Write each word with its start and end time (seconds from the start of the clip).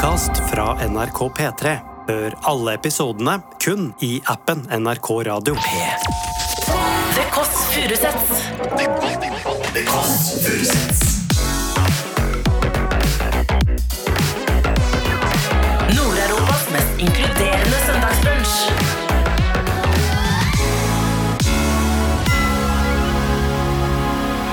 podkast 0.00 0.32
fra 0.50 0.88
NRK 0.88 1.18
P3. 1.36 1.72
Hør 2.08 2.34
alle 2.48 2.72
episodene 2.78 3.34
kun 3.60 3.90
i 4.00 4.14
appen 4.32 4.62
NRK 4.72 5.08
Radio. 5.28 5.54
P3. 5.60 6.06
The 7.16 7.24
Kåss 7.34 7.58
Furuseths. 7.74 8.40
Nord-Europas 15.92 16.64
mest 16.72 17.04
inkluderende 17.04 17.84
søndagsbrunsj. 17.84 18.56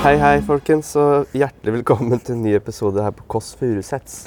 Hei, 0.04 0.16
hei, 0.20 0.40
folkens, 0.44 0.92
og 0.96 1.32
hjertelig 1.32 1.80
velkommen 1.80 2.20
til 2.20 2.36
en 2.36 2.44
ny 2.44 2.58
episode 2.60 3.00
her 3.00 3.16
på 3.16 3.24
Kåss 3.32 3.56
Furuseths. 3.56 4.26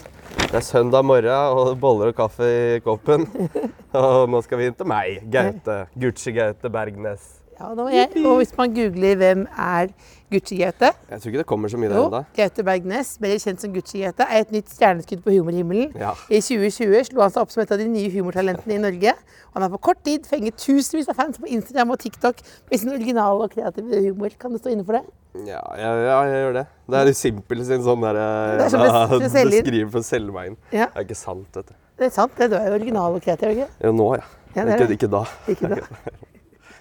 Det 0.51 0.57
er 0.59 0.65
søndag 0.67 1.05
morgen, 1.07 1.29
og 1.55 1.77
boller 1.79 2.09
og 2.11 2.15
kaffe 2.17 2.43
i 2.43 2.79
koppen. 2.83 3.23
Og 3.95 4.25
nå 4.27 4.41
skal 4.43 4.59
vi 4.59 4.65
inn 4.67 4.75
til 4.75 4.89
meg, 4.91 5.21
Gaute. 5.31 5.77
Gucci-Gaute 5.95 6.67
Bergnes. 6.67 7.40
Ja. 7.61 8.07
Og 8.25 8.41
hvis 8.41 8.51
man 8.57 8.73
googler 8.75 9.19
hvem 9.19 9.45
er 9.57 9.91
Gucci-Gaute 10.31 10.89
Jeg 11.09 11.19
tror 11.21 11.29
ikke 11.31 11.41
det 11.41 11.47
kommer 11.49 11.71
så 11.71 11.79
mye 11.79 11.89
der 11.91 11.99
ennå. 11.99 12.21
Gaute 12.37 12.63
Bergnes, 12.63 13.13
mer 13.23 13.33
kjent 13.43 13.63
som 13.63 13.73
Gucci-Gaute, 13.75 14.27
er 14.27 14.45
et 14.45 14.53
nytt 14.55 14.71
stjerneskudd 14.71 15.23
på 15.25 15.33
humorhimmelen. 15.35 15.91
Ja. 15.99 16.13
I 16.31 16.39
2020 16.43 17.09
slo 17.09 17.23
han 17.25 17.33
seg 17.33 17.43
opp 17.43 17.51
som 17.53 17.63
et 17.65 17.73
av 17.75 17.81
de 17.81 17.87
nye 17.91 18.11
humortalentene 18.13 18.77
i 18.77 18.81
Norge. 18.81 19.13
Og 19.51 19.59
han 19.59 19.67
har 19.67 19.73
på 19.73 19.81
kort 19.89 20.01
tid 20.07 20.27
fenget 20.29 20.59
tusenvis 20.61 21.11
av 21.11 21.19
fans 21.19 21.41
på 21.41 21.49
Instagram 21.51 21.91
og 21.95 21.99
TikTok 22.03 22.39
med 22.71 22.79
sin 22.79 22.93
originale 22.95 23.47
og 23.47 23.51
kreative 23.57 24.01
humor. 24.07 24.31
Kan 24.39 24.55
du 24.55 24.61
stå 24.61 24.71
inne 24.73 24.87
for 24.87 24.99
det? 24.99 25.03
Ja, 25.47 25.61
ja, 25.79 25.91
ja, 26.07 26.17
jeg 26.27 26.41
gjør 26.45 26.57
det. 26.61 26.65
Det 26.91 27.03
er 27.03 27.13
Simpel 27.15 27.61
sin 27.67 27.83
sånn 27.85 28.03
derre 28.03 28.25
Det 28.59 28.65
er 28.65 28.73
som 28.73 29.21
beskriver 29.23 29.91
for 29.95 30.43
inn. 30.47 30.57
Ja. 30.71 30.89
Det 30.91 31.03
er 31.03 31.07
ikke 31.07 31.19
sant, 31.19 31.47
vet 31.55 31.71
du. 31.71 31.77
Det 32.01 32.07
er 32.09 32.15
sant, 32.15 32.35
det. 32.39 32.49
Du 32.51 32.57
er 32.57 32.67
jo 32.71 32.79
original 32.79 33.15
og 33.19 33.23
kreativ, 33.23 33.53
ikke 33.55 33.69
Jo, 33.83 33.95
nå, 33.95 34.11
ja. 34.17 34.27
Ja, 34.55 34.65
det 34.65 34.73
er 34.73 34.81
ikke, 34.81 34.87
det. 34.87 34.97
ikke 34.99 35.11
da. 35.11 35.23
Ikke 35.47 35.75
da. 35.75 36.19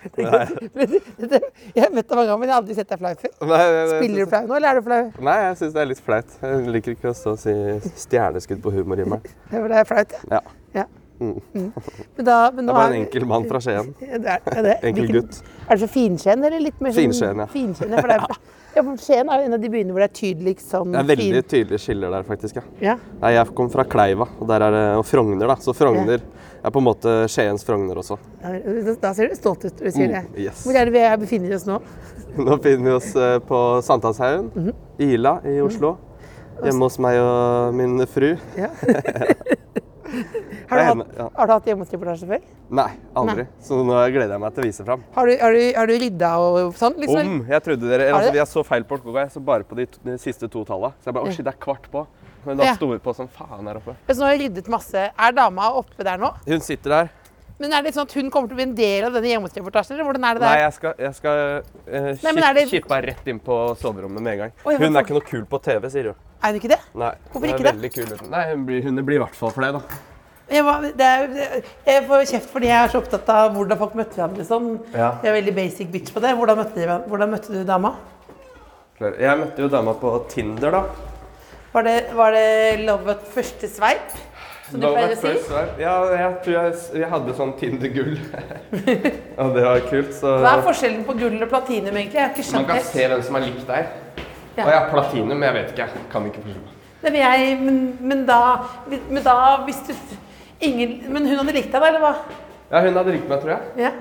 Det- 0.00 0.88
det- 1.30 1.42
Jeg 1.76 1.82
har 1.84 1.90
møtt 1.92 2.08
deg 2.08 2.16
mange 2.16 2.28
ganger, 2.30 2.38
men 2.40 2.48
jeg 2.48 2.54
har 2.54 2.62
aldri 2.62 2.74
sett 2.78 2.88
deg 2.88 2.98
flau 3.02 3.14
før. 3.20 3.32
Nei, 3.50 3.64
Spiller 3.92 4.24
du 4.24 4.30
flau 4.30 4.46
nå, 4.46 4.54
eller 4.56 4.68
er 4.70 4.80
du 4.80 4.86
flau? 4.86 5.02
Nei, 5.28 5.36
jeg 5.44 5.58
syns 5.60 5.74
det 5.76 5.82
er 5.82 5.90
litt 5.90 6.00
flaut. 6.06 6.38
Jeg 6.42 6.72
liker 6.76 6.96
ikke 6.96 7.10
å 7.12 7.16
stå 7.16 7.34
og 7.36 7.42
si 7.42 7.54
stjerneskudd 8.06 8.62
på 8.64 8.72
humorhimmelen. 8.78 9.22
Det 9.50 9.82
er 9.82 9.88
flaut, 9.88 10.16
ja. 10.16 10.40
Ja. 10.40 10.40
ja. 10.82 10.86
Mm. 11.20 11.72
Men 12.16 12.24
da, 12.24 12.36
men 12.54 12.64
Jeg 12.64 12.70
er 12.70 12.78
bare 12.78 12.94
en 12.94 13.02
enkel 13.02 13.26
mann 13.28 13.44
fra 13.48 13.60
Skien. 13.60 13.90
Det 14.00 14.38
det. 14.64 14.76
Enkel 14.88 15.10
gutt. 15.18 15.40
Er 15.66 15.76
det 15.76 15.82
så 15.82 15.88
finskjeen, 15.92 16.44
eller 16.48 16.62
litt 16.64 16.80
mer 16.80 16.94
Finskjeen, 16.96 17.42
ja. 17.44 17.46
Finskjen. 17.52 17.92
For 18.00 18.08
det 18.08 18.16
er, 18.16 18.38
ja, 18.76 18.82
for 18.86 19.02
Skien 19.04 19.28
er 19.28 19.42
jo 19.42 19.50
en 19.50 19.56
av 19.58 19.62
de 19.62 19.70
byene 19.74 19.92
hvor 19.94 20.04
det 20.04 20.08
er 20.08 20.16
tydeligst 20.16 20.72
sånn 20.72 20.96
Det 20.96 21.02
er 21.02 21.10
veldig 21.12 21.42
tydelige 21.52 21.84
skiller 21.84 22.16
der, 22.16 22.26
faktisk. 22.28 22.60
ja. 22.60 22.64
Ja. 22.90 22.96
Nei, 23.20 23.34
jeg 23.36 23.54
kom 23.60 23.70
fra 23.72 23.84
Kleiva, 23.84 24.30
og 24.40 24.48
der 24.50 24.66
er 24.66 24.76
det 24.78 24.84
og 25.02 25.04
Frogner, 25.08 25.52
da. 25.52 25.58
Så 25.60 25.76
Frogner 25.76 26.24
er 26.60 26.72
på 26.72 26.80
en 26.82 26.88
måte 26.88 27.16
Skiens 27.32 27.64
Frogner 27.68 28.00
også. 28.00 28.18
Da- 29.00 29.14
ser 29.14 29.28
du 29.28 29.36
stolt 29.36 29.64
ut 29.64 29.74
når 29.76 29.84
du 29.84 29.96
sier 29.98 30.14
det. 30.16 30.24
Mm, 30.28 30.38
yes. 30.46 30.64
Hvor 30.64 30.76
er 30.80 30.88
det 30.88 30.96
vi 30.96 31.04
er- 31.04 31.20
befinner 31.20 31.56
oss 31.56 31.66
nå? 31.68 31.80
Nå 32.40 32.56
befinner 32.56 32.84
vi 32.90 32.96
oss 32.96 33.14
eh, 33.16 33.38
på 33.44 33.82
Sankthanshaugen, 33.82 34.50
-hmm. 34.54 34.74
Ila 34.98 35.40
i 35.44 35.60
Oslo. 35.60 35.96
Hjemme 36.62 36.84
hos 36.84 36.98
meg 36.98 37.16
og 37.20 37.74
min 37.74 38.06
fru. 38.06 38.36
Ja. 38.56 38.68
Har 40.70 40.78
du, 40.78 41.02
hatt, 41.02 41.14
ja. 41.18 41.26
har 41.36 41.46
du 41.50 41.52
hatt 41.52 41.68
hjemmereportasje 41.70 42.28
før? 42.30 42.42
Nei, 42.78 42.88
aldri. 43.18 43.44
Så 43.66 43.80
nå 43.82 43.98
gleder 44.14 44.36
jeg 44.36 44.42
meg 44.44 44.54
til 44.54 44.62
å 44.62 44.66
vise 44.68 44.86
fram. 44.86 45.02
Har 45.16 45.26
du, 45.26 45.32
har 45.40 45.56
du, 45.56 45.62
har 45.76 45.90
du 45.90 45.94
rydda 46.04 46.30
og 46.38 46.74
sånn? 46.78 46.94
Liksom? 47.02 47.20
Om! 47.34 47.40
Jeg 47.50 47.64
trodde 47.66 47.90
dere, 47.90 48.08
Har 48.12 48.20
altså? 48.20 48.36
Jeg 48.38 48.50
så 48.52 48.64
feil 48.68 48.86
på 48.86 49.00
klokka, 49.02 49.26
jeg 49.26 49.34
så 49.34 49.42
bare 49.50 49.66
på 49.66 49.78
de, 49.80 49.88
to, 49.90 50.02
de 50.06 50.16
siste 50.22 50.48
to 50.52 50.62
tallene. 50.68 50.94
Så 51.02 51.10
jeg 51.10 51.16
bare 51.18 51.26
Å, 51.26 51.34
shit, 51.34 51.46
det 51.48 51.54
er 51.56 51.62
kvart 51.66 51.90
på. 51.90 52.06
Men 52.46 52.60
da 52.62 52.70
Ja. 52.70 52.74
sto 52.78 52.88
vi 52.88 52.98
på 53.02 53.14
som 53.16 53.28
faen 53.28 53.66
her 53.68 53.80
oppe. 53.82 53.96
Så 54.08 54.20
nå 54.22 54.28
har 54.28 54.36
jeg 54.36 54.46
ryddet 54.46 54.70
masse. 54.72 55.08
Er 55.10 55.32
dama 55.36 55.72
oppe 55.82 56.06
der 56.06 56.22
nå? 56.22 56.30
Hun 56.46 56.62
sitter 56.64 56.94
der. 56.96 57.10
Men 57.60 57.74
er 57.76 57.82
det 57.84 57.92
sånn 57.92 58.06
at 58.08 58.14
hun 58.16 58.30
kommer 58.32 58.48
til 58.48 58.56
å 58.56 58.60
bli 58.62 58.68
en 58.70 58.74
del 58.78 59.04
av 59.04 59.12
denne 59.18 59.28
hjemmereportasjen, 59.34 59.92
eller 59.98 60.06
hvordan 60.08 60.24
er 60.24 60.38
det 60.38 60.40
Nei, 60.46 60.52
der? 60.54 60.62
jeg 60.62 60.72
skal, 60.78 60.94
jeg 60.96 61.16
skal 61.18 61.40
eh, 61.84 62.06
Nei, 62.24 62.52
det- 62.56 62.68
kippe 62.70 62.88
meg 62.88 63.08
rett 63.10 63.26
inn 63.28 63.40
på 63.44 63.58
soverommet 63.76 64.22
med 64.22 64.32
en 64.32 64.38
gang. 64.46 64.54
Oi, 64.64 64.78
Hun 64.80 64.96
er 64.96 65.04
ikke 65.04 65.18
noe 65.18 65.26
kul 65.28 65.44
på 65.44 65.60
TV, 65.60 65.90
sier 65.92 66.08
hun. 66.14 66.22
Er 66.40 66.54
hun 66.54 66.60
ikke 66.62 66.70
det? 66.72 66.80
Nei. 66.96 67.10
Hvorfor 67.28 67.44
hun 67.44 67.52
ikke 67.52 67.74
det? 67.82 67.92
Kul. 67.92 68.30
Nei, 68.32 68.44
hun 68.54 68.64
blir, 68.64 68.82
hun 68.86 69.04
blir 69.04 69.20
i 69.20 69.20
hvert 69.26 69.36
fall 69.36 69.52
for 69.52 69.60
det, 69.60 69.74
da. 69.76 70.00
Jeg, 70.50 70.64
var, 70.66 70.86
det 70.98 71.06
er, 71.06 71.60
jeg 71.86 72.06
får 72.08 72.24
kjeft 72.32 72.48
fordi 72.50 72.66
jeg 72.70 72.78
er 72.84 72.90
så 72.90 72.98
opptatt 72.98 73.28
av 73.30 73.52
hvordan 73.54 73.78
folk 73.78 73.92
møtte 73.98 74.18
hverandre. 74.18 74.46
Sånn. 74.48 74.70
Ja. 74.94 75.12
Jeg 75.22 75.30
er 75.30 75.36
veldig 75.38 75.54
basic 75.60 75.92
bitch 75.92 76.14
på 76.14 76.22
det. 76.24 76.32
Hvordan 76.38 76.58
møtte, 76.58 76.74
dere- 76.80 77.04
hvordan 77.06 77.30
møtte 77.36 77.54
du 77.54 77.60
dama? 77.68 77.94
Jeg 79.00 79.38
møtte 79.40 79.62
jo 79.64 79.68
dama 79.72 79.94
på 79.96 80.10
Tinder, 80.28 80.74
da. 80.74 80.82
Var 81.72 81.86
det, 81.86 81.94
var 82.18 82.34
det 82.34 82.82
love 82.82 83.14
at 83.14 83.22
første 83.30 83.68
sveip? 83.70 84.10
Som 84.70 84.82
du 84.82 84.86
pleier 84.90 85.14
å 85.14 85.18
si? 85.18 85.30
Ja, 85.80 85.94
jeg 86.14 86.34
tror 86.44 86.56
jeg, 86.56 86.74
jeg 87.00 87.08
hadde 87.10 87.34
sånn 87.38 87.54
Tinder-gull. 87.58 88.12
og 89.40 89.54
det 89.56 89.64
var 89.64 89.80
kult, 89.90 90.12
så 90.14 90.34
Hva 90.42 90.56
er 90.58 90.64
forskjellen 90.66 91.06
på 91.08 91.16
gull 91.18 91.38
og 91.42 91.50
platinum, 91.50 91.96
egentlig? 91.96 92.18
Jeg 92.20 92.26
har 92.26 92.34
ikke 92.36 92.56
Man 92.58 92.68
kan 92.68 92.78
helt. 92.78 92.90
se 92.92 93.08
hvem 93.14 93.22
som 93.26 93.38
er 93.40 93.46
lik 93.48 93.62
deg. 93.70 93.94
Ja. 94.58 94.66
Og 94.66 94.70
jeg 94.70 94.76
har 94.76 94.90
platinum, 94.92 95.46
jeg 95.46 95.56
vet 95.56 95.72
ikke. 95.72 95.86
Jeg 95.88 96.08
kan 96.12 96.26
ikke 96.30 96.44
forstå. 96.44 96.76
Nei, 97.00 97.10
men, 97.14 97.20
jeg, 97.22 97.54
men, 97.64 97.80
men, 98.12 98.24
da, 98.28 98.40
men 99.08 99.22
da 99.24 99.36
hvis 99.64 99.78
du 99.88 99.94
ingen, 100.60 100.96
Men 101.12 101.26
hun 101.26 101.40
hadde 101.40 101.54
likt 101.56 101.72
deg, 101.72 101.80
da, 101.80 101.88
eller 101.88 102.04
hva? 102.04 102.14
Ja, 102.70 102.82
hun 102.86 102.98
hadde 103.00 103.14
likt 103.16 103.28
meg, 103.28 103.42
tror 103.42 103.54
jeg. 103.56 103.86
Ja. 103.86 103.92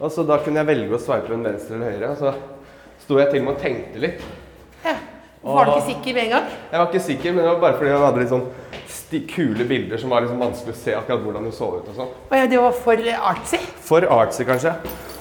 Og 0.00 0.12
så 0.14 0.24
da 0.28 0.38
kunne 0.40 0.62
jeg 0.62 0.70
velge 0.70 0.96
å 0.96 1.02
sveipe 1.02 1.34
en 1.36 1.44
venstre 1.44 1.76
eller 1.76 1.92
høyre. 1.92 2.10
Og 2.14 2.20
så 2.20 2.34
sto 3.04 3.18
jeg 3.20 3.30
til 3.32 3.42
og 3.42 3.46
med 3.48 3.54
og 3.54 3.62
tenkte 3.64 4.04
litt. 4.06 4.26
ja. 4.84 4.96
Var 5.40 5.64
du 5.64 5.70
ikke 5.72 5.86
sikker 5.86 6.16
med 6.16 6.26
en 6.26 6.32
gang? 6.34 6.48
Jeg 6.68 6.80
var 6.80 6.90
ikke 6.90 7.00
sikker, 7.00 7.32
men 7.32 7.40
det 7.40 7.48
var 7.48 7.60
bare 7.62 7.76
fordi 7.78 7.92
hun 7.94 8.02
hadde 8.04 8.20
litt 8.20 8.32
sånn 8.34 8.48
kule 9.30 9.64
bilder 9.66 9.98
som 9.98 10.12
var 10.12 10.22
liksom 10.22 10.42
vanskelig 10.44 10.74
å 10.74 10.78
se 10.78 10.92
akkurat 10.94 11.22
hvordan 11.24 11.46
hun 11.48 11.54
så 11.56 11.70
ut 11.78 11.88
og 11.88 11.96
sånn. 11.96 12.10
Ja, 12.36 12.44
det 12.46 12.58
var 12.60 12.76
for 12.76 13.08
artsy? 13.30 13.60
For 13.88 14.04
artsy, 14.18 14.44
kanskje. 14.46 14.74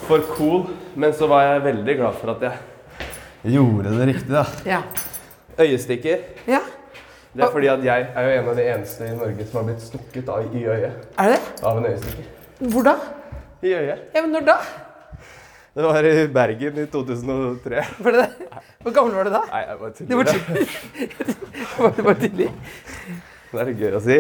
For 0.09 0.25
cool. 0.35 0.67
Men 1.00 1.16
så 1.16 1.29
var 1.31 1.45
jeg 1.47 1.63
veldig 1.69 1.95
glad 2.01 2.19
for 2.19 2.33
at 2.35 2.44
jeg 2.44 3.56
gjorde 3.56 3.95
det 3.95 4.09
riktig, 4.11 4.35
da. 4.35 4.44
Ja. 4.67 4.81
Øyestikker. 5.59 6.27
ja. 6.51 6.61
Det 7.34 7.44
er 7.45 7.51
fordi 7.53 7.67
at 7.69 7.84
jeg 7.85 8.07
er 8.16 8.25
jo 8.25 8.35
en 8.41 8.47
av 8.50 8.56
de 8.57 8.63
eneste 8.73 9.06
i 9.06 9.16
Norge 9.16 9.45
som 9.45 9.59
har 9.59 9.66
blitt 9.69 9.84
stukket 9.85 10.29
av 10.34 10.56
i 10.56 10.63
øyet 10.66 10.94
Er 11.19 11.29
det 11.29 11.35
det? 11.35 11.63
av 11.63 11.78
en 11.78 11.85
øyestikker. 11.85 12.29
Hvor 12.73 12.84
da? 12.88 12.95
I 13.62 13.73
øyet. 13.78 14.00
Ja, 14.16 14.22
men 14.22 14.31
når 14.34 14.47
da? 14.47 14.56
Det 15.75 15.84
var 15.85 16.03
i 16.09 16.28
Bergen 16.28 16.79
i 16.81 16.85
2003. 16.89 17.84
Var 18.00 18.12
det 18.12 18.23
det? 18.23 18.57
Hvor 18.81 18.91
gammel 18.95 19.13
var 19.19 19.23
du 19.23 19.29
da? 19.35 19.41
Nei, 19.51 19.62
jeg 19.68 19.78
bare 19.79 19.91
Det 20.09 20.18
var 20.18 20.23
tidlig. 20.23 20.66
Var 21.78 21.94
det 21.95 22.06
var 22.09 22.18
tidlig? 22.23 22.50
Det 23.51 23.62
er 23.62 23.72
gøy 23.84 23.94
å 24.00 24.01
si. 24.03 24.18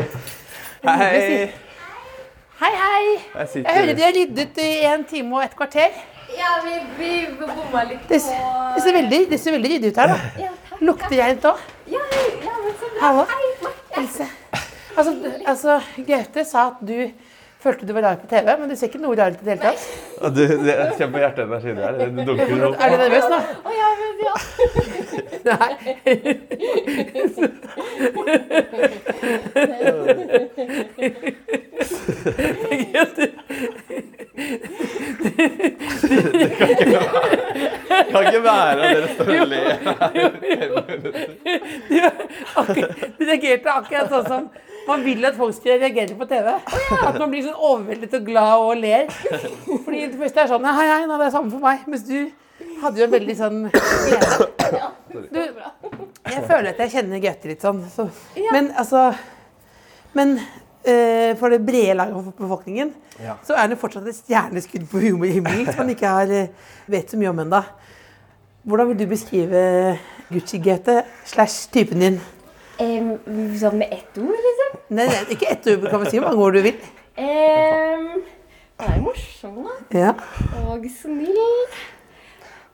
Hei! 0.85 1.51
Hei, 2.59 2.71
hei. 2.75 3.03
Jeg 3.33 3.63
Jeg 3.63 3.75
hører 3.75 3.93
de 3.95 4.03
har 4.03 4.15
ryddet 4.19 4.57
i 4.63 4.69
en 4.93 5.03
time 5.09 5.35
og 5.35 5.43
et 5.43 5.55
kvarter. 5.57 5.89
Ja, 6.37 6.61
vi, 6.65 6.79
vi 6.97 7.27
bomma 7.39 7.83
litt 7.83 8.01
på 8.01 8.13
Det, 8.13 8.19
det, 8.75 8.81
ser 8.83 8.93
veldig, 8.93 9.29
det 9.29 9.37
ser 9.41 9.51
veldig 9.55 9.69
ryddig 9.73 9.89
ut 9.93 9.97
her, 10.01 10.07
da. 10.11 10.17
Ja, 10.43 10.51
takk. 10.69 10.81
Lukter 10.89 11.17
reint 11.17 11.45
òg. 11.49 11.57
Ja, 11.89 12.03
ja, 12.11 12.53
men 12.63 12.73
så 12.73 12.85
bra. 12.85 12.99
Hallo. 13.01 13.23
Hei, 13.31 13.47
Else. 14.03 14.25
Altså, 14.95 15.11
altså, 15.45 15.79
Gaute 16.07 16.45
sa 16.45 16.59
at 16.73 16.79
du 16.85 16.97
følte 17.59 17.87
du 17.87 17.93
var 17.95 18.03
rar 18.05 18.17
på 18.21 18.27
TV, 18.31 18.47
men 18.59 18.69
du 18.69 18.75
ser 18.79 18.87
ikke 18.91 19.01
noe 19.03 19.15
rar 19.19 19.31
ut 19.33 19.41
i 19.41 19.45
det 19.47 19.53
hele 19.55 19.63
tatt. 19.63 19.81
Ja, 20.19 20.27
du, 20.35 20.41
det, 20.65 20.73
er 20.75 20.93
kjempe 20.99 21.17
hjerteenergi 21.23 21.71
der. 21.79 21.91
Det 21.99 22.07
dunker 22.27 22.67
opp. 22.69 22.75
Er 22.77 22.87
du 22.93 22.97
nervøs 23.03 23.27
nå? 23.33 23.39
Å, 23.63 23.69
ja, 23.79 23.89
men 24.03 24.13
ja. 24.27 24.35
Nei. 25.49 25.71
Kan 38.09 38.25
ikke 38.25 38.41
være 38.43 38.71
at 38.71 38.95
dere 38.95 39.07
står 39.13 39.29
og 39.35 39.47
ler. 39.51 39.69
Akkurat- 42.55 42.95
Du 43.19 43.23
reagerte 43.25 43.69
akkurat 43.73 44.09
sånn 44.13 44.27
som 44.27 44.49
man 44.87 45.03
vil 45.05 45.25
at 45.27 45.35
folk 45.37 45.53
skal 45.55 45.79
reagere 45.81 46.15
på 46.17 46.25
TV. 46.29 46.47
At 46.49 47.19
man 47.19 47.29
blir 47.31 47.43
sånn 47.45 47.55
overveldet 47.57 48.13
og 48.19 48.25
glad 48.25 48.59
og 48.59 48.77
ler. 48.81 49.05
Fordi 49.09 50.07
det 50.07 50.19
første 50.19 50.43
er 50.43 50.47
sånn 50.53 50.65
Hei, 50.65 50.87
hei, 50.87 51.01
nå 51.05 51.13
er 51.19 51.23
det 51.25 51.33
samme 51.35 51.51
for 51.53 51.59
meg. 51.63 51.83
Mens 51.87 52.03
du 52.07 52.31
hadde 52.81 52.97
jo 53.01 53.03
en 53.07 53.13
veldig 53.13 53.35
sånn 53.37 53.59
glede. 53.71 54.47
Du, 55.33 55.39
jeg 56.29 56.43
føler 56.47 56.69
at 56.73 56.77
jeg 56.85 56.91
kjenner 56.95 57.21
Gaute 57.23 57.47
litt 57.51 57.61
sånn. 57.65 57.79
Så. 57.93 58.09
Men 58.53 58.71
altså 58.77 59.09
Men 60.13 60.39
for 61.39 61.49
det 61.51 61.59
brede 61.65 61.93
laget 61.99 62.15
av 62.15 62.29
befolkningen 62.37 62.93
Ja. 63.19 63.33
så 63.43 63.53
er 63.59 63.67
det 63.67 63.77
fortsatt 63.81 64.07
et 64.07 64.15
stjerneskudd 64.15 64.85
på 64.89 65.01
humorhimmelen 65.03 65.65
som 65.67 65.81
man 65.83 65.89
ikke 65.91 66.07
har, 66.07 66.31
eh, 66.31 66.47
vet 66.87 67.11
så 67.11 67.17
mye 67.19 67.29
om 67.33 67.39
ennå. 67.43 67.59
Hvordan 68.65 68.87
vil 68.87 68.99
du 68.99 69.05
beskrive 69.11 69.97
Gucci-GT 70.31 71.01
slash 71.25 71.69
typen 71.73 71.99
din? 71.99 72.21
Um, 72.79 73.17
sånn 73.59 73.77
med 73.81 73.91
ett 73.91 74.17
ord, 74.17 74.39
liksom. 74.47 74.79
Nei, 74.95 75.05
nei, 75.07 75.23
ikke 75.35 75.51
ett 75.51 75.67
ord, 75.67 75.89
kan 75.89 75.99
vi 76.03 76.09
si 76.13 76.19
hvor 76.19 76.29
mange 76.29 76.45
ord 76.45 76.53
du 76.55 76.61
vil. 76.63 76.77
Um, 77.19 78.21
han 78.79 78.93
er 78.95 79.01
morsom, 79.03 79.57
da. 79.67 79.99
Ja. 79.99 80.13
Og 80.69 80.85
snill. 81.01 81.65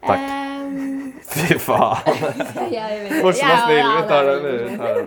Takk. 0.06 0.22
Um, 0.22 1.14
Fy 1.26 1.58
faen. 1.60 2.00
Morsom 3.24 3.50
og 3.52 3.60
snill. 3.66 3.88
Vi 3.90 4.04
tar 4.12 4.30
den. 4.30 4.44
er-. 4.46 5.06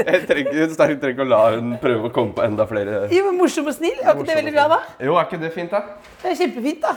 Jeg 0.10 0.20
trenger, 0.26 0.52
hun 0.56 0.74
trenger 0.78 1.12
ikke 1.12 1.24
å 1.24 1.28
la 1.28 1.40
hun 1.56 1.76
prøve 1.82 2.08
å 2.08 2.12
komme 2.14 2.34
på 2.36 2.44
enda 2.44 2.66
flere 2.70 3.04
Jo, 3.12 3.26
men 3.28 3.38
morsom 3.40 3.68
og 3.70 3.76
snill. 3.76 3.98
Var 4.02 4.16
ikke 4.16 4.28
det 4.32 4.38
veldig 4.40 4.54
bra, 4.56 4.66
da? 4.72 4.80
Jo, 5.06 5.16
er 5.20 5.28
ikke 5.28 5.40
det 5.44 5.52
fint, 5.54 5.72
da? 5.72 5.80
Det 6.22 6.32
er 6.32 6.38
kjempefint, 6.40 6.84
da. 6.84 6.96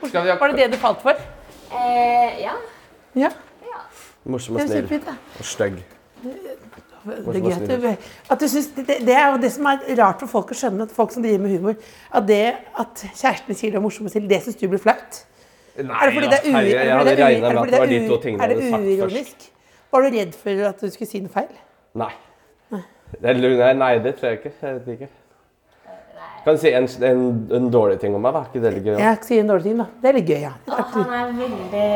Skal 0.00 0.24
vi 0.24 0.32
ha 0.32 0.38
Var 0.40 0.54
det 0.54 0.62
det 0.62 0.68
du 0.74 0.80
falt 0.80 1.02
for? 1.04 1.14
Eh, 1.70 2.40
ja. 2.44 2.54
Ja. 3.18 3.30
Morsom 4.30 4.56
og 4.56 4.64
er 4.64 4.70
snill 4.70 5.10
og 5.40 5.46
stygg. 5.48 5.80
Det 7.04 7.36
er 7.36 7.44
gøy 7.46 7.54
at 7.56 7.68
du, 7.70 7.86
at 8.34 8.42
du 8.42 8.46
synes, 8.48 8.66
det, 8.76 8.98
det 9.06 9.14
er 9.16 9.30
jo 9.32 9.38
det 9.40 9.50
som 9.54 9.68
er 9.70 9.84
rart 10.00 10.20
for 10.20 10.32
folk 10.34 10.52
å 10.52 10.58
skjønne, 10.60 10.84
at 10.84 10.94
folk 10.94 11.14
som 11.14 11.24
driver 11.24 11.42
med 11.44 11.54
humor, 11.56 11.78
at 12.12 12.26
det 12.28 12.40
at 12.82 13.04
kjæresten 13.14 13.56
sier 13.56 13.72
det 13.72 13.80
er 13.80 13.84
morsomt 13.84 14.12
det 14.30 14.40
syns 14.44 14.58
du 14.60 14.66
blir 14.68 14.82
flaut. 14.82 15.22
Nei, 15.80 15.86
Er 15.86 16.10
det 16.10 16.16
fordi 16.18 16.28
det 16.28 16.40
er, 16.40 16.50
ui, 16.50 16.58
er 16.58 16.66
det 16.66 16.74
jeg 16.74 16.96
hadde 16.98 17.10
det 17.10 17.16
ui, 17.16 17.24
regna 17.24 17.52
med 17.54 17.62
at 17.62 17.72
det 17.72 17.80
var 17.80 17.92
de 17.94 18.00
to 18.08 18.18
tingene 18.20 18.42
hadde 18.42 18.58
sagt 18.60 18.74
først. 18.74 18.90
uironisk? 18.90 19.48
Var 19.90 20.02
du 20.04 20.18
redd 20.18 20.36
for 20.42 20.66
at 20.68 20.82
du 20.82 20.90
skulle 20.90 21.10
si 21.10 21.22
noe 21.24 21.32
feil? 21.32 21.54
Nei. 22.00 22.12
Det 23.10 23.32
er, 23.32 23.74
nei, 23.74 23.94
det 23.98 24.14
tror 24.18 24.28
jeg 24.30 24.38
ikke. 24.38 24.52
Jeg 24.62 24.74
vet 24.76 24.92
ikke. 24.94 25.08
Kan 26.44 26.56
du 26.56 26.60
si 26.62 26.70
en, 26.72 26.86
en, 27.04 27.24
en 27.52 27.66
dårlig 27.72 27.98
ting 28.00 28.14
om 28.16 28.22
meg, 28.24 28.32
da? 28.32 28.44
Ikke 28.48 28.62
det 28.62 28.70
litt 28.78 28.86
gøy? 28.86 28.94
Ja, 29.02 29.10
si 29.24 29.36
en 29.42 29.50
dårlig 29.50 29.66
ting, 29.66 29.80
da. 29.82 29.86
Det 30.00 30.08
er 30.08 30.16
litt 30.16 30.30
gøy, 30.30 30.38
ja. 30.46 30.52
Han 30.94 31.10
er 31.18 31.34
veldig 31.36 31.88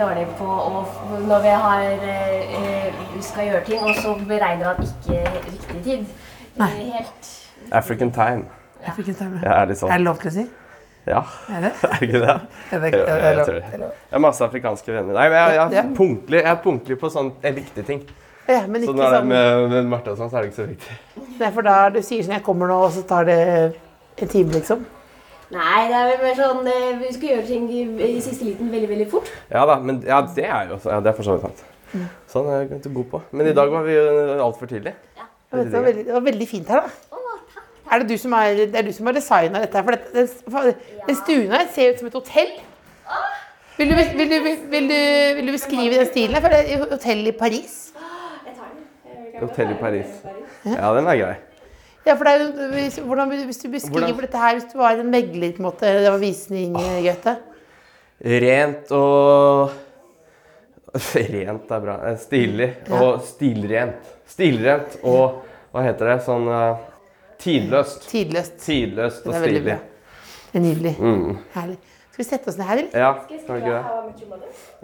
dårlig 0.00 0.24
på 0.38 0.46
å 0.48 0.84
Når 1.28 1.42
vi 1.44 1.56
har 1.64 2.06
eh, 2.14 2.77
vi 3.18 3.26
skal 3.26 3.50
gjøre 3.50 3.64
ting, 3.66 3.82
og 3.82 3.98
så 3.98 4.14
beregner 4.28 4.72
han 4.72 4.86
ikke 4.86 5.18
riktig 5.48 5.82
tid. 5.84 6.06
Nei. 6.58 6.70
Helt 6.94 7.34
African 7.72 8.12
time. 8.14 8.44
Ja. 8.80 8.92
African 8.92 9.14
time. 9.18 9.40
Ja, 9.42 9.56
er 9.62 9.70
litt 9.72 9.80
sånn. 9.80 9.90
Er 9.90 9.98
det 10.00 10.06
lov 10.06 10.20
til 10.22 10.30
å 10.30 10.34
si? 10.36 10.44
Ja, 11.08 11.22
Er 11.56 11.66
det? 11.66 11.72
er 11.88 11.98
det 11.98 12.08
ikke 12.08 12.22
det? 12.22 12.36
Er 12.72 12.84
det 12.84 12.92
jeg 12.92 13.46
tror 13.48 13.58
det. 13.58 13.72
Jeg 13.72 14.14
har 14.14 14.22
masse 14.22 14.44
afrikanske 14.46 14.94
venner. 14.94 15.16
Nei, 15.16 15.26
men 15.32 15.38
jeg, 15.40 15.56
jeg, 15.58 15.82
er 15.82 15.94
punktlig, 15.96 16.40
jeg 16.42 16.52
er 16.52 16.60
punktlig 16.64 16.98
på 17.00 17.10
sånn 17.12 17.32
viktige 17.34 17.56
viktig 17.62 17.86
ting. 17.90 18.04
Ja, 18.48 18.62
men 18.66 18.80
Så 18.84 18.92
ikke 18.92 19.00
når 19.00 19.02
det 19.02 19.08
er 19.08 19.18
sånn 19.18 19.32
med, 19.32 19.64
med 19.74 19.90
Marte 19.90 20.14
og 20.14 20.20
sånn, 20.20 20.30
så 20.30 20.38
er 20.38 20.46
det 20.46 20.52
ikke 20.52 20.60
så 20.60 20.68
viktig. 20.68 21.00
Nei, 21.40 21.50
for 21.56 21.66
da 21.66 21.74
du 21.92 21.98
sier 22.00 22.22
sånn 22.24 22.36
'Jeg 22.38 22.44
kommer 22.46 22.70
nå', 22.70 22.78
og 22.86 22.94
så 22.94 23.02
tar 23.08 23.26
det 23.28 23.40
en 24.18 24.28
time, 24.28 24.54
liksom. 24.54 24.86
Nei, 25.52 25.88
det 25.88 25.96
er 25.96 26.08
vel 26.12 26.22
mer 26.26 26.34
sånn 26.36 26.66
eh, 26.68 26.98
Vi 27.00 27.12
skal 27.14 27.28
gjøre 27.30 27.46
ting 27.48 27.68
i, 27.72 27.82
i 28.04 28.20
siste 28.20 28.44
liten 28.44 28.68
veldig, 28.72 28.88
veldig 28.88 29.08
fort. 29.08 29.30
Ja 29.48 29.64
da, 29.68 29.78
men 29.80 30.02
ja, 30.04 30.20
det 30.36 30.44
er 30.44 30.68
jo 30.68 30.80
ja, 30.84 31.00
det 31.00 31.12
er 31.12 31.16
for 31.16 31.24
så 31.24 31.36
vidt 31.36 31.46
sant. 31.46 31.62
Sånn 32.28 32.48
er 32.52 32.62
jeg 32.62 32.78
ikke 32.78 32.94
god 32.94 33.10
på. 33.12 33.20
Men 33.32 33.50
i 33.50 33.54
dag 33.56 33.70
var 33.72 33.86
vi 33.86 33.96
altfor 34.44 34.70
tidlig. 34.70 34.94
Ja. 35.18 35.28
dette 35.56 35.72
var 35.72 35.86
veldig, 35.88 36.04
det 36.06 36.14
var 36.16 36.24
veldig 36.26 36.48
fint 36.48 36.68
her, 36.72 36.84
da. 36.84 37.18
Er 37.88 38.02
det 38.02 38.10
du 38.10 38.18
som 38.20 38.34
er, 38.36 38.58
det 38.68 38.76
er 38.76 38.84
du 38.84 38.92
som 38.92 39.08
har 39.08 39.16
designa 39.16 39.62
dette? 39.62 39.80
her? 39.80 39.84
For 39.86 39.96
det, 39.96 40.00
den, 40.12 40.28
for 40.52 41.06
den 41.08 41.16
stuen 41.22 41.54
her 41.56 41.70
ser 41.72 41.94
ut 41.94 42.02
som 42.02 42.10
et 42.10 42.18
hotell. 42.18 42.50
Vil 43.78 43.92
du, 43.92 43.94
vil, 43.96 44.28
du, 44.28 44.36
vil, 44.74 44.88
du, 44.90 45.00
vil 45.38 45.48
du 45.48 45.54
beskrive 45.54 45.96
den 45.96 46.10
stilen? 46.10 46.36
her? 46.36 46.44
For 46.44 46.52
det 46.52 46.74
er 46.74 46.84
hotell 46.90 47.30
i 47.30 47.34
Paris. 47.38 47.76
Jeg 48.44 48.56
tar 48.58 48.72
den. 48.74 49.38
Hotell 49.40 49.72
i 49.72 49.78
Paris. 49.80 50.18
Ja, 50.66 50.92
den 50.98 51.08
er 51.08 51.20
grei. 51.22 51.36
Ja, 52.06 52.14
for 52.14 52.24
det 52.28 52.34
er, 52.34 52.70
hvis, 52.72 53.00
hvordan, 53.04 53.32
hvis 53.48 53.60
du 53.60 53.68
beskriver 53.72 54.06
Hvordan? 54.06 54.22
dette 54.24 54.40
her, 54.40 54.54
hvis 54.56 54.68
du 54.72 54.78
var 54.80 55.00
en 55.00 55.10
megler, 55.12 55.52
på 55.56 55.62
en 55.62 55.68
måte, 55.68 55.90
det 56.04 56.12
var 56.12 56.20
visning, 56.22 56.76
Gaute. 57.04 57.34
Rent 58.18 58.92
og 58.96 59.74
Rent 60.98 61.70
er 61.74 61.80
bra. 61.84 61.96
Eh, 62.10 62.16
Stilig 62.22 62.70
og 62.94 63.20
stilrent. 63.26 64.08
Stilrent 64.28 64.98
og 65.02 65.42
hva 65.72 65.84
heter 65.86 66.12
det? 66.12 66.16
Sånn 66.26 66.48
eh, 66.52 66.80
tidløst. 67.42 68.08
Tidløst. 68.10 68.56
Tidløst 68.64 69.26
og 69.26 69.32
Det 69.36 69.42
stilig. 69.44 69.62
bra. 69.68 69.78
Det 70.52 70.58
er 70.60 70.64
nydelig. 70.64 70.94
Mm. 70.98 71.38
Herlig. 71.54 71.78
Skal 72.12 72.24
vi 72.24 72.28
sette 72.32 72.50
oss 72.50 72.56
ned 72.58 72.66
her, 72.66 72.80
eller? 72.82 72.98
Ja, 72.98 73.10
Skal 73.28 73.54
vi 73.54 73.60
ikke 73.62 73.74
det? 73.76 73.82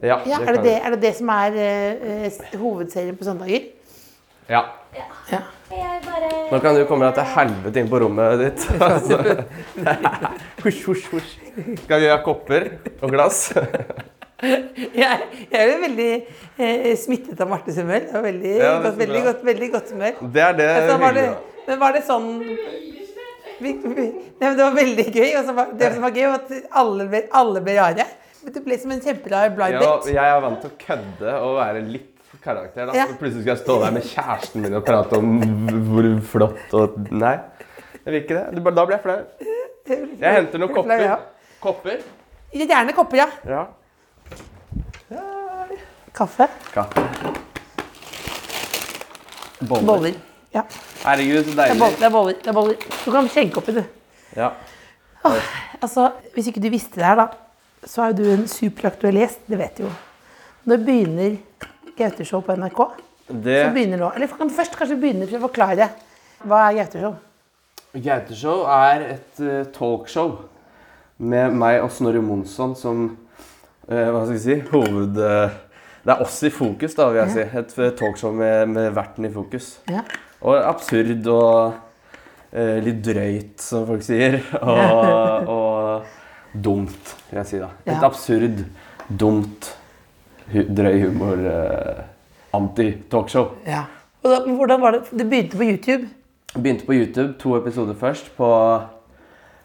Ja, 0.07 0.19
Ja, 0.29 0.39
er 0.45 0.53
det 0.59 0.63
det, 0.69 0.75
er 0.85 0.91
det 0.95 1.01
det 1.03 1.15
som 1.19 1.31
er 1.35 1.57
eh, 1.65 2.41
hovedserien 2.61 3.17
på 3.19 3.27
søndager? 3.27 3.65
Ja. 4.53 4.61
Ja. 5.33 5.41
Nå 6.53 6.59
kan 6.63 6.77
du 6.77 6.85
komme 6.87 7.09
deg 7.09 7.17
til 7.17 7.31
helvete 7.35 7.81
inn 7.81 7.89
på 7.91 7.99
rommet 8.05 8.39
ditt. 8.45 8.67
Altså. 8.85 9.19
Husj, 10.63 10.83
husj, 10.87 11.07
husj. 11.11 11.33
Skal 11.87 12.05
vi 12.05 12.11
ha 12.13 12.19
kopper 12.23 12.69
og 13.01 13.11
glass? 13.11 13.49
Jeg, 14.45 15.21
jeg 15.51 15.61
er 15.61 15.69
jo 15.71 15.77
veldig 15.85 16.09
eh, 16.59 16.97
smittet 16.99 17.41
av 17.41 17.49
Martes 17.49 17.77
humør. 17.81 18.07
Veldig, 18.25 18.55
Ja, 18.59 18.73
godt, 18.83 18.97
veldig, 18.99 19.21
godt, 19.29 19.45
veldig 19.47 19.69
godt 19.73 19.93
humør. 19.95 20.17
Det 20.35 20.43
er 20.43 20.57
det 20.59 20.67
Altså, 20.75 20.97
var 21.01 21.13
det, 21.17 21.27
men 21.69 21.79
var 21.81 21.93
det 21.97 22.03
sånn 22.09 22.27
vi, 23.63 23.71
vi, 23.73 23.95
nei, 23.95 24.49
men 24.49 24.57
Det 24.59 24.65
var 24.65 24.75
veldig 24.77 25.07
gøy. 25.15 25.29
Og 25.39 25.47
så 25.49 25.55
var, 25.57 25.71
det 25.79 25.93
som 25.95 26.03
var 26.05 26.17
gøy, 26.19 26.27
var 26.33 26.43
at 26.43 26.73
alle 26.83 27.07
ble, 27.13 27.21
alle 27.41 27.63
ble 27.65 27.77
rare. 27.79 28.07
Du 28.45 28.59
ble 28.67 28.77
som 28.83 28.91
en 28.93 29.01
kjemperar 29.01 29.55
blind 29.57 29.79
Ja, 29.79 29.85
date. 29.87 30.11
jeg 30.13 30.33
er 30.35 30.43
vant 30.45 30.59
til 30.61 30.73
å 30.73 30.81
kødde 30.83 31.37
og 31.47 31.55
være 31.63 31.85
litt 31.87 32.35
karakter. 32.45 32.91
da. 32.91 32.97
Ja. 32.99 33.07
Plutselig 33.17 33.45
skal 33.47 33.55
jeg 33.55 33.63
stå 33.63 33.79
der 33.85 33.95
med 33.97 34.05
kjæresten 34.11 34.67
min 34.67 34.75
og 34.77 34.85
prate 34.85 35.17
om 35.17 35.31
hvor 35.89 36.11
flott 36.35 36.75
og 36.77 36.99
Nei, 37.15 37.37
jeg 38.03 38.11
vil 38.11 38.21
ikke 38.21 38.35
det. 38.37 38.45
Det- 38.59 38.75
Da 38.75 38.85
blir 38.85 38.97
jeg 38.99 39.05
flau. 39.07 39.17
Jeg 39.87 40.37
henter 40.41 40.59
noen 40.61 40.75
kopper. 40.75 41.17
Kopper? 41.63 42.05
Gjerne 42.53 42.93
kopper, 42.99 43.23
ja. 43.23 43.31
Ja. 43.49 43.63
Kaffe. 46.15 46.47
Kaffe. 46.75 47.03
Boller. 49.65 49.87
Boller. 49.87 50.15
Ja. 50.55 50.63
Herregud, 51.05 51.45
så 51.45 51.51
Det 51.51 51.59
er 51.59 51.75
deilig. 51.75 51.79
boller. 51.81 51.97
Det 51.99 52.07
er 52.07 52.11
boller. 52.11 52.35
Det 52.43 52.49
er 52.49 52.53
boller. 52.53 52.77
Du 53.05 53.11
kan 53.13 53.29
skjenke 53.29 53.59
oppi, 53.59 53.73
du. 53.73 53.83
Ja. 54.37 54.51
Altså, 55.83 56.13
Hvis 56.35 56.47
ikke 56.51 56.61
du 56.63 56.71
visste 56.71 57.01
det 57.01 57.05
her, 57.07 57.17
da, 57.17 57.27
så 57.87 58.03
er 58.05 58.13
jo 58.13 58.23
du 58.23 58.31
en 58.33 58.47
superaktuell 58.49 59.19
gjest. 59.19 59.41
Det 59.49 59.59
vet 59.59 59.77
du 59.77 59.83
jo. 59.85 59.91
Når 60.67 60.85
begynner 60.85 61.37
Gauteshow 61.99 62.41
på 62.43 62.55
NRK? 62.57 62.81
Det 63.29 63.59
Så 63.67 63.73
begynner 63.75 63.99
nå. 64.01 64.13
Eller 64.15 64.27
kan 64.29 64.49
du 64.49 64.55
først 64.55 64.77
kanskje 64.77 65.01
begynne 65.01 65.27
å 65.27 65.41
forklare 65.49 65.77
det. 65.77 65.91
hva 66.45 66.69
er 66.71 66.79
Gauteshow? 66.83 67.15
Gauteshow 67.95 68.65
er 68.67 69.05
et 69.15 69.41
uh, 69.41 69.65
talkshow 69.73 70.39
med 71.19 71.53
meg 71.55 71.83
og 71.83 71.91
Snorre 71.95 72.21
Monsson 72.23 72.75
som 72.77 73.17
Hva 73.89 74.25
skal 74.25 74.35
jeg 74.37 74.43
si 74.45 74.59
Hoved... 74.73 75.19
eh, 75.21 75.61
det 76.05 76.13
er 76.13 76.21
oss 76.21 76.43
i 76.45 76.51
fokus, 76.53 76.93
da, 76.99 77.07
vil 77.09 77.23
jeg 77.23 77.33
si. 77.33 77.45
Et 77.61 77.79
eh, 77.81 77.93
talkshow 77.97 78.33
med, 78.37 78.69
med 78.75 78.91
verten 78.97 79.25
i 79.25 79.33
fokus. 79.33 79.71
Ja. 79.89 80.03
Og 80.45 80.59
absurd 80.61 81.25
og 81.33 81.79
eh, 82.53 82.77
litt 82.85 83.01
drøyt, 83.07 83.55
som 83.65 83.87
folk 83.89 84.05
sier. 84.05 84.37
Og, 84.61 85.49
og 85.49 86.61
dumt, 86.67 87.15
vil 87.31 87.41
jeg 87.41 87.49
si. 87.49 87.63
da. 87.63 87.71
Et 87.89 88.05
absurd, 88.05 88.61
dumt, 89.09 89.71
hu 90.53 90.67
drøy 90.77 91.01
humor 91.07 91.41
eh, 91.49 92.05
anti-talkshow. 92.57 93.55
ja. 93.69 93.87
Og 94.25 94.31
da, 94.33 94.39
hvordan 94.49 94.81
var 94.81 94.95
det? 94.95 95.01
Det 95.13 95.25
begynte 95.29 95.59
på 95.61 95.67
YouTube. 95.69 96.07
Begynte 96.55 96.87
på 96.89 96.95
YouTube, 96.97 97.35
to 97.41 97.57
episoder 97.59 97.97
først. 98.01 98.31
på... 98.37 98.49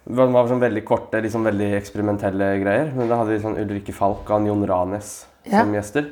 Det 0.09 0.15
var 0.33 0.47
sånn 0.49 0.59
veldig 0.63 0.81
korte, 0.87 1.19
liksom 1.21 1.43
veldig 1.45 1.67
eksperimentelle 1.77 2.47
greier. 2.63 2.87
Men 2.97 3.11
da 3.11 3.19
hadde 3.19 3.35
vi 3.35 3.43
sånn 3.43 3.59
Ulrikke 3.61 3.93
Falk 3.93 4.29
og 4.33 4.47
Jon 4.49 4.65
Ranes 4.67 5.25
Ja. 5.45 5.61
som 5.61 5.71
gjester. 5.73 6.07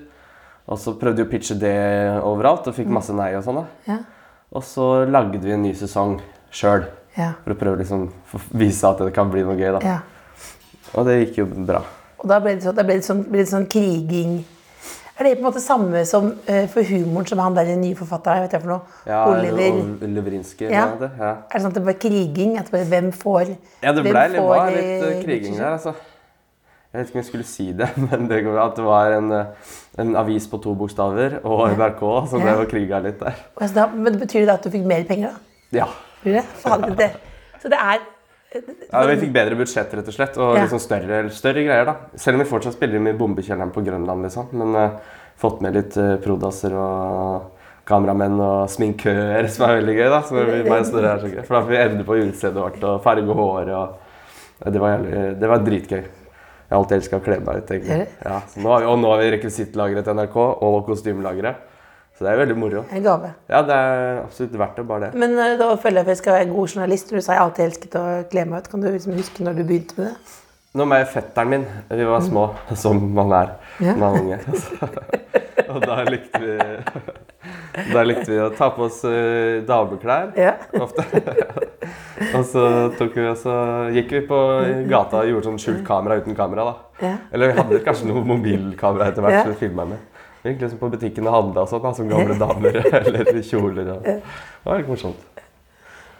Og 0.67 0.77
så 0.77 0.93
prøvde 0.99 1.23
vi 1.23 1.25
å 1.25 1.31
pitche 1.31 1.55
det 1.57 2.21
overalt, 2.21 2.67
og 2.67 2.75
fikk 2.75 2.87
masse 2.93 3.13
nei 3.15 3.33
og 3.35 3.43
sånn. 3.43 3.55
da. 3.55 3.65
Ja. 3.87 3.97
Og 4.53 4.61
så 4.63 5.05
lagde 5.09 5.39
vi 5.41 5.51
en 5.51 5.63
ny 5.63 5.73
sesong 5.73 6.19
sjøl. 6.51 6.85
Ja. 7.17 7.33
For 7.43 7.53
å 7.55 7.57
prøve 7.57 7.79
liksom 7.79 8.11
å 8.33 8.39
vise 8.53 8.83
at 8.87 8.99
det 8.99 9.13
kan 9.15 9.31
bli 9.31 9.41
noe 9.43 9.55
gøy. 9.57 9.79
da. 9.79 9.79
ja. 9.81 9.99
Og 10.93 11.05
det 11.05 11.17
gikk 11.27 11.37
jo 11.37 11.45
bra. 11.45 11.81
Og 12.19 12.27
da 12.29 12.39
ble 12.39 12.55
det 12.55 12.63
sånn, 12.63 12.75
da 12.75 12.83
ble 12.83 12.93
det 12.99 13.03
sånn, 13.05 13.23
ble 13.27 13.37
det 13.39 13.49
sånn 13.49 13.65
kriging. 13.67 14.45
Er 15.17 15.25
det 15.25 15.37
på 15.39 15.41
en 15.41 15.47
måte 15.47 15.61
samme 15.63 16.03
som 16.05 16.27
uh, 16.29 16.65
for 16.69 16.85
humoren 16.85 17.25
som 17.25 17.39
han 17.41 17.55
der 17.57 17.71
nye 17.79 17.95
forfatteren? 17.97 18.43
Vet 18.45 18.53
jeg 18.53 18.61
for 18.61 18.73
noe? 18.75 18.97
Ja, 19.07 19.23
Oliver. 19.31 19.79
og 19.81 20.11
Levrinskij. 20.17 20.69
Ja. 20.69 20.83
Det, 20.99 21.09
Ja. 21.17 21.31
Er 21.41 21.55
det 21.55 21.61
sånn 21.63 21.71
at 21.71 21.79
det 21.79 21.83
ble 21.87 21.95
kriging? 21.97 22.57
At 22.59 22.69
det 22.69 22.75
ble, 22.75 22.83
hvem 22.91 23.09
får 23.15 23.55
ja, 23.55 23.93
det 23.95 24.03
ble 24.05 24.13
litt, 24.13 24.37
får, 24.37 24.69
litt 24.75 25.07
eh, 25.07 25.23
kriging 25.23 25.57
der, 25.57 25.71
altså. 25.71 25.95
Jeg 26.93 26.99
vet 26.99 27.09
ikke 27.09 27.17
om 27.17 27.21
jeg 27.21 27.29
skulle 27.29 27.47
si 27.49 27.65
det, 27.77 27.87
men 28.05 28.29
det 28.29 28.43
går, 28.45 28.59
at 28.61 28.77
det 28.77 28.85
var 28.85 29.15
en, 29.17 29.31
eh, 29.39 29.71
en 30.03 30.13
avis 30.21 30.45
på 30.51 30.59
to 30.61 30.75
bokstaver 30.77 31.39
og 31.43 31.65
NRK 31.73 32.03
som 32.29 32.45
drev 32.45 32.61
og 32.67 32.69
kriga 32.71 33.01
litt 33.03 33.17
der. 33.23 33.41
Altså, 33.57 33.73
da, 33.79 33.87
men 33.93 34.19
Betyr 34.21 34.45
det 34.45 34.53
at 34.53 34.69
du 34.69 34.69
fikk 34.73 34.85
mer 34.85 35.07
penger, 35.09 35.33
da? 35.33 35.81
Ja. 35.81 35.89
Det? 36.23 36.45
Faen, 36.61 36.85
det. 36.97 37.09
Så 37.61 37.73
det 37.73 37.81
er 37.81 38.05
ja, 38.53 39.03
Vi 39.07 39.17
fikk 39.21 39.33
bedre 39.35 39.57
budsjett, 39.59 39.93
rett 39.93 40.07
og 40.07 40.15
slett. 40.15 40.37
Og 40.37 40.55
Ja. 40.55 40.63
liksom 40.63 40.79
større, 40.79 41.29
større 41.29 41.63
greier, 41.65 41.85
da. 41.85 41.95
Selv 42.15 42.37
om 42.37 42.43
vi 42.43 42.49
fortsatt 42.49 42.77
spiller 42.77 42.99
i 42.99 43.13
bombekjelleren 43.17 43.73
på 43.73 43.83
Grønland, 43.85 44.23
liksom. 44.23 44.49
Men 44.53 44.75
uh, 44.75 44.97
fått 45.37 45.61
med 45.61 45.75
litt 45.75 45.97
uh, 45.97 46.15
prodasser 46.23 46.73
og 46.73 47.53
kameramenn 47.87 48.39
og 48.39 48.69
sminkører, 48.69 49.47
som 49.47 49.67
er 49.67 49.79
veldig 49.81 49.95
gøy, 49.95 50.09
da. 50.09 50.21
Som 50.27 50.37
vi, 50.37 50.63
meg 50.67 50.85
Snorre 50.87 51.13
er 51.15 51.23
så 51.23 51.31
gøy. 51.31 51.41
For 51.43 51.57
da 51.57 51.63
får 51.63 51.73
vi 51.73 51.81
endre 51.83 52.07
på 52.07 52.19
utstedet 52.23 52.63
vårt 52.63 52.83
og 52.83 53.01
farge 53.03 53.37
håret 53.41 53.73
og 53.75 54.03
ja, 54.57 54.71
det, 54.71 54.79
var 54.81 54.95
jævlig, 54.95 55.39
det 55.39 55.49
var 55.51 55.65
dritgøy. 55.65 56.03
Jeg 56.67 56.75
har 56.75 56.81
alltid 56.81 56.97
elska 56.97 57.19
å 57.19 57.23
kle 57.23 57.37
meg 57.45 57.61
ut, 57.61 57.69
egentlig. 57.71 58.07
Ja, 58.25 58.39
nå 58.59 58.71
og 58.91 58.97
nå 58.99 59.11
har 59.13 59.21
vi 59.21 59.27
rekvisittlageret 59.37 60.07
til 60.07 60.17
NRK 60.17 60.37
og 60.41 60.81
kostymelagere. 60.89 61.53
Så 62.17 62.25
det 62.25 62.31
er 62.33 62.39
veldig 62.41 62.55
moro. 62.57 62.81
en 62.89 63.03
gave. 63.05 63.27
Ja, 63.49 63.61
det 63.61 63.75
er 63.77 64.23
absolutt 64.23 64.55
verdt 64.57 64.75
det, 64.79 64.87
bare 64.89 64.99
det. 65.05 65.19
Men 65.21 65.37
eh, 65.37 65.53
da 65.59 65.67
føler 65.77 66.01
jeg 66.01 66.07
at 66.07 66.13
jeg 66.15 66.17
skal 66.23 66.33
være 66.33 66.47
en 66.47 66.55
god 66.55 66.67
journalist. 66.73 67.11
Du 67.13 67.21
sa 67.21 67.33
jeg 67.35 67.41
alltid 67.43 67.65
elsket 67.67 67.95
å 67.99 68.05
kle 68.31 68.45
meg 68.49 68.63
ut. 68.63 68.69
Kan 68.71 68.81
du 68.81 68.89
liksom 68.89 69.13
huske 69.19 69.45
når 69.45 69.59
du 69.59 69.63
begynte 69.69 69.97
med 69.99 70.07
det? 70.09 70.35
Nå 70.77 70.85
med 70.89 71.05
fetteren 71.09 71.49
min. 71.53 71.65
Vi 71.89 72.03
var 72.09 72.21
små, 72.25 72.47
som 72.75 72.99
man 73.13 73.31
er 73.33 73.53
Ja. 73.79 73.93
når 73.93 73.99
man 74.01 74.15
er 74.15 74.21
unge. 74.21 74.39
og 75.71 75.81
da 75.85 75.99
likte 76.09 76.41
vi 76.41 76.57
Da 77.93 78.01
likte 78.03 78.25
vi 78.31 78.37
å 78.41 78.49
ta 78.57 78.69
på 78.73 78.87
oss 78.87 79.03
eh, 79.05 79.61
dameklær 79.67 80.33
Ja. 80.37 80.55
ofte. 80.81 81.05
og 82.37 82.43
så 82.49 82.63
tok 82.97 83.13
vi 83.15 83.25
også, 83.29 83.53
gikk 83.95 84.11
vi 84.17 84.21
på 84.27 84.39
gata 84.89 85.21
og 85.21 85.29
gjorde 85.31 85.51
sånn 85.51 85.61
skjult 85.61 85.83
kamera 85.87 86.17
uten 86.19 86.35
kamera. 86.35 86.65
da. 86.71 87.07
Ja. 87.07 87.15
Eller 87.31 87.53
vi 87.53 87.61
hadde 87.61 87.83
kanskje 87.85 88.09
noe 88.09 88.25
mobilkamera 88.25 89.11
etter 89.11 89.21
hvert 89.25 89.37
Ja. 89.37 89.43
som 89.45 89.53
vi 89.53 89.61
filma 89.67 89.85
med. 89.93 89.97
Gikk 90.47 90.61
liksom 90.63 90.79
på 90.81 90.89
butikken 90.93 91.27
og 91.29 91.35
handla 91.35 91.65
sånn, 91.69 91.83
da, 91.83 91.91
som 91.97 92.09
gamle 92.11 92.37
damer. 92.39 92.79
eller 93.01 93.41
kjoler. 93.43 93.91
Og. 93.95 94.07
Det 94.07 94.21
var 94.67 94.81
litt 94.81 94.91
morsomt. 94.91 95.43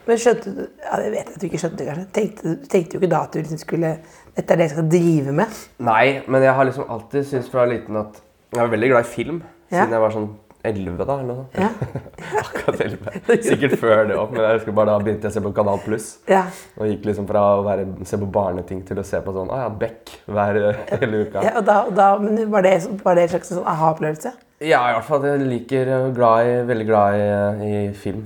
Men 0.07 0.19
skjønte 0.23 0.53
du 0.55 0.61
ja, 0.63 0.97
Det 1.01 1.09
vet 1.11 1.17
jeg 1.19 1.33
at 1.33 1.41
du 1.41 1.45
ikke 1.49 1.59
skjønte, 1.59 1.85
kanskje. 1.89 2.07
Tenkte, 2.15 2.53
du 2.55 2.67
tenkte 2.71 2.95
jo 2.95 3.01
ikke 3.01 3.11
da 3.11 3.21
at 3.27 3.33
du 3.35 3.41
liksom 3.41 3.59
skulle 3.61 3.93
Dette 4.37 4.53
er 4.53 4.59
det 4.59 4.67
jeg 4.67 4.73
skal 4.75 4.89
drive 4.93 5.33
med. 5.35 5.61
Nei, 5.83 6.03
men 6.29 6.45
jeg 6.45 6.55
har 6.55 6.67
liksom 6.69 6.91
alltid 6.93 7.25
syntes 7.27 7.49
fra 7.51 7.65
liten 7.67 7.97
at 7.99 8.21
Jeg 8.53 8.61
var 8.61 8.69
veldig 8.71 8.91
glad 8.93 9.07
i 9.07 9.09
film 9.15 9.41
Ja. 9.67 9.81
siden 9.81 9.97
jeg 9.97 10.03
var 10.05 10.13
sånn 10.15 10.29
11, 10.67 10.97
da. 11.07 11.15
eller 11.17 11.27
noe 11.27 11.37
sånt. 11.41 11.57
Ja. 11.57 11.69
Akkurat 12.43 12.81
11. 12.85 13.41
Sikkert 13.47 13.75
før 13.81 14.03
det 14.09 14.17
òg, 14.19 14.31
men 14.35 14.43
jeg 14.45 14.59
husker 14.59 14.75
bare 14.77 14.91
da 14.93 14.97
begynte 15.03 15.27
jeg 15.27 15.33
å 15.33 15.37
se 15.37 15.43
på 15.47 15.51
Kanal 15.57 15.81
Pluss. 15.85 16.07
Ja. 16.31 16.43
Og 16.77 16.89
gikk 16.91 17.07
liksom 17.09 17.27
fra 17.29 17.43
å 17.57 17.63
være, 17.65 17.85
se 18.09 18.19
på 18.21 18.29
barneting 18.37 18.83
til 18.87 19.01
å 19.01 19.05
se 19.07 19.21
på 19.23 19.33
sånn 19.35 19.51
Å 19.53 19.59
ja, 19.63 19.69
Beck 19.83 20.13
hver 20.27 20.59
hele 21.01 21.23
uka. 21.27 21.43
ja 21.45 21.55
og 21.61 21.67
da, 21.67 21.77
og 21.89 21.95
da, 21.97 22.09
men 22.21 22.43
var 22.53 22.65
det, 22.67 22.75
var 23.03 23.17
det 23.19 23.27
en 23.27 23.33
slags 23.35 23.53
sånn 23.55 23.65
aha-opplevelse? 23.67 24.33
Ja, 24.65 24.81
i 24.89 24.95
hvert 24.97 25.05
fall. 25.05 25.25
Jeg 25.29 25.45
liker 25.45 25.89
er 25.93 26.07
glad 26.17 26.47
i, 26.49 26.53
veldig 26.71 26.85
glad 26.89 27.17
i, 27.21 27.27
i 27.67 27.81
film. 27.93 28.23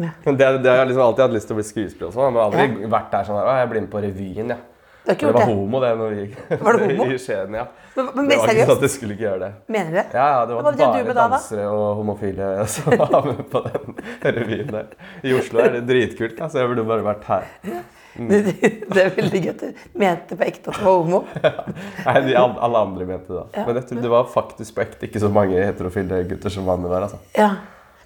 Ja. 0.00 0.10
Det, 0.24 0.34
det 0.38 0.66
har 0.70 0.80
jeg 0.82 0.88
liksom 0.90 1.04
alltid 1.04 1.22
hatt 1.28 1.34
lyst 1.36 1.46
til 1.50 1.54
å 1.54 1.58
bli 1.60 1.66
skuespiller 1.68 2.08
og 2.08 2.14
sånn. 2.16 2.32
Men 2.34 2.40
jeg 2.40 2.44
har 2.44 2.62
aldri 2.72 2.88
vært 2.96 3.10
der 3.12 3.26
sånn 3.28 3.36
her, 3.38 3.50
Å, 3.52 3.58
jeg 3.60 3.68
blir 3.74 3.84
med 3.84 3.90
på 3.92 4.00
revyen, 4.06 4.54
ja. 4.56 4.60
Det, 5.04 5.18
det 5.20 5.28
var 5.28 5.36
det? 5.44 5.52
homo, 5.52 5.80
det, 5.84 5.90
når 6.00 6.14
vi 6.14 6.22
gikk 6.22 6.62
Var 6.64 6.78
det 6.80 6.84
homo? 6.88 7.06
i 7.12 7.18
Skien, 7.20 7.56
ja. 7.60 7.66
Men, 7.94 8.08
men 8.14 8.28
Det 8.28 8.36
var 8.40 8.50
ikke 8.50 8.66
sånn 8.66 8.78
at 8.80 8.84
jeg 8.88 8.92
skulle 8.94 9.14
ikke 9.14 9.24
gjøre 9.28 9.40
det. 9.44 9.50
Mener 9.70 9.90
du 9.92 9.96
det? 10.00 10.04
Ja, 10.16 10.24
ja, 10.34 10.38
det 10.48 10.54
var 10.56 10.64
bare 10.66 10.78
dansere 10.78 11.14
da, 11.14 11.26
da? 11.30 11.66
og 11.70 11.98
homofile 12.00 12.48
som 12.74 12.96
var 12.98 13.28
med 13.28 13.42
på 13.52 13.60
den 13.68 14.00
revyen 14.38 14.72
der. 14.74 14.88
I 15.22 15.34
Oslo 15.38 15.62
er 15.62 15.76
det 15.76 15.84
dritkult, 15.90 16.40
altså. 16.42 16.62
Jeg 16.62 16.72
burde 16.72 16.86
bare 16.88 17.06
vært 17.06 17.28
her. 17.30 17.46
Det, 18.14 18.40
det 18.94 19.02
er 19.02 19.12
veldig 19.16 19.40
gøy 19.42 19.50
at 19.50 19.62
du 19.62 19.84
mente 19.98 20.36
på 20.38 20.46
ekte 20.46 20.70
at 20.70 20.78
du 20.78 20.86
var 20.86 20.98
homo. 21.02 21.20
Nei, 22.06 22.16
de, 22.28 22.34
alle 22.38 22.82
andre 22.88 23.06
mente 23.08 23.30
det. 23.30 23.44
da. 23.54 23.64
Men 23.68 23.78
jeg 23.80 23.88
tror 23.90 24.02
det 24.06 24.12
var 24.12 24.28
faktisk 24.34 24.76
på 24.76 24.84
ekte 24.86 25.08
ikke 25.08 25.22
så 25.22 25.30
mange 25.34 25.58
heterofile 25.58 26.20
gutter 26.30 26.54
som 26.54 26.66
var 26.70 26.78
med 26.82 26.90
der. 26.94 27.06
altså. 27.08 27.18
Ja. 27.38 27.52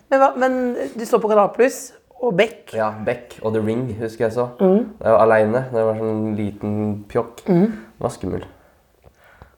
Men, 0.08 0.20
hva, 0.22 0.30
men 0.40 0.60
du 0.96 1.04
så 1.08 1.20
på 1.20 1.28
Kanal 1.32 1.50
Pluss 1.56 1.80
og 2.18 2.36
Beck. 2.36 2.72
Ja, 2.76 2.90
Beck 3.04 3.36
og 3.44 3.52
The 3.56 3.60
Ring 3.64 3.88
husker 4.00 4.26
jeg 4.26 4.36
så. 4.36 4.48
Jeg 4.60 5.16
var 5.16 5.20
aleine. 5.24 5.66
Jeg 5.72 5.90
var 5.90 6.00
sånn 6.00 6.22
liten 6.38 6.78
pjokk. 7.12 7.44
Det 7.48 8.00
var 8.04 8.16
skummel. 8.16 8.46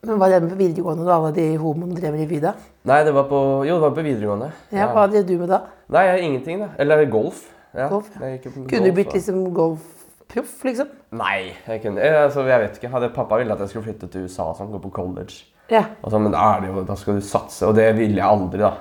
Men 0.03 0.19
Var 0.19 0.31
det 0.33 0.41
med 0.43 0.53
på 0.55 0.59
videregående 0.63 1.05
da 1.05 1.17
alle 1.19 1.31
de 1.37 1.47
homoene 1.61 1.97
drev 1.99 2.15
revy 2.17 2.39
da? 2.41 2.55
Nei, 2.89 3.03
det 3.05 3.13
var 3.13 3.27
på 3.29 3.41
Jo, 3.69 3.75
det 3.77 3.83
var 3.85 3.91
på 3.99 4.05
videregående. 4.07 4.51
Ja, 4.73 4.87
Hva 4.95 5.07
drev 5.13 5.27
du 5.29 5.35
med 5.43 5.51
da? 5.53 5.59
Nei, 5.93 6.05
jeg, 6.09 6.23
ingenting, 6.29 6.63
da. 6.65 6.69
Eller 6.81 7.05
golf. 7.13 7.43
Ja, 7.77 7.89
Golf, 7.93 8.09
ja. 8.17 8.31
Kunne 8.43 8.87
du 8.89 8.93
blitt 8.97 9.13
liksom 9.15 9.43
golfproff, 9.55 10.55
liksom? 10.67 10.89
Nei, 11.21 11.53
jeg 11.69 11.83
kunne 11.85 12.01
jeg, 12.03 12.17
altså, 12.25 12.47
jeg 12.49 12.65
vet 12.65 12.79
ikke. 12.81 12.91
Hadde 12.95 13.11
pappa 13.15 13.39
ville 13.39 13.53
at 13.55 13.61
jeg 13.63 13.69
skulle 13.75 13.85
flytte 13.91 14.09
til 14.11 14.25
USA 14.27 14.49
og 14.51 14.57
sånn, 14.59 14.73
gå 14.73 14.81
på 14.83 14.91
college. 14.97 15.45
Ja. 15.71 15.85
Og 16.03 16.11
så, 16.11 16.19
men 16.19 16.33
da, 16.35 16.47
er 16.57 16.65
det 16.65 16.73
jo, 16.73 16.83
da 16.89 16.97
skal 16.99 17.21
du 17.21 17.23
satse, 17.29 17.69
og 17.69 17.77
det 17.79 17.91
ville 18.01 18.17
jeg 18.19 18.27
aldri, 18.27 18.65
da. 18.65 18.73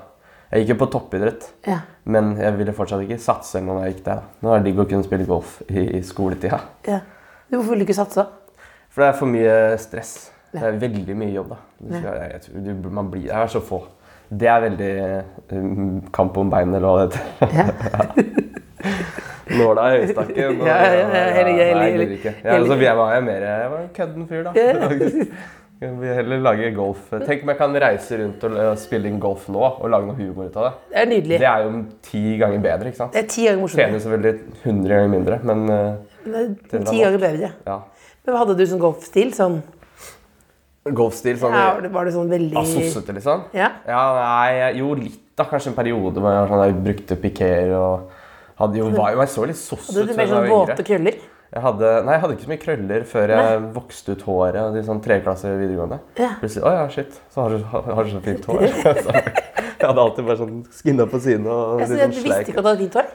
Jeg 0.49 0.63
gikk 0.63 0.71
jo 0.73 0.79
på 0.85 0.89
toppidrett, 0.95 1.51
Ja. 1.67 1.81
men 2.09 2.31
jeg 2.39 2.55
ville 2.57 2.73
fortsatt 2.73 3.03
ikke 3.05 3.19
satse 3.21 3.59
når 3.61 3.83
jeg 3.83 3.93
gikk 3.93 4.03
der. 4.07 4.23
da. 4.23 4.37
Nå 4.41 4.55
er 4.55 4.63
det 4.63 4.71
digg 4.71 4.81
å 4.81 4.87
kunne 4.89 5.05
spille 5.05 5.27
golf 5.29 5.59
i, 5.67 5.83
i 5.99 6.01
skoletida. 6.01 6.57
ja. 6.87 7.01
Hvorfor 7.51 7.73
ville 7.75 7.83
du 7.85 7.89
ikke 7.91 7.97
satse? 7.99 8.25
For 8.89 9.01
det 9.03 9.07
er 9.11 9.15
for 9.19 9.29
mye 9.29 9.53
stress. 9.81 10.31
Det 10.51 10.63
er 10.65 10.77
veldig 10.81 11.15
mye 11.15 11.33
jobb, 11.33 11.49
da. 11.49 11.57
Jeg, 11.93 12.41
jeg, 12.65 12.75
man 12.91 13.09
blir, 13.11 13.27
det 13.27 13.35
er 13.37 13.47
så 13.53 13.59
få. 13.61 13.83
Det 14.29 14.47
er 14.49 14.61
veldig 14.61 14.89
um, 15.57 16.01
kamp 16.13 16.37
om 16.37 16.49
beinet, 16.53 16.75
eller 16.75 16.89
hva 16.89 17.05
det 17.05 17.21
heter. 17.41 17.55
Ja. 17.55 18.29
Nåla 19.59 19.85
i 19.95 20.01
øyestakken. 20.03 20.59
og- 20.61 20.67
Ja, 20.67 20.75
ja, 20.77 20.91
ja, 20.93 20.99
ja, 20.99 21.05
Nei, 21.09 21.31
heller- 21.33 21.57
jeg 21.57 21.91
heller- 21.91 22.11
ikke. 22.17 22.33
Ja, 22.43 22.49
altså, 22.55 22.75
jeg 22.79 22.97
var 22.97 23.15
jo 23.15 23.21
mer 23.21 23.41
jeg 23.45 23.71
var 23.71 23.79
en 23.79 23.89
kødden 23.93 24.27
fyr, 24.29 24.43
da. 24.43 24.51
Jeg 25.81 25.91
vil 25.99 26.13
heller 26.13 26.37
lage 26.43 26.71
golf. 26.75 27.09
Tenk 27.25 27.43
om 27.43 27.49
jeg 27.49 27.57
kan 27.57 27.73
reise 27.81 28.17
rundt 28.19 28.43
og 28.43 28.51
og 28.57 28.77
spille 28.77 29.07
inn 29.07 29.19
golf 29.19 29.47
nå 29.49 29.61
og 29.63 29.89
lage 29.89 30.05
noe 30.09 30.15
humor 30.15 30.45
ut 30.49 30.57
av 30.57 30.63
det. 30.63 30.73
Det 30.91 30.97
er 31.01 31.05
nydelig. 31.07 31.39
Det 31.39 31.47
er 31.47 31.63
jo 31.63 31.83
ti 32.03 32.37
ganger 32.37 32.59
bedre, 32.59 32.87
ikke 32.91 32.97
sant? 32.97 33.13
Det 33.13 33.23
er 33.23 33.27
ti 33.27 33.45
ganger 33.47 33.61
morsommere. 33.61 33.87
Tjener 33.87 33.99
selvfølgelig 33.99 34.39
100 34.65 34.89
ganger 34.89 35.07
mindre, 35.07 35.39
men 35.43 35.67
Den 36.71 36.85
ti 36.85 36.99
ganger 37.03 37.17
bedre. 37.17 37.51
ja. 37.65 37.79
Men 38.27 38.35
hadde 38.35 38.57
du 38.57 38.65
som 38.67 38.79
golfstil? 38.79 39.31
Sånn, 39.33 39.61
Golfstil 40.85 41.35
sånn 41.37 41.53
ja, 41.53 41.73
var 41.91 42.05
det- 42.07 42.13
sånn 42.15 42.29
veldig 42.31 42.55
ja, 42.55 42.63
sossete, 42.63 43.13
liksom? 43.17 43.43
Ja. 43.53 43.71
Ja, 43.87 44.03
nei, 44.15 44.77
jo 44.79 44.93
litt 44.95 45.19
da. 45.35 45.45
Kanskje 45.45 45.71
en 45.73 45.75
periode 45.77 46.19
hvor 46.19 46.31
jeg, 46.31 46.47
sånn, 46.49 46.63
jeg 46.65 46.77
brukte 46.83 47.17
pikéer 47.19 47.73
og 47.75 48.09
hadde 48.59 48.79
jo, 48.79 48.89
var, 48.95 49.15
jeg 49.15 49.31
så 49.31 49.45
litt 49.47 49.59
soss 49.59 49.91
Hadde 49.91 50.07
du 50.07 50.15
mer 50.17 50.31
sånn 50.31 50.47
våte 50.51 50.85
krøller? 50.87 51.19
Jeg 51.49 51.63
hadde, 51.65 51.91
nei, 52.05 52.13
jeg 52.13 52.21
hadde 52.21 52.33
ikke 52.35 52.45
så 52.45 52.51
mye 52.51 52.61
krøller 52.61 53.05
før 53.09 53.31
jeg 53.33 53.61
vokste 53.73 54.13
ut 54.13 54.25
håret 54.27 54.73
de 54.75 54.83
sånn 54.85 54.99
treklasse 55.01 55.49
videregående. 55.57 55.97
Ja. 56.19 56.35
Plutselig, 56.37 56.61
å 56.69 56.73
ja, 56.75 56.83
shit, 56.93 57.15
så 57.33 57.41
har 57.41 57.55
du, 57.55 57.63
har 57.73 58.03
du 58.05 58.11
så 58.11 58.21
fint 58.21 58.45
hår. 58.45 58.67
så, 59.07 59.15
jeg 59.15 59.87
hadde 59.87 60.03
alltid 60.03 60.27
bare 60.27 60.37
sånn 60.43 60.59
skinna 60.77 61.07
på 61.09 61.21
siden 61.23 61.47
og 61.49 61.79
Altså, 61.81 61.95
så 61.95 61.97
du 61.97 62.03
sånn 62.03 62.15
visste 62.19 62.41
ikke 62.45 62.53
at 62.53 62.61
du 62.61 62.69
hadde 62.69 62.83
fint 62.83 62.99
hår? 62.99 63.09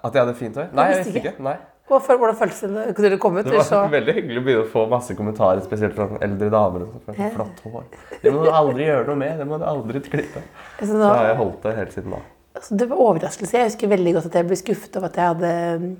At 0.00 0.12
jeg 0.12 0.20
hadde 0.26 0.34
fint 0.42 0.60
hår? 0.60 0.68
Nei, 0.76 0.86
jeg 0.90 0.98
visste 1.00 1.14
visste 1.14 1.22
ikke. 1.30 1.46
Nei. 1.48 1.56
Hvordan 1.90 2.36
føltes 2.38 2.60
det 2.62 2.70
da 2.74 3.02
dere 3.02 3.18
kom 3.18 3.36
ut? 3.40 3.44
Det 3.44 3.56
var 3.58 3.66
så 3.66 3.80
veldig 3.98 4.14
hyggelig 4.14 4.38
å 4.40 4.44
begynne 4.46 4.64
å 4.64 4.70
få 4.70 4.84
masse 4.90 5.16
kommentarer, 5.18 5.60
spesielt 5.66 5.94
fra 5.98 6.06
eldre 6.22 6.50
damer. 6.54 6.86
sånn, 7.06 7.18
Ja. 7.18 7.30
Flott 7.34 7.60
hår. 7.66 7.84
Det 8.22 8.32
må 8.34 8.44
du 8.46 8.50
aldri 8.54 8.86
gjøre 8.86 9.06
noe 9.10 9.16
med. 9.24 9.38
Det 9.42 9.46
må 9.50 9.58
du 9.58 9.64
aldri 9.66 10.00
klippe. 10.06 10.42
altså, 10.78 10.92
Så 10.94 10.98
nå, 11.02 11.10
har 11.14 11.26
jeg 11.32 11.36
holdt 11.42 11.62
det 11.66 11.76
helt 11.76 11.92
siden 11.98 12.10
da. 12.16 12.22
altså, 12.54 12.76
Det 12.76 12.88
var 12.90 12.96
overraskelse. 13.10 13.52
Jeg 13.58 13.70
husker 13.72 13.88
veldig 13.96 14.14
godt 14.14 14.26
at 14.30 14.34
jeg 14.40 14.46
ble 14.52 14.56
skuffet 14.62 14.96
over 15.00 15.06
at 15.10 15.16
jeg 15.16 15.26
hadde 15.34 15.54
mm, 15.84 15.96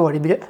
dårlig 0.00 0.22
brød. 0.22 0.44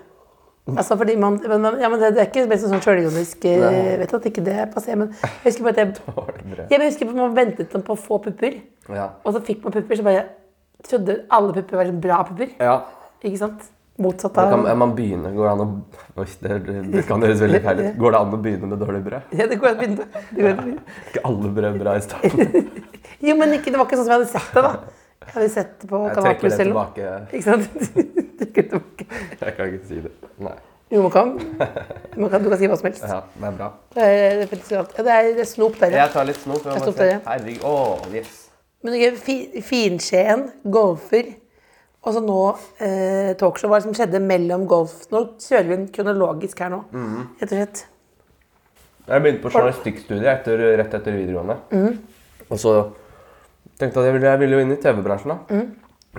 Altså, 0.78 0.94
fordi 0.96 1.16
man, 1.18 1.40
men, 1.48 1.60
man- 1.60 1.80
ja, 1.80 1.88
men 1.90 1.98
det, 1.98 2.12
det 2.14 2.20
er 2.22 2.28
ikke 2.30 2.44
mest 2.46 2.68
sånn 2.70 2.78
sjølironisk 2.84 3.44
eh, 3.50 3.96
vet 3.98 4.12
at 4.14 4.26
ikke 4.30 4.44
det 4.46 4.68
passer, 4.70 4.94
men 5.00 5.08
jeg 5.18 5.48
husker 5.48 5.64
bare 5.66 5.86
at 5.88 5.98
jeg, 5.98 6.66
jeg 6.70 6.80
husker 6.84 7.08
at 7.10 7.16
man 7.18 7.34
ventet 7.34 7.72
på 7.72 7.96
å 7.96 7.98
få 7.98 8.20
pupper, 8.22 8.60
Ja. 8.88 9.08
og 9.26 9.34
så 9.34 9.40
fikk 9.42 9.64
man 9.64 9.74
pupper, 9.74 9.98
så 9.98 10.04
bare 10.06 10.22
trodde 10.86 11.16
alle 11.34 11.52
pupper 11.56 11.80
var 11.80 11.90
sånn 11.90 11.98
bra 12.04 12.20
pupper. 12.28 12.52
ja. 12.62 12.76
Ikke 13.22 13.38
sant? 13.38 13.66
Motsatt 14.02 14.34
Da 14.36 14.48
kan 14.50 14.64
man 14.78 14.94
begynne, 14.98 15.30
går 15.34 15.48
det 15.48 15.52
an 15.52 15.62
å 15.64 15.68
Oi, 16.22 16.26
det, 16.44 16.56
det 16.92 17.02
kan 17.08 17.22
høres 17.24 17.40
veldig 17.40 17.60
feil 17.64 17.78
ut. 17.80 17.92
Går 18.02 18.14
det 18.14 18.18
an 18.18 18.34
å 18.36 18.40
begynne 18.44 18.68
med 18.68 18.82
dårlig 18.82 18.98
brød? 19.06 19.36
Ja, 19.38 19.46
det 19.48 19.56
går 19.62 19.70
an 19.70 19.78
å 19.78 19.80
begynne. 19.80 20.24
Det 20.28 20.42
går 20.42 20.50
an 20.50 20.72
å. 20.74 20.96
Ikke 21.08 21.22
alle 21.30 21.52
brød 21.58 21.78
bra 21.80 21.94
i 21.96 22.02
starten. 22.04 22.66
Jo, 23.22 23.36
men 23.38 23.54
ikke, 23.54 23.70
det 23.70 23.78
var 23.78 23.86
ikke 23.86 24.00
sånn 24.00 24.08
som 24.08 24.12
jeg 24.12 24.18
hadde 24.18 24.32
sett 24.32 24.54
det, 24.56 24.62
da. 24.66 24.98
Jeg 25.22 25.32
hadde 25.36 25.48
sett 25.54 25.74
det 25.78 25.88
på 25.92 25.98
Kanal 26.10 26.32
Pluss 26.40 26.56
eller 26.58 26.74
noe. 26.74 27.10
Ikke 27.30 27.44
sant? 27.46 27.68
Trekker 28.40 28.64
tilbake. 28.72 29.06
Jeg 29.38 29.54
kan 29.54 29.68
ikke 29.70 29.86
si 29.86 30.00
det. 30.02 30.10
Nei. 30.42 30.56
Jo, 30.92 31.04
man 31.06 31.12
kan. 31.14 31.30
Man 32.18 32.32
kan. 32.32 32.42
Du 32.42 32.50
kan 32.50 32.58
si 32.60 32.68
hva 32.68 32.76
som 32.80 32.88
helst. 32.90 33.04
Ja, 33.06 33.20
det 33.38 33.46
er 33.48 33.54
bra. 33.60 33.68
Det 33.94 34.08
er, 34.08 34.42
det 34.42 34.58
er, 34.58 34.74
ja, 34.74 34.82
det 34.98 35.14
er, 35.14 35.28
det 35.38 35.46
snop 35.48 35.78
der, 35.80 35.94
ja. 35.94 36.02
Jeg 36.02 36.14
tar 36.16 36.26
litt 36.28 36.42
snop. 36.42 36.66
Herregud. 36.66 37.62
Å, 37.64 37.76
yes. 38.12 38.34
Men 38.82 38.98
er 38.98 39.16
fi, 39.22 39.36
Finskjeen, 39.64 40.48
golfer, 40.74 41.30
og 42.04 42.14
så 42.16 42.20
nå 42.24 42.38
eh, 42.80 43.34
talkshow. 43.38 43.70
Hva 43.70 43.80
som 43.84 43.92
skjedde 43.94 44.20
mellom 44.22 44.66
golf? 44.66 45.04
Nå 45.12 45.24
kjører 45.38 45.68
vi 45.68 45.74
en 45.74 45.88
kronologisk 45.88 46.58
her 46.64 46.70
nå, 46.70 46.82
Mhm. 46.92 47.28
rett 47.40 47.52
og 47.52 47.58
slett. 47.58 47.84
Jeg 49.08 49.22
begynte 49.22 49.42
på 49.42 49.50
journalistikkstudiet 49.50 50.30
etter, 50.32 50.58
rett 50.78 50.94
etter 50.94 51.12
videregående. 51.16 51.56
Mhm. 51.72 51.98
Og 52.50 52.58
så 52.58 52.74
tenkte 53.78 53.94
jeg 53.94 54.02
at 54.02 54.04
jeg 54.06 54.12
ville, 54.14 54.26
jeg 54.30 54.38
ville 54.40 54.56
jo 54.56 54.60
inn 54.66 54.72
i 54.72 54.76
TV-bransjen. 54.76 55.28
da. 55.28 55.54
Mhm. 55.54 55.72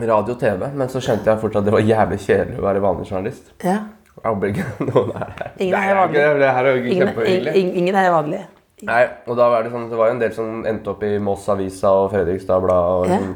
Radio 0.10 0.34
og 0.34 0.40
TV. 0.40 0.68
Men 0.74 0.88
så 0.90 1.00
skjønte 1.00 1.26
jeg 1.30 1.40
fort 1.40 1.56
at 1.56 1.64
det 1.66 1.72
var 1.74 1.80
jævlig 1.86 2.18
kjedelig 2.20 2.58
å 2.58 2.64
være 2.66 2.82
vanlig 2.82 3.06
journalist. 3.12 3.52
Ja. 3.64 3.78
Jeg 4.24 4.32
håper 4.32 4.48
ikke 4.50 4.66
noen 4.94 5.10
er 5.16 5.30
her. 5.38 5.52
Ingen 5.60 5.72
Nei, 5.80 5.88
er 5.90 5.96
vanlig. 5.96 6.24
Det 6.40 6.50
her 6.56 6.66
er 6.66 6.76
jo 6.76 6.84
Ingen, 6.84 7.08
kjempehyggelig. 7.08 7.56
ingen, 7.56 7.76
ingen 7.76 7.96
er 7.96 8.12
vanlig. 8.12 8.42
Nei, 8.84 9.04
og 9.28 9.38
da 9.38 9.50
var 9.50 9.64
det 9.64 9.72
sånn, 9.72 9.90
det 9.90 9.98
var 9.98 10.08
jo 10.10 10.14
en 10.14 10.20
del 10.20 10.34
som 10.36 10.64
endte 10.66 10.88
opp 10.92 11.04
i 11.08 11.18
Moss 11.24 11.46
Avisa 11.48 11.88
og 12.04 12.12
Fredrikstad 12.12 12.62
Blad. 12.62 12.84
Og, 12.84 13.08
Ja. 13.08 13.18
liksom, 13.18 13.36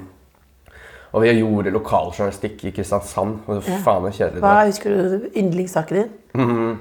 og 1.17 1.23
vi 1.25 1.31
gjorde 1.39 1.71
lokaljournalistikk 1.73 2.57
i 2.69 2.71
Kristiansand. 2.77 3.31
Og 3.49 3.55
Ja. 3.65 3.79
faen 3.83 4.05
så 4.05 4.11
kjedelig 4.19 4.37
det 4.37 4.43
Hva 4.45 4.57
husker 4.67 4.89
du 4.93 4.99
yndlingssaken 5.41 5.95
din? 5.97 6.11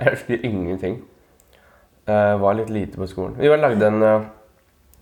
Jeg 0.00 0.08
husker 0.14 0.40
ingenting. 0.46 0.94
Jeg 2.08 2.38
var 2.40 2.52
litt 2.56 2.70
lite 2.72 2.96
på 2.96 3.04
skolen. 3.10 3.34
Vi 3.38 3.48
lagde 3.52 3.84
en 3.90 4.00
eh, 4.02 4.22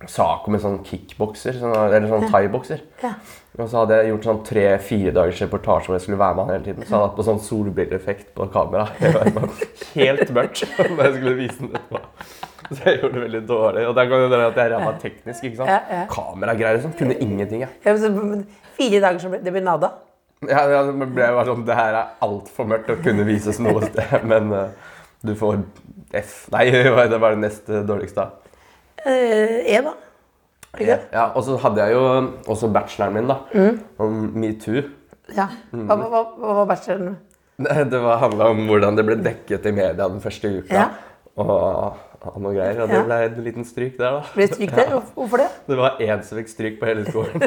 sak 0.05 0.45
om 0.45 0.53
en 0.53 0.61
sånn 0.61 0.81
kickbokser, 0.85 1.55
sånn, 1.57 1.73
eller 1.73 2.05
sånn 2.11 2.27
thaibokser. 2.29 2.83
Ja. 3.01 3.15
Og 3.57 3.65
så 3.65 3.79
hadde 3.81 3.97
jeg 3.97 4.11
gjort 4.11 4.27
sånn 4.27 4.41
tre-fire 4.45 5.13
dagers 5.15 5.39
reportasje 5.41 5.89
hvor 5.89 5.97
jeg 5.97 6.03
skulle 6.05 6.19
være 6.21 6.37
med 6.37 6.43
han 6.43 6.53
hele 6.53 6.67
tiden. 6.67 6.85
Så 6.85 6.93
hadde 6.93 6.99
jeg 7.01 7.09
hatt 7.09 7.17
på 7.17 7.25
sånn 7.25 7.41
solbrilleeffekt 7.47 8.27
på 8.37 8.47
kamera. 8.53 8.85
Jeg 9.01 9.15
var 9.15 9.31
bare 9.39 9.69
helt 9.95 10.33
mørkt 10.37 10.61
når 10.77 11.01
jeg 11.01 11.15
skulle 11.15 11.35
vise 11.39 11.57
den 11.63 11.79
etterpå. 11.79 12.01
Så 12.67 12.77
jeg 12.83 12.99
gjorde 12.99 13.15
det 13.15 13.21
veldig 13.23 13.41
dårlig. 13.47 13.83
Og 13.87 13.93
der 13.97 14.09
kan 14.11 14.21
jo 14.21 14.29
dere 14.33 14.47
at 14.51 14.57
jeg 14.59 14.71
ramma 14.73 14.89
teknisk. 15.01 15.45
ikke 15.47 15.59
sant? 15.61 15.71
Ja, 15.71 15.77
ja. 15.87 16.01
Kameragreier 16.11 16.81
sånn. 16.83 16.93
Kunne 16.99 17.15
ingenting, 17.23 17.63
jeg. 17.63 17.71
Ja, 17.85 17.95
men 18.11 18.43
Fire 18.77 18.99
dager 19.01 19.23
som 19.23 19.33
det 19.33 19.53
ble 19.55 19.63
nada. 19.63 19.93
Ja, 20.45 20.67
ja, 20.69 20.83
det 20.85 20.93
ble 20.93 21.29
bare 21.33 21.45
sånn 21.47 21.63
Det 21.65 21.73
her 21.73 21.95
er 21.97 22.09
altfor 22.27 22.67
mørkt 22.69 22.91
å 22.93 22.97
kunne 23.01 23.25
vises 23.25 23.57
noe 23.63 23.81
sted, 23.87 24.19
men 24.31 24.51
uh, 24.53 24.91
du 25.25 25.33
får 25.39 25.63
F. 26.13 26.43
Nei, 26.53 26.67
det 26.69 26.91
var 26.93 27.33
det 27.33 27.41
neste 27.41 27.81
dårligste. 27.87 28.27
Eh, 29.07 29.75
E, 29.77 29.81
da. 29.85 29.93
Ikke? 30.77 30.97
Ja, 31.13 31.29
Og 31.33 31.43
så 31.47 31.55
hadde 31.63 31.85
jeg 31.87 31.95
jo 31.95 32.01
også 32.53 32.67
bacheloren 32.75 33.13
min, 33.17 33.27
da. 33.31 33.37
Mm. 33.55 33.79
Om 34.03 34.17
metoo. 34.43 34.83
Ja. 35.35 35.47
Hva, 35.71 35.95
hva, 35.97 36.09
hva, 36.11 36.21
hva 36.43 36.57
var 36.61 36.67
bacheloren? 36.73 37.15
Det 37.57 38.01
handla 38.21 38.51
om 38.53 38.59
hvordan 38.69 38.97
det 38.99 39.05
ble 39.07 39.15
dekket 39.25 39.65
i 39.65 39.71
media 39.73 39.95
den 40.11 40.19
første 40.21 40.51
uka. 40.59 40.75
Ja. 40.75 40.89
Og, 41.37 41.97
og 42.27 42.37
noe 42.41 42.53
greier. 42.53 42.83
Og 42.83 42.91
det 42.91 42.99
ble 43.07 43.17
en 43.25 43.39
liten 43.45 43.65
stryk 43.65 43.97
der, 43.97 44.19
da. 44.19 44.21
Ble 44.35 44.47
stryk 44.51 44.75
der? 44.77 44.89
Hvor- 44.93 45.09
Hvorfor 45.17 45.41
det? 45.41 45.47
Det 45.71 45.77
var 45.79 45.97
én 46.03 46.21
som 46.25 46.37
fikk 46.41 46.51
stryk 46.53 46.77
på 46.81 46.89
hele 46.89 47.05
skolen. 47.09 47.41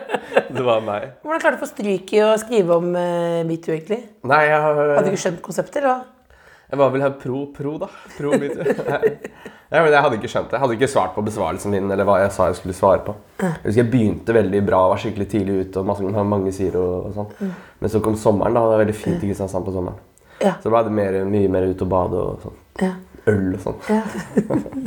det 0.56 0.64
var 0.66 0.80
meg. 0.86 1.08
Hvordan 1.26 1.42
klarte 1.42 1.56
du 1.56 1.60
å 1.60 1.64
få 1.64 1.70
stryk 1.72 2.12
i 2.14 2.22
å 2.26 2.32
skrive 2.42 2.78
om 2.78 2.92
uh, 2.94 3.42
metoo, 3.48 3.74
egentlig? 3.74 4.00
Nei, 4.26 4.42
jeg, 4.46 4.62
Hadde 4.62 5.06
du 5.08 5.10
ikke 5.14 5.24
skjønt 5.26 5.42
konseptet, 5.46 5.80
eller 5.82 5.90
hva? 5.92 5.98
Jeg 6.70 6.78
var 6.80 6.90
vel 6.94 7.02
her 7.04 7.14
pro, 7.20 7.44
pro 7.54 7.76
da. 7.82 7.88
Pro 8.16 8.38
metoo. 8.40 8.64
Ja, 9.66 9.80
men 9.82 9.90
jeg 9.90 9.98
hadde 9.98 10.14
ikke 10.20 10.28
skjønt 10.30 10.46
det. 10.46 10.54
Jeg 10.54 10.62
hadde 10.62 10.74
ikke 10.76 10.88
svart 10.92 11.14
på 11.16 11.22
besvarelsen 11.26 11.72
min. 11.74 11.88
eller 11.90 12.06
hva 12.06 12.20
jeg 12.20 12.30
sa 12.36 12.44
jeg 12.46 12.54
skulle 12.60 12.74
svare 12.78 13.00
på. 13.02 13.16
Jeg 13.42 13.50
husker 13.64 13.80
jeg 13.80 13.88
begynte 13.90 14.36
veldig 14.36 14.60
bra, 14.62 14.84
var 14.92 15.00
skikkelig 15.02 15.26
tidlig 15.32 15.56
ute. 15.64 15.80
og 15.82 15.88
masse, 15.88 16.22
mange 16.30 16.52
sider 16.54 16.78
og, 16.78 17.08
og 17.08 17.16
sånn. 17.16 17.50
Men 17.82 17.90
så 17.90 17.98
kom 18.04 18.14
sommeren. 18.14 18.54
da, 18.54 18.62
Det 18.62 18.70
var 18.76 18.82
veldig 18.84 18.94
fint 18.94 19.18
i 19.18 19.32
Kristiansand 19.32 19.66
på 19.66 19.74
sommeren. 19.74 19.98
Ja. 20.38 20.52
Så 20.62 20.70
ble 20.70 20.84
det 20.86 20.94
mer, 20.94 21.18
mye 21.26 21.50
mer 21.50 21.66
ute 21.66 21.82
og 21.82 21.90
bade 21.96 22.22
og 22.22 22.46
sånn. 22.46 22.62
Ja. 22.84 22.92
Øl 23.34 23.58
og 23.58 23.66
sånn. 23.66 23.82
Ja. 23.90 24.02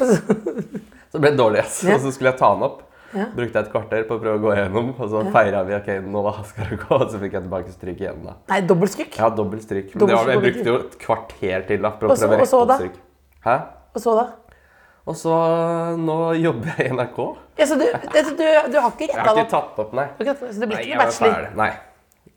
Så 1.12 1.20
ble 1.20 1.30
det 1.32 1.38
dårlig. 1.38 1.60
ass. 1.66 1.82
Ja. 1.84 1.96
Og 1.96 2.02
så 2.06 2.10
skulle 2.16 2.32
jeg 2.32 2.40
ta 2.40 2.54
den 2.56 2.64
opp. 2.66 2.82
Ja. 3.14 3.26
Brukte 3.36 3.58
jeg 3.60 3.66
et 3.66 3.70
kvarter 3.72 4.06
på 4.08 4.16
å 4.16 4.20
prøve 4.22 4.38
å 4.40 4.42
gå 4.42 4.54
gjennom, 4.56 4.88
og 4.98 5.10
så 5.12 5.20
feira 5.34 5.60
vi 5.68 5.76
ok, 5.76 5.90
nå 6.10 6.22
skal 6.50 6.70
det 6.72 6.78
gå. 6.82 6.96
Og 6.98 7.06
så 7.12 7.20
fikk 7.22 7.36
jeg 7.38 7.44
tilbake 7.46 7.74
stryk 7.74 8.00
igjen. 8.02 8.24
da. 8.26 8.34
Nei, 8.50 8.60
dobbeltstryk. 8.66 9.14
Jeg 9.20 9.36
dobbelt 9.38 9.62
stryk. 9.62 9.92
Men 9.94 10.02
Dobbelt 10.02 10.18
det 10.18 10.24
var, 10.26 10.32
jeg 10.32 10.42
brukte 10.46 10.72
jo 10.72 10.78
et 10.82 10.98
kvarter 11.04 11.66
til 11.70 11.86
da, 11.86 11.92
for 11.94 12.08
å 12.10 12.16
prøve 12.16 12.34
å 12.34 12.40
rette 12.42 12.60
opp 12.64 12.74
stryk. 12.80 12.98
Hæ? 13.46 13.56
Og 13.94 14.02
så, 14.02 14.16
da? 14.18 14.26
Og 15.06 15.14
så 15.16 15.34
nå 16.02 16.16
jobber 16.42 16.80
jeg 16.82 16.90
i 16.90 16.94
NRK. 16.98 17.18
Ja, 17.60 17.66
så 17.70 17.76
du, 17.78 17.84
du, 17.86 18.18
du, 18.36 18.46
du 18.74 18.78
har 18.82 18.90
ikke 18.90 19.06
Jeg 19.06 19.20
har 19.22 19.36
ikke 19.38 19.50
tatt 19.54 19.78
opp, 19.84 19.92
nei. 19.96 20.08
Okay, 20.18 20.34
Så 20.40 20.58
det 20.60 20.66
blir 20.66 20.80
Nei, 20.80 20.82
ikke 20.82 20.90
jeg 20.90 20.98
noe 20.98 21.04
var 21.04 21.12
bachelor? 21.12 21.36
ferdig. 21.36 21.52
Nei. 21.62 21.70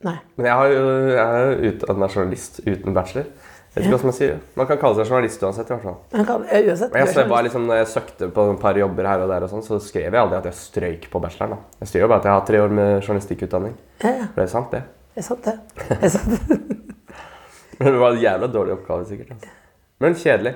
Nei. 0.06 0.16
Men 0.38 0.46
jeg, 0.48 0.56
har 0.56 0.70
jo, 0.72 0.84
jeg 1.10 1.24
er 1.26 1.50
jo 1.50 1.72
utdanna 1.74 2.08
journalist 2.14 2.60
uten 2.64 2.94
bachelor. 2.96 3.32
Jeg 3.80 3.88
vet 3.88 3.94
ikke 3.94 4.04
hva 4.04 4.10
man 4.12 4.18
sier. 4.20 4.38
Man 4.60 4.68
kan 4.70 4.80
kalle 4.82 5.00
seg 5.00 5.10
journalist 5.14 5.44
uansett. 5.48 5.70
i 5.70 5.74
hvert 5.76 5.86
fall. 5.88 6.26
Kan, 6.28 6.46
ja, 6.52 6.60
uansett. 6.68 6.94
Men 6.94 7.06
jeg, 7.06 7.16
er 7.24 7.30
var 7.32 7.46
liksom, 7.48 7.66
når 7.70 7.80
jeg 7.82 7.90
søkte 7.94 8.30
på 8.36 8.46
et 8.52 8.60
par 8.62 8.80
jobber 8.82 9.08
her 9.10 9.24
og 9.24 9.32
der, 9.32 9.46
og 9.48 9.52
sånn, 9.54 9.66
så 9.66 9.80
skrev 9.84 10.08
jeg 10.10 10.22
aldri 10.22 10.40
at 10.40 10.50
jeg 10.52 10.58
strøyk 10.60 11.10
på 11.14 11.22
bacheloren. 11.24 11.56
da. 11.58 11.80
Jeg 11.84 11.92
skrev 11.94 12.06
jo 12.06 12.10
bare 12.12 12.24
at 12.24 12.30
jeg 12.30 12.36
har 12.36 12.48
tre 12.50 12.62
år 12.66 12.74
med 12.80 12.90
journalistikkutdanning. 13.00 13.76
Ja, 14.04 14.12
ja. 14.22 14.30
For 14.34 14.42
det 14.44 14.48
er 14.48 14.54
sant, 14.54 14.72
det. 14.76 14.82
Det 15.16 15.24
er 15.24 15.28
sant, 15.30 15.48
det. 15.48 15.56
det, 15.90 16.00
er 16.04 16.14
sant. 16.16 16.90
Men 17.80 17.94
det 17.96 18.00
var 18.04 18.12
en 18.18 18.24
jævla 18.26 18.52
dårlig 18.52 18.76
oppgave, 18.76 19.06
sikkert. 19.08 19.32
Altså. 19.38 19.54
Men 20.04 20.16
kjedelig. 20.20 20.56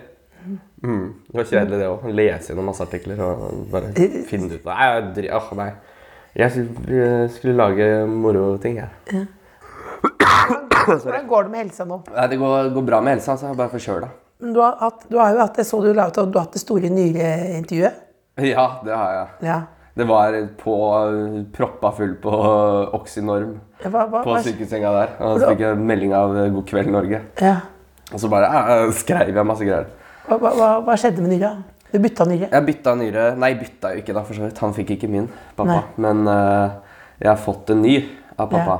Mm. 0.84 1.06
Det 1.30 1.38
var 1.39 1.48
kjedelig, 1.48 1.80
det 1.80 1.88
òg. 1.88 2.10
Lese 2.12 2.51
gjennom 2.51 2.68
masse 2.68 2.84
artikler 2.84 3.22
og 3.24 3.62
bare 3.72 3.94
finne 4.27 4.50
ut 4.51 4.65
Nei, 4.68 4.88
jeg, 4.89 5.06
dri- 5.15 5.30
oh, 5.32 5.48
nei. 5.56 5.70
jeg 6.36 6.51
skulle, 6.51 7.08
skulle 7.32 7.56
lage 7.56 7.88
moroting, 8.12 8.82
jeg. 8.82 9.24
Hvordan 10.88 11.28
går 11.30 11.48
det 11.48 11.54
med 11.54 11.66
helsa 11.66 11.88
nå? 11.90 12.00
Nei, 12.13 12.28
det 12.32 12.40
går, 12.42 12.72
går 12.75 12.88
bra 12.90 13.02
med 13.06 13.18
helsa. 13.18 13.36
Altså. 13.36 13.50
Jeg 13.50 13.56
er 13.56 13.62
bare 13.62 13.74
forkjøla. 13.74 14.10
Du 14.44 14.60
har, 14.60 14.74
hatt, 14.82 15.06
du 15.08 15.20
har 15.22 15.36
jo 15.36 15.40
hatt, 15.40 15.60
jeg 15.62 15.70
så 15.70 15.80
du 15.84 15.92
la 15.96 16.10
ut 16.10 16.18
at 16.20 16.32
du 16.32 16.40
har 16.40 16.48
hatt 16.48 16.58
det 16.58 16.63
store 16.63 16.90
nyreintervjuet. 16.92 18.02
Ja, 18.44 18.66
det 18.84 18.96
har 18.98 19.12
jeg. 19.16 19.28
Ja. 19.46 19.60
Det 19.94 20.08
var 20.10 20.34
på 20.58 20.75
proppa 21.54 21.92
full 21.94 22.16
på 22.18 22.32
Oxynorm 22.98 23.60
Hva, 23.84 24.08
hva, 24.10 24.24
på 24.25 24.40
sykesenga 24.42 24.90
der. 24.96 25.13
Og 25.22 25.38
så 25.38 25.52
fikk 25.52 25.62
jeg 25.68 25.84
melding 25.92 26.16
av 26.18 26.34
God 26.56 26.66
kveld, 26.70 26.90
Norge. 26.94 27.22
ja. 27.44 27.60
Og 28.13 28.20
så 28.22 28.30
bare 28.30 28.50
eh, 28.50 28.90
skrev 28.94 29.32
jeg 29.32 29.48
masse 29.48 29.66
greier. 29.66 29.88
hva, 30.28 30.38
hva, 30.38 30.68
hva 30.86 30.96
skjedde 31.00 31.24
med 31.24 31.38
nyra? 31.38 31.54
Du 31.94 32.00
bytta 32.02 32.25
nyre? 32.25 32.50
Jeg 32.50 32.66
bytta 32.68 32.96
nyre 32.98 33.24
Nei, 33.38 33.52
bytta 33.58 33.94
jo 33.94 34.02
ikke, 34.02 34.16
da, 34.18 34.24
for 34.25 34.38
så 34.38 34.48
vidt. 34.48 34.60
Han 34.66 34.74
fikk 34.75 34.96
ikke 34.96 35.10
min, 35.13 35.30
pappa. 35.54 35.78
Nei. 35.78 36.04
Men 36.06 36.25
uh, 36.25 36.98
jeg 37.22 37.30
har 37.30 37.40
fått 37.42 37.70
en 37.74 37.84
ny 37.86 37.96
av 38.34 38.50
pappa. 38.50 38.80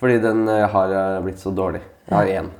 Fordi 0.00 0.18
den 0.22 0.46
eh, 0.48 0.66
har 0.70 0.94
eh, 0.98 1.20
blitt 1.24 1.42
så 1.42 1.52
dårlig. 1.54 1.82
Jeg 2.08 2.16
har 2.16 2.32
én. 2.42 2.50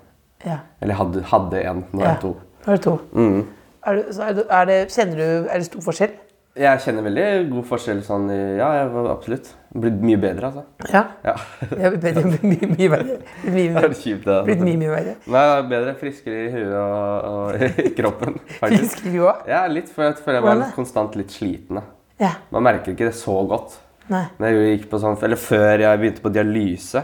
Ja. 0.45 0.59
Eller 0.81 1.01
hadde, 1.01 1.25
hadde 1.31 1.63
en. 1.65 1.85
Nå 1.93 2.05
ja. 2.05 2.15
jeg 2.15 2.23
to. 2.23 2.35
Nå 2.65 2.73
er 2.73 2.79
det 2.79 2.85
to. 2.85 2.99
Mm. 3.13 3.41
Er 3.85 3.99
det, 3.99 4.05
er 4.17 4.37
det, 4.39 4.45
er 4.59 4.71
det, 4.71 4.79
kjenner 4.95 5.21
du, 5.21 5.27
er 5.49 5.61
det 5.61 5.67
stor 5.69 5.85
forskjell? 5.85 6.15
Jeg 6.55 6.81
kjenner 6.85 7.03
veldig 7.03 7.25
god 7.51 7.65
forskjell 7.67 8.01
sånn 8.07 8.29
Ja, 8.31 8.69
absolutt. 9.11 9.49
Blitt 9.75 9.97
mye 10.07 10.21
bedre, 10.23 10.53
altså. 10.53 10.63
Ja. 10.87 11.01
Ja. 11.27 11.33
ja 11.83 11.91
er 11.91 12.21
mye, 12.31 12.69
mye 12.71 12.91
verre. 12.93 13.17
Mye, 13.43 13.73
mye, 13.75 13.89
kjipt, 14.05 14.29
det. 14.29 14.37
blitt 14.47 14.63
mye, 14.63 14.79
mye 14.79 14.93
verre. 14.93 15.17
Nei, 15.35 15.43
bedre. 15.73 15.97
Friskere 15.99 16.45
i 16.45 16.53
huet 16.53 16.77
og, 16.79 17.33
og 17.33 17.65
i 17.89 17.91
kroppen, 17.99 18.39
faktisk. 18.61 19.01
Frisk 19.01 19.09
i 19.11 19.17
huet? 19.17 19.43
Ja, 19.51 19.65
litt, 19.67 19.91
for 19.91 20.07
jeg 20.07 20.21
føler 20.23 20.39
jeg 20.39 20.47
var 20.47 20.63
konstant 20.77 21.19
litt 21.19 21.35
sliten. 21.35 21.81
da. 21.81 21.85
Ja. 22.23 22.31
Man 22.55 22.69
merker 22.69 22.95
ikke 22.95 23.11
det 23.11 23.17
så 23.19 23.35
godt. 23.51 23.81
Nei. 24.13 24.23
Når 24.39 24.55
jeg 24.55 24.77
gikk 24.77 24.89
på 24.93 25.01
sånn, 25.03 25.19
eller 25.27 25.41
Før 25.41 25.83
jeg 25.83 26.01
begynte 26.05 26.23
på 26.23 26.33
dialyse, 26.39 27.03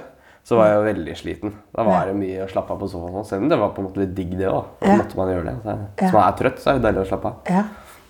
så 0.51 0.57
var 0.59 0.67
jeg 0.67 0.79
jo 0.81 0.87
veldig 0.89 1.13
sliten. 1.15 1.53
Da 1.71 1.83
var 1.87 2.09
det 2.09 2.17
mye 2.19 2.43
å 2.43 2.51
slappe 2.51 2.75
av 2.75 2.81
på 2.83 2.89
sofaen. 2.91 3.27
Selv 3.29 3.45
om 3.45 3.51
det 3.53 3.59
var 3.61 3.69
på 3.71 3.79
en 3.79 3.87
måte 3.87 4.01
litt 4.03 4.17
digg, 4.17 4.33
det 4.35 4.49
òg. 4.51 4.73
Ja. 4.83 4.97
måtte 4.99 5.19
man 5.21 5.31
gjøre 5.31 5.45
det. 5.47 5.53
Så. 5.63 5.75
Hvis 6.01 6.15
man 6.17 6.25
er 6.25 6.39
trøtt, 6.41 6.59
så 6.59 6.73
er 6.73 6.81
det 6.81 6.89
deilig 6.89 7.05
å 7.05 7.11
slappe 7.13 7.31
av. 7.31 7.53
Ja. 7.55 7.61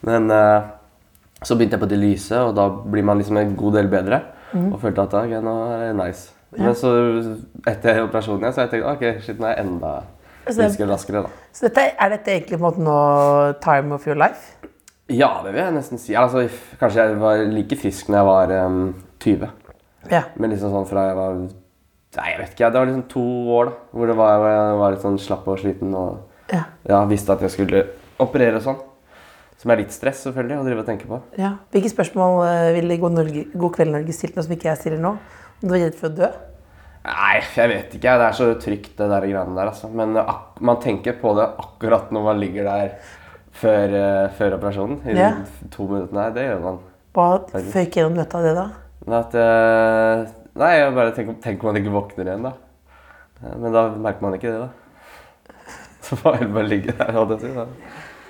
Men 0.08 0.32
uh, 0.32 0.70
så 1.44 1.58
begynte 1.58 1.76
jeg 1.76 1.82
på 1.82 1.90
det 1.90 1.98
lyse, 2.00 2.40
og 2.40 2.54
da 2.56 2.64
blir 2.94 3.04
man 3.04 3.20
liksom 3.20 3.36
en 3.42 3.52
god 3.60 3.76
del 3.76 3.90
bedre. 3.92 4.22
Mm. 4.54 4.70
Og 4.70 4.80
følte 4.80 5.04
at 5.04 5.18
ok, 5.20 5.36
nå 5.44 5.54
er 5.66 5.84
det 5.84 5.92
nice. 6.00 6.32
Men 6.56 6.72
så 6.80 6.94
etter 7.68 8.00
operasjonen 8.06 8.46
igjen, 8.46 8.56
så 8.56 8.62
har 8.62 8.70
jeg 8.70 8.72
tenkt 8.78 8.88
ok, 8.88 9.22
shit, 9.26 9.36
nå 9.36 9.50
er 9.50 9.58
jeg 9.58 9.66
enda 9.66 9.92
friskere 10.48 10.88
og 10.88 10.94
raskere. 10.94 11.22
da. 11.28 11.46
Så 11.52 11.68
dette, 11.68 11.86
er 11.92 12.12
dette 12.16 12.36
egentlig 12.38 12.56
på 12.56 12.62
en 12.62 12.68
måte 12.70 12.88
nå 12.88 12.98
time 13.60 14.00
of 14.00 14.08
your 14.08 14.16
life? 14.16 14.56
Ja, 15.12 15.34
det 15.44 15.52
vil 15.52 15.60
jeg 15.60 15.76
nesten 15.76 16.00
si. 16.00 16.16
Altså, 16.16 16.46
kanskje 16.80 17.04
jeg 17.04 17.20
var 17.20 17.44
like 17.52 17.76
frisk 17.76 18.08
når 18.08 18.22
jeg 18.22 18.30
var 18.32 18.56
um, 18.64 18.84
20. 19.20 19.50
Ja. 20.10 20.22
Men 20.40 20.54
liksom 20.54 20.72
sånn 20.72 20.88
fra 20.88 21.10
jeg 21.10 21.18
var 21.18 21.40
Nei, 22.20 22.30
jeg 22.34 22.38
vet 22.42 22.50
ikke. 22.54 22.68
Det 22.72 22.80
var 22.82 22.86
liksom 22.90 23.06
to 23.08 23.22
år 23.56 23.70
da, 23.70 23.72
hvor 23.96 24.10
det 24.10 24.16
var, 24.18 24.36
hvor 24.42 24.50
jeg 24.52 24.78
var 24.82 24.92
litt 24.94 25.04
sånn 25.06 25.18
slapp 25.18 25.46
og 25.48 25.58
sliten 25.62 25.94
og 25.96 26.18
Ja. 26.52 26.64
ja, 26.88 27.04
visste 27.08 27.32
at 27.32 27.40
jeg 27.46 27.50
skulle 27.54 27.84
operere 28.20 28.56
og 28.60 28.62
sånn. 28.66 28.80
Som 29.60 29.70
er 29.72 29.76
litt 29.82 29.92
stress 29.92 30.22
selvfølgelig 30.24 30.56
å 30.58 30.64
drive 30.64 30.80
og 30.82 30.86
tenke 30.88 31.06
på. 31.08 31.20
ja. 31.38 31.54
Hvilke 31.72 31.90
spørsmål 31.92 32.46
eh, 32.48 32.72
ville 32.76 32.96
God, 33.00 33.12
Norge, 33.12 33.44
God 33.54 33.74
kveld 33.76 33.92
Norge 33.92 34.12
stilt 34.16 34.36
nå 34.36 34.42
som 34.44 34.52
ikke 34.56 34.68
jeg 34.70 34.80
stiller 34.80 34.98
nå? 35.00 35.14
Om 35.62 35.68
du 35.68 35.74
var 35.74 35.82
redd 35.84 35.96
for 35.98 36.08
å 36.08 36.14
dø? 36.16 36.28
Nei, 37.04 37.40
jeg 37.56 37.68
vet 37.72 37.94
ikke. 37.96 38.14
Det 38.20 38.26
er 38.28 38.36
så 38.36 38.46
trygt, 38.60 38.92
det 38.98 39.08
der 39.08 39.20
greiene 39.28 39.56
der. 39.56 39.68
altså. 39.72 39.88
Men 39.88 40.12
man 40.60 40.80
tenker 40.80 41.16
på 41.20 41.34
det 41.36 41.46
akkurat 41.60 42.10
når 42.12 42.24
man 42.24 42.40
ligger 42.40 42.64
der 42.68 42.90
før, 43.52 43.94
eh, 43.96 44.28
før 44.36 44.56
operasjonen. 44.58 45.00
I 45.08 45.16
Ja. 45.16 45.30
to 45.70 45.86
minutter. 45.88 46.12
Nei, 46.14 46.30
det 46.36 46.44
gjør 46.48 46.60
man. 46.62 46.78
Hva 47.14 47.28
føyk 47.72 47.96
gjennom 47.96 48.16
nøtta 48.16 48.34
av 48.38 48.42
det, 48.44 48.54
da? 48.54 48.68
At 49.20 49.34
eh, 49.34 50.26
Nei, 50.58 50.72
jeg 50.80 50.94
bare 50.96 51.12
tenker 51.14 51.36
tenk 51.44 51.62
om 51.62 51.70
man 51.70 51.78
ikke 51.80 51.92
våkner 51.94 52.26
igjen, 52.30 52.42
da. 52.48 52.52
Men 53.56 53.72
da 53.72 53.84
merker 53.96 54.24
man 54.26 54.34
ikke 54.36 54.50
det, 54.50 54.60
da. 54.66 54.70
Så 56.06 56.16
får 56.18 56.40
jeg 56.40 56.50
bare 56.54 56.66
ligge 56.68 56.92
der. 56.98 57.12
holdt 57.14 57.36
jeg 57.36 57.40
si, 57.46 57.54
da. 57.56 57.66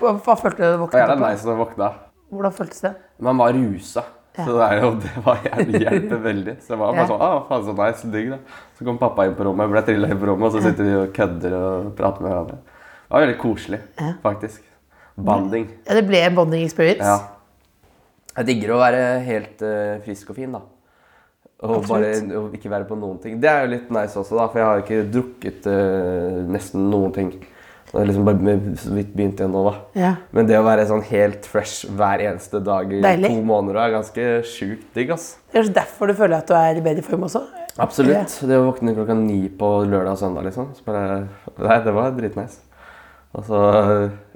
Hva, 0.00 0.14
hva 0.24 0.36
følte 0.40 0.60
du 0.60 0.64
da 0.64 0.70
du 0.70 0.76
Det 0.76 0.80
våknet 0.84 1.02
jævla 1.02 1.18
nice 1.24 1.44
når 1.46 1.52
jeg 1.56 1.60
våkna. 1.64 1.90
Hvordan 2.30 2.52
føltes 2.56 2.80
det? 2.84 2.92
Man 3.26 3.40
var 3.40 3.52
rusa. 3.56 4.04
Ja. 4.38 4.44
Så 4.46 4.52
det, 4.54 4.66
er 4.70 4.84
jo, 4.84 4.90
det 5.02 5.22
var 5.24 5.40
jævlig 5.48 5.80
hjelper 5.82 6.20
veldig. 6.30 6.54
Så 6.62 6.74
jeg 6.74 6.78
var 6.80 6.92
bare 6.94 7.02
Ja. 7.02 7.08
sånn, 7.10 7.24
ah, 7.26 7.38
faen 7.48 7.64
så 7.66 7.74
nice, 7.80 8.10
digg 8.14 8.28
da. 8.30 8.38
Så 8.78 8.86
kom 8.86 9.00
pappa 9.00 9.26
inn 9.26 9.34
på 9.38 9.44
rommet, 9.48 9.66
jeg 9.66 9.74
ble 9.74 9.82
trillet 9.88 10.14
inn 10.14 10.20
på 10.22 10.28
rommet, 10.30 10.46
og 10.46 10.54
så 10.54 10.62
sitter 10.68 10.86
vi 10.86 10.94
og 11.00 11.10
kødder 11.16 11.56
og 11.58 11.88
prater 11.98 12.24
med 12.26 12.30
hverandre. 12.30 12.60
Det 12.60 13.16
var 13.16 13.24
veldig 13.26 13.38
koselig, 13.42 13.80
faktisk. 14.22 14.62
Banding. 15.20 15.66
Ja, 15.88 15.96
Det 15.98 16.04
ble 16.06 16.20
en 16.28 16.36
bonding 16.38 16.62
experience? 16.64 17.02
Ja. 17.04 17.18
Jeg 18.38 18.46
digger 18.52 18.76
å 18.76 18.78
være 18.80 19.00
helt 19.26 19.64
uh, 19.66 19.98
frisk 20.06 20.30
og 20.30 20.38
fin, 20.38 20.54
da. 20.54 20.60
Og 21.62 21.84
bare 21.88 22.10
og 22.40 22.54
ikke 22.56 22.70
være 22.72 22.86
på 22.88 22.96
noen 22.96 23.18
ting. 23.20 23.38
Det 23.40 23.48
er 23.50 23.64
jo 23.66 23.72
litt 23.74 23.90
nice 23.92 24.16
også, 24.16 24.36
da, 24.38 24.46
for 24.48 24.58
jeg 24.62 24.68
har 24.70 24.80
ikke 24.84 25.00
drukket 25.12 25.66
uh, 25.68 26.38
nesten 26.48 26.86
noen 26.88 27.12
ting. 27.12 27.32
Det 27.90 27.98
er 28.00 28.06
liksom 28.06 28.24
bare 28.24 28.38
med- 28.46 28.78
så 28.78 28.92
vidt 28.94 29.10
begynt 29.16 29.40
igjen 29.42 29.50
nå, 29.52 29.64
da. 29.66 29.72
Ja. 29.98 30.12
Men 30.32 30.46
det 30.46 30.56
å 30.56 30.62
være 30.64 30.86
sånn 30.86 31.02
helt 31.08 31.44
fresh 31.50 31.88
hver 31.98 32.22
eneste 32.22 32.60
dag 32.64 32.92
i 32.94 33.00
Deilig. 33.02 33.32
to 33.34 33.42
måneder 33.44 33.80
er 33.82 33.94
ganske 33.98 34.26
sjukt 34.46 34.94
digg, 34.94 35.10
ass. 35.10 35.36
Det 35.52 35.58
er 35.64 35.72
derfor 35.82 36.06
du 36.06 36.14
føler 36.14 36.38
at 36.38 36.46
du 36.46 36.54
er 36.54 36.78
i 36.78 36.84
bedre 36.86 37.02
form 37.02 37.26
også? 37.26 37.42
Absolutt. 37.82 38.38
Det 38.46 38.56
å 38.56 38.64
våkne 38.70 38.94
klokka 38.94 39.16
ni 39.18 39.48
på 39.48 39.72
lørdag 39.90 40.12
og 40.14 40.18
søndag, 40.22 40.46
liksom. 40.48 40.70
Bare, 40.86 41.26
nei, 41.58 41.78
det 41.84 41.92
var 41.98 42.10
dritnice. 42.16 42.60
Og 43.34 43.44
så 43.46 43.60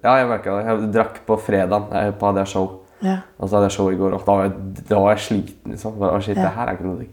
Ja, 0.04 0.18
jeg 0.20 0.28
merka 0.28 0.58
det. 0.58 0.66
Jeg 0.68 0.92
drakk 0.92 1.22
på 1.26 1.38
fredag. 1.40 1.88
Jeg 1.94 2.18
på 2.20 2.26
hadde 2.28 2.44
show. 2.46 2.80
Ja. 3.04 3.18
Og 3.38 3.48
så 3.48 3.56
hadde 3.58 3.68
jeg 3.68 3.74
show 3.76 3.90
i 3.92 3.96
går, 4.00 4.14
og 4.16 4.24
da 4.26 4.32
var 4.38 4.42
jeg, 4.48 4.52
da 4.88 4.98
var 5.04 5.10
jeg 5.14 5.20
sliten, 5.26 5.70
liksom. 5.74 5.98
Bare, 6.00 6.22
shit, 6.24 6.36
Ja. 6.38 6.42
det 6.48 6.52
her 6.56 6.66
er 6.66 6.72
ikke 6.78 6.86
noe 6.88 6.98
digg. 7.02 7.10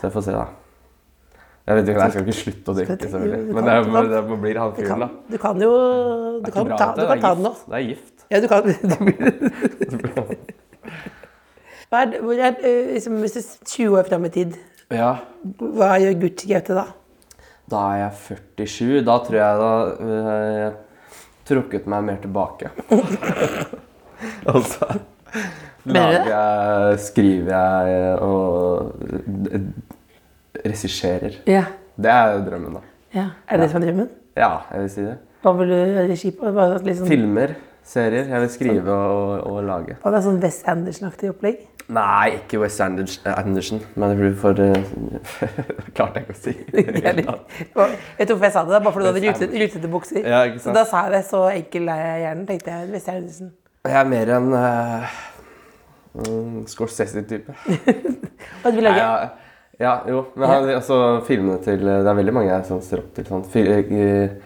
Så 0.00 0.06
jeg 0.08 0.12
får 0.16 0.22
se, 0.26 0.32
da. 0.38 0.44
Jeg 1.66 1.76
vet 1.78 1.88
ikke, 1.92 2.00
jeg 2.02 2.10
skal 2.14 2.22
ikke 2.26 2.38
slutte 2.40 2.72
å 2.72 2.74
drikke, 2.74 2.96
selvfølgelig. 3.02 3.42
Men 3.54 3.62
det, 3.68 3.74
kan- 3.84 4.08
det, 4.10 4.22
det 4.30 4.38
blir 4.42 4.58
han 4.58 4.70
Du 4.72 4.80
fyren, 4.82 5.00
da. 5.04 5.08
du 5.30 5.36
kan 5.38 5.60
jo 5.62 5.72
Du 6.42 6.50
kan 6.50 6.64
bra, 6.66 6.76
ta, 6.80 6.86
du 6.96 7.04
kan 7.06 7.20
ta 7.22 7.34
den 7.36 7.44
nå. 7.46 7.52
Det 7.68 7.76
er 7.78 7.84
gift. 7.92 8.26
Ja, 8.32 8.40
du 8.40 8.48
kan 8.50 8.62
Hva 11.92 12.00
er, 12.06 12.14
hvor 12.24 12.32
er, 12.40 12.54
eh, 12.64 12.94
liksom, 12.96 13.18
Hvis 13.20 13.32
du 13.36 13.40
20 13.68 13.98
år 14.00 14.06
fram 14.08 14.24
i 14.24 14.30
tid 14.32 14.54
Ja, 14.90 15.10
Hva 15.60 15.90
gjør 16.00 16.16
Gucci 16.24 16.48
Gaute 16.48 16.74
da? 16.78 16.86
da 17.72 17.82
er 17.92 17.98
jeg 18.02 18.12
47. 18.58 19.04
Da 19.06 19.14
tror 19.24 19.36
jeg 19.38 19.60
da 19.60 19.68
øh, 20.00 20.56
jeg 20.58 20.72
trukket 21.48 21.86
meg 21.88 22.04
mer 22.04 22.18
tilbake. 22.20 22.68
og 24.52 24.62
så 24.66 24.88
lager 25.84 26.28
jeg, 26.30 26.98
skriver 27.08 27.52
jeg 27.56 28.18
og 28.22 28.92
regisserer. 30.66 31.40
Ja. 31.46 31.64
Det 31.96 32.10
er 32.10 32.36
jo 32.36 32.44
drømmen, 32.46 32.78
da. 32.78 32.86
ja. 33.14 33.26
Er 33.48 33.56
det 33.58 33.66
det 33.66 33.72
som 33.74 33.82
er 33.82 33.86
drømmen? 33.90 34.08
Ja, 34.36 34.52
jeg 34.72 34.80
vil 34.86 34.90
si 34.94 35.04
det. 35.04 35.18
Hva 35.42 35.52
vil 35.58 35.72
du 35.74 35.76
regi 36.08 36.30
på? 36.38 36.52
Liksom, 36.86 37.06
Filmer, 37.10 37.56
serier. 37.84 38.30
Jeg 38.30 38.40
vil 38.44 38.50
skrive 38.54 38.94
og, 38.94 39.46
og 39.50 39.64
lage. 39.66 39.98
hva 40.00 40.10
er 40.12 40.16
det 40.16 40.24
sånn 40.28 40.40
West 40.42 40.68
Anderson-aktig 40.70 41.32
opplegg? 41.34 41.68
Nei, 41.92 42.36
ikke 42.38 42.60
Wes 42.62 42.78
Anders- 42.80 43.18
Anderson, 43.26 43.80
men 43.98 44.12
det 44.12 44.18
blir 44.20 44.36
for 44.38 44.54
uh, 44.62 44.76
Klarte 45.96 46.22
jeg 46.22 46.28
ikke 46.28 46.36
å 46.36 46.38
si. 46.38 46.54
Og 47.74 47.96
Vet 48.18 48.28
du 48.30 48.34
hvorfor 48.36 48.46
jeg 48.46 48.54
sa 48.54 48.62
det? 48.68 48.78
Bare 48.78 48.92
fordi 48.94 49.08
du 49.08 49.10
hadde 49.10 49.26
West 49.26 49.42
rutete, 49.64 49.90
bukser. 49.90 50.22
Ja, 50.22 50.44
ikke 50.48 50.62
Så 50.62 50.76
da 50.76 50.86
sa 50.88 51.02
jeg 51.08 51.16
det 51.18 51.24
så 51.28 51.42
enkel 51.50 51.90
er 51.92 52.22
hjernen, 52.22 52.46
tenkte 52.48 52.76
jeg. 52.78 52.92
West 52.94 53.10
Anderson. 53.12 53.50
Jeg 53.82 53.98
er 53.98 54.06
mer 54.06 54.28
en 54.36 54.52
uh, 54.54 55.14
Scorsese-type. 56.70 57.50
Hva 58.62 58.70
du 58.70 58.76
vil 58.78 58.84
lage? 58.86 59.00
Ja, 59.02 59.30
ja, 59.82 59.94
jo. 60.06 60.20
Men 60.38 60.46
han, 60.52 60.68
altså, 60.76 60.98
filmene 61.26 61.58
til 61.64 61.82
Det 61.82 61.96
er 62.06 62.14
veldig 62.14 62.34
mange 62.36 62.52
jeg 62.52 62.68
sånn, 62.68 62.82
ser 62.86 63.02
opp 63.02 63.08
til. 63.16 63.26
Sånn. 63.26 63.42
Eh, 63.58 64.36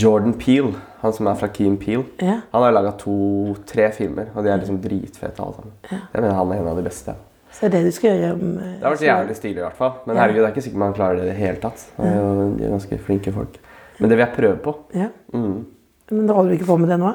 Jordan 0.00 0.32
Peel, 0.40 0.70
han 1.02 1.12
som 1.12 1.28
er 1.28 1.36
fra 1.36 1.50
Keen 1.52 1.76
Peel, 1.82 2.06
Ja. 2.22 2.38
han 2.54 2.64
har 2.64 2.72
laga 2.72 2.94
to-tre 2.96 3.90
filmer, 3.92 4.30
og 4.32 4.46
de 4.46 4.52
er 4.54 4.62
liksom 4.62 4.80
dritfete 4.80 5.42
alle 5.44 5.58
sammen. 5.58 5.72
Jeg 5.90 6.22
mener 6.22 6.36
han 6.38 6.52
er 6.54 6.62
en 6.62 6.68
av 6.72 6.78
de 6.80 6.86
beste. 6.88 7.16
Så 7.52 7.66
det 7.66 7.68
er 7.68 7.76
det 7.82 7.84
du 7.90 7.96
skal 7.98 8.14
gjøre 8.16 8.32
om 8.38 8.52
eh, 8.62 8.74
Det 8.78 8.86
har 8.86 8.94
vært 8.94 9.08
jævlig 9.10 9.36
stilig 9.36 9.58
i 9.60 9.64
hvert 9.66 9.76
fall. 9.82 9.96
Men 10.06 10.16
Ja. 10.16 10.22
herregud, 10.22 10.40
det 10.40 10.48
er 10.48 10.54
ikke 10.54 10.64
sikkert 10.70 10.84
man 10.86 10.94
klarer 10.96 11.16
det 11.20 11.24
i 11.26 11.32
det 11.34 11.40
hele 11.42 11.60
tatt. 11.66 11.84
Det 11.98 12.06
er 12.06 12.16
jo 12.16 12.28
de 12.56 12.64
er 12.64 12.70
ganske 12.78 12.98
flinke 13.10 13.32
folk. 13.34 13.60
Men 13.98 14.08
det 14.08 14.16
vil 14.16 14.24
jeg 14.24 14.36
prøve 14.38 14.56
på. 14.64 14.76
Ja. 14.96 15.08
Mm. 15.34 15.66
Men 16.12 16.28
holder 16.32 16.54
du 16.54 16.56
ikke 16.56 16.70
på 16.72 16.78
med 16.80 16.88
det 16.94 17.00
nå? 17.02 17.12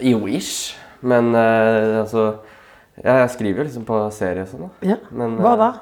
Jo, 0.00 0.26
ish. 0.28 0.74
Men 1.06 1.34
eh, 1.36 2.00
altså 2.02 2.26
ja, 3.04 3.18
Jeg 3.22 3.30
skriver 3.36 3.66
liksom 3.68 3.84
på 3.88 3.98
serie 4.16 4.42
og 4.46 4.48
sånn. 4.48 4.66
da. 4.68 4.94
Ja. 4.94 4.96
Men, 5.12 5.36
Hva 5.40 5.52
eh, 5.56 5.60
da? 5.60 5.72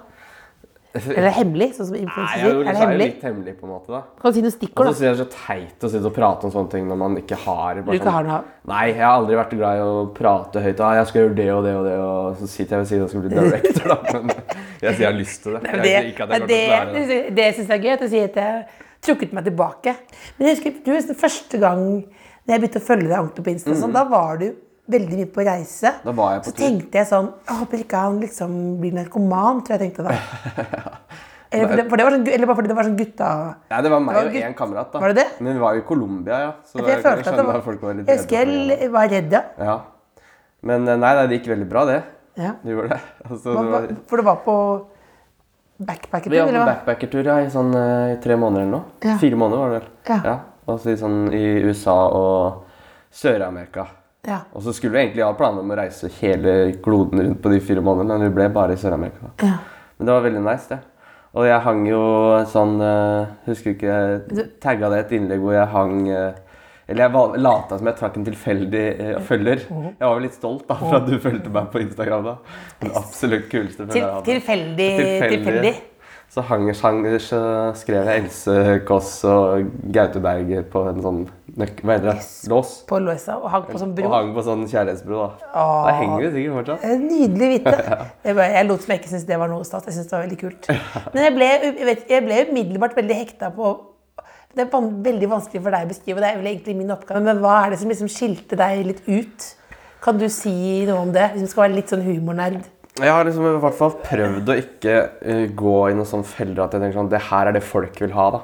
Eller 0.95 1.33
hemmelig, 1.35 1.73
sånn 1.75 1.89
som 1.89 1.95
Nei, 1.97 2.05
influenser 2.05 2.39
jeg 2.39 2.45
er 2.47 2.53
jo? 2.55 2.59
Er 2.63 2.67
det 2.67 2.69
litt, 2.69 2.69
er 2.69 2.75
jo 2.75 2.83
hemmelig? 2.85 3.07
litt 3.11 3.23
hemmelig, 3.27 3.53
på 3.59 3.67
en 3.67 3.71
måte. 3.73 3.91
da. 3.91 4.01
Kan 4.21 4.31
du 4.31 4.37
si 4.37 4.43
noen 4.45 4.51
Og 4.53 4.55
stikkord, 4.55 4.87
så 4.87 4.93
da? 4.93 4.95
synes 4.95 5.03
jeg 5.09 5.15
det 5.15 5.25
er 5.25 5.25
så 5.25 5.47
teit 5.47 5.87
å 5.87 5.91
sitte 5.91 6.07
og 6.11 6.15
prate 6.15 6.47
om 6.47 6.53
sånne 6.55 6.71
ting 6.71 6.85
når 6.87 7.01
man 7.01 7.17
ikke 7.19 7.39
har 7.45 7.81
Du 7.81 7.91
ikke 7.97 8.13
har 8.15 8.29
noe 8.29 8.37
Nei, 8.71 8.85
jeg 8.93 9.01
har 9.03 9.17
aldri 9.17 9.39
vært 9.41 9.57
glad 9.59 9.81
i 9.81 9.83
å 9.89 9.97
prate 10.15 10.63
høyt. 10.63 10.83
Ah, 10.87 10.93
jeg 11.01 11.09
skal 11.11 11.21
gjøre 11.25 11.35
det 11.41 11.49
og 11.57 11.65
det 11.67 11.73
og 11.81 11.89
det, 11.89 11.97
og 12.05 12.39
så 12.39 12.51
sitter 12.53 12.77
jeg 12.77 12.85
ved 12.85 12.91
siden 12.93 13.03
og 13.09 13.11
skal 13.11 13.25
bli 13.25 13.35
director, 13.35 13.91
da. 13.91 14.23
Men 14.23 14.39
jeg 14.39 14.95
sier 14.95 15.03
jeg 15.03 15.11
har 15.11 15.19
lyst 15.19 15.43
til 15.43 15.57
det. 15.59 15.63
Jeg 15.75 15.83
det, 15.83 15.91
sier 15.91 16.11
ikke 16.13 16.29
at 16.29 16.37
jeg 16.37 16.47
det, 16.47 16.47
kommer 16.47 16.47
til 16.47 16.63
å 16.63 16.71
klare 16.71 16.95
det. 16.95 17.05
det, 17.11 17.21
det 17.41 17.49
syns 17.59 17.69
jeg 17.75 17.79
er 17.81 17.85
gøy, 17.89 17.93
at 17.99 18.05
du 18.05 18.09
sier 18.15 18.31
at 18.31 18.39
jeg 18.39 18.53
har 18.55 18.65
trukket 19.09 19.35
meg 19.35 19.49
tilbake. 19.51 19.97
Men 20.39 20.47
jeg 20.47 20.57
husker, 20.61 20.79
du 20.87 20.91
husker 20.95 21.19
første 21.27 21.59
gang 21.67 21.83
da 22.45 22.57
jeg 22.57 22.63
begynte 22.65 22.81
å 22.83 22.87
følge 22.87 23.09
deg 23.09 23.19
ordentlig 23.19 23.45
på 23.47 23.53
Insta, 23.55 23.77
sånn, 23.81 23.95
da 23.97 24.05
var 24.09 24.41
du 24.43 24.49
veldig 24.95 25.21
mye 25.21 25.31
på 25.33 25.45
reise. 25.47 25.95
Mm. 25.95 26.03
Da 26.05 26.17
var 26.19 26.33
jeg 26.35 26.43
på 26.43 26.51
så 26.51 26.55
tur. 26.55 26.65
tenkte 26.65 27.01
jeg 27.01 27.09
sånn 27.09 27.31
Jeg 27.33 27.61
håper 27.61 27.85
ikke 27.87 28.03
han 28.03 28.19
liksom 28.21 28.59
blir 28.83 28.99
narkoman, 28.99 29.63
tror 29.65 29.79
jeg 29.79 29.87
tenkte 29.87 30.05
da. 30.09 30.19
Eller, 31.55 31.69
for 31.69 31.79
det, 31.79 31.85
for 31.87 32.01
det 32.01 32.05
var 32.05 32.15
sånn, 32.17 32.25
eller 32.35 32.49
bare 32.51 32.59
fordi 32.59 32.71
det 32.71 32.75
var 32.75 32.87
sånn 32.89 32.97
gutta 32.99 33.27
Nei, 33.71 33.81
det 33.87 33.91
var 33.93 34.01
meg 34.03 34.17
Det 34.17 34.21
var 34.21 34.31
og 34.31 34.47
én 34.49 34.55
kamerat. 34.59 34.89
da. 34.91 35.03
Var 35.05 35.13
det 35.13 35.21
det? 35.21 35.27
Men 35.39 35.53
vi 35.53 35.63
var 35.63 35.77
jo 35.77 35.83
i 35.83 35.85
Colombia, 35.87 36.39
ja. 36.43 36.49
Så 36.67 36.79
jeg, 36.81 36.87
jeg 36.89 36.97
jeg 36.97 37.05
følte 37.05 37.35
at 37.35 37.47
var 37.47 37.61
folk 37.63 37.85
var 37.85 37.99
litt 37.99 38.11
redde 38.11 38.79
jeg 38.81 38.89
var 38.95 39.13
redd, 39.13 39.37
ja. 39.37 39.43
Ja. 39.69 39.77
Men 40.65 40.89
eh, 40.89 40.99
nei, 40.99 41.13
nei, 41.21 41.29
det 41.31 41.39
gikk 41.39 41.53
veldig 41.53 41.69
bra, 41.71 41.85
det. 41.91 42.01
ja. 42.41 42.57
Det 42.65 42.75
gjorde 42.75 42.97
det. 42.97 42.99
Altså, 43.29 43.55
man, 43.55 43.69
det 43.69 43.77
var... 43.77 43.87
for 44.11 44.23
det 44.23 44.27
var 44.27 44.41
på 44.49 44.57
Vi 45.79 45.87
backpackertur, 45.93 46.41
var 46.41 46.57
på 46.57 46.67
backpackertur 46.73 47.31
ja, 47.31 47.39
i 47.45 47.53
sånn 47.55 47.71
uh, 47.77 48.17
tre 48.25 48.41
måneder 48.41 48.67
eller 48.67 48.75
noe. 48.75 48.99
Ja. 49.07 49.15
Fire 49.23 49.39
måneder 49.39 49.63
var 49.63 49.75
det 49.77 49.79
vel. 49.79 49.89
Ja. 50.27 50.37
Og 50.65 50.81
så 50.81 50.95
i, 50.95 50.97
sånn, 51.01 51.29
i 51.35 51.45
USA 51.69 51.99
og 52.09 52.65
Sør-Amerika. 53.15 53.87
Ja. 54.25 54.41
Og 54.57 54.65
så 54.65 54.73
skulle 54.73 54.97
vi 54.97 55.03
egentlig 55.05 55.25
ha 55.27 55.35
planer 55.37 55.61
om 55.61 55.73
å 55.75 55.77
reise 55.77 56.09
hele 56.21 56.73
kloden 56.85 57.21
rundt 57.21 57.43
på 57.45 57.53
de 57.53 57.61
fire 57.61 57.85
månedene, 57.85 58.17
men 58.17 58.31
vi 58.31 58.37
ble 58.39 58.49
bare 58.55 58.77
i 58.77 58.81
Sør-Amerika. 58.81 59.35
Ja. 59.45 59.59
Men 59.99 60.09
det 60.09 60.17
var 60.17 60.25
veldig 60.25 60.45
nice, 60.47 60.69
det. 60.73 60.81
Og 61.35 61.49
jeg 61.49 61.63
hang 61.65 61.83
jo 61.89 62.01
sånn 62.47 62.77
uh, 62.79 63.31
Husker 63.49 63.75
ikke 63.75 63.91
jeg 63.91 64.45
tagga 64.63 64.91
det 64.93 65.01
et 65.03 65.15
innlegg 65.17 65.41
hvor 65.43 65.57
jeg 65.57 65.67
hang 65.73 65.97
eh, 66.07 66.37
Eller 66.87 67.09
jeg 67.09 67.41
lata 67.43 67.79
som 67.81 67.91
jeg 67.91 67.99
trakk 67.99 68.19
en 68.21 68.27
tilfeldig 68.29 68.85
eh, 68.93 69.17
følger. 69.25 69.65
Mhm. 69.67 69.97
Jeg 69.97 70.05
var 70.05 70.15
vel 70.15 70.27
litt 70.29 70.37
stolt 70.39 70.69
da, 70.69 70.77
for 70.79 70.99
at 71.01 71.09
du 71.09 71.17
fulgte 71.19 71.51
meg 71.55 71.71
på 71.73 71.83
Instagram 71.83 72.29
da. 72.29 72.37
Den 72.85 72.95
absolutt 73.01 73.49
kuleste 73.51 73.87
følger 73.87 73.99
jeg 74.03 74.13
hadde. 74.13 74.27
tilfeldig, 74.29 74.89
tilfeldig. 75.35 75.75
Så, 76.35 76.43
hang, 76.49 76.67
hang, 76.83 77.05
så 77.23 77.39
skrev 77.79 78.09
jeg 78.09 78.25
Else 78.25 78.55
Kåss 78.89 79.11
og 79.31 79.69
Gaute 79.95 80.19
Berger 80.19 80.65
på 80.67 80.81
en 80.91 80.97
sånn 81.05 81.21
nøk, 81.55 81.77
hva 81.87 81.95
heter 81.95 82.09
det? 82.09 82.25
lås. 82.51 82.73
På 82.89 82.99
låsa 82.99 83.37
og 83.39 83.47
hang 83.53 83.69
på 83.69 83.79
sånn 83.79 83.93
bro. 83.95 84.09
Og 84.09 84.15
hang 84.17 84.33
på 84.35 84.43
sånn 84.43 84.65
kjærlighetsbro. 84.67 85.21
da. 85.21 85.53
Åh. 85.53 85.71
Da 85.87 85.93
henger 86.01 86.25
vi 86.25 86.33
sikkert 86.35 86.57
fortsatt. 86.59 86.83
Det 86.83 86.91
er 86.91 87.05
Nydelig 87.05 87.51
vite. 87.53 87.77
Jeg, 88.27 88.35
bare, 88.41 88.49
jeg 88.57 88.67
lot 88.67 88.83
som 88.83 88.95
jeg 88.97 89.03
ikke 89.05 89.13
syntes 89.13 89.29
det 89.31 89.39
var 89.45 89.53
noe 89.55 89.69
stas. 89.69 89.87
Jeg 89.87 89.95
synes 90.01 90.11
det 90.11 90.17
var 90.17 90.27
veldig 90.27 90.41
kult. 90.43 90.71
Men 91.15 91.23
jeg 91.23 91.37
ble, 91.39 91.51
jeg 91.69 91.89
vet, 91.93 92.05
jeg 92.17 92.27
ble 92.27 92.43
umiddelbart 92.51 92.99
veldig 92.99 93.21
hekta 93.21 93.55
på 93.55 93.73
Det 94.59 94.67
er 94.67 94.91
veldig 95.07 95.31
vanskelig 95.37 95.63
for 95.63 95.75
deg 95.79 95.87
å 95.87 95.93
beskrive, 95.95 96.23
det 96.23 96.33
er 96.33 96.43
vel 96.43 96.51
egentlig 96.51 96.75
min 96.83 96.91
oppgave. 96.99 97.23
Men 97.31 97.45
hva 97.47 97.61
er 97.63 97.77
det 97.77 97.83
som 97.85 97.95
liksom 97.95 98.11
skilte 98.11 98.59
deg 98.59 98.83
litt 98.91 99.07
ut? 99.07 99.53
Kan 100.03 100.19
du 100.19 100.27
si 100.27 100.83
noe 100.91 101.07
om 101.07 101.15
det? 101.15 101.31
Hvis 101.37 101.47
du 101.47 101.55
skal 101.55 101.69
være 101.69 101.79
litt 101.79 101.95
sånn 101.95 102.03
humornerd. 102.11 102.65
Jeg 102.95 103.11
har 103.11 103.27
liksom 103.27 103.47
i 103.49 103.53
hvert 103.59 103.75
fall 103.75 103.95
prøvd 104.05 104.51
å 104.53 104.55
ikke 104.61 104.99
uh, 105.19 105.47
gå 105.51 105.79
i 105.91 105.95
noen 105.99 106.07
sånn 106.07 106.27
feller 106.27 106.63
at 106.63 106.77
jeg 106.77 106.83
tenker 106.83 106.95
sånn 106.95 107.09
Det 107.11 107.23
her 107.27 107.49
er 107.51 107.57
det 107.57 107.65
folk 107.67 107.97
vil 108.05 108.13
ha, 108.15 108.27
da. 108.37 108.43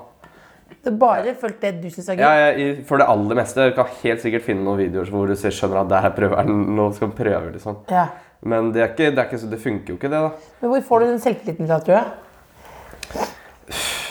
Har 0.81 0.97
bare 0.97 1.35
fulgt 1.39 1.61
det 1.63 1.75
du 1.83 1.91
syns 1.93 2.09
er 2.09 2.17
gøy. 2.17 2.25
Ja, 2.25 2.49
jeg, 2.57 2.81
for 2.89 2.99
det 2.99 3.07
aller 3.13 3.37
meste. 3.37 3.67
Du 3.69 3.77
kan 3.77 3.91
helt 4.01 4.23
sikkert 4.23 4.47
finne 4.47 4.65
noen 4.65 4.81
videoer 4.81 5.13
hvor 5.13 5.29
du 5.29 5.37
skjønner 5.37 5.83
at 5.83 5.91
det 5.91 6.01
her 6.03 6.15
prøver 6.17 6.49
nå 6.51 6.87
skal 6.97 7.11
han 7.11 7.13
prøve, 7.19 7.53
liksom. 7.53 7.77
Ja. 7.93 8.07
Men 8.41 8.73
det, 8.73 8.81
er 8.83 8.95
ikke, 8.95 9.11
det, 9.13 9.21
er 9.21 9.29
ikke, 9.29 9.51
det 9.53 9.61
funker 9.61 9.93
jo 9.93 9.99
ikke, 10.01 10.11
det, 10.11 10.23
da. 10.25 10.55
Men 10.63 10.73
hvor 10.73 10.83
får 10.89 11.05
du 11.05 11.07
den 11.11 11.23
selvtilliten 11.23 11.69
fra, 11.69 11.79
tror 11.85 11.99
jeg? 11.99 13.29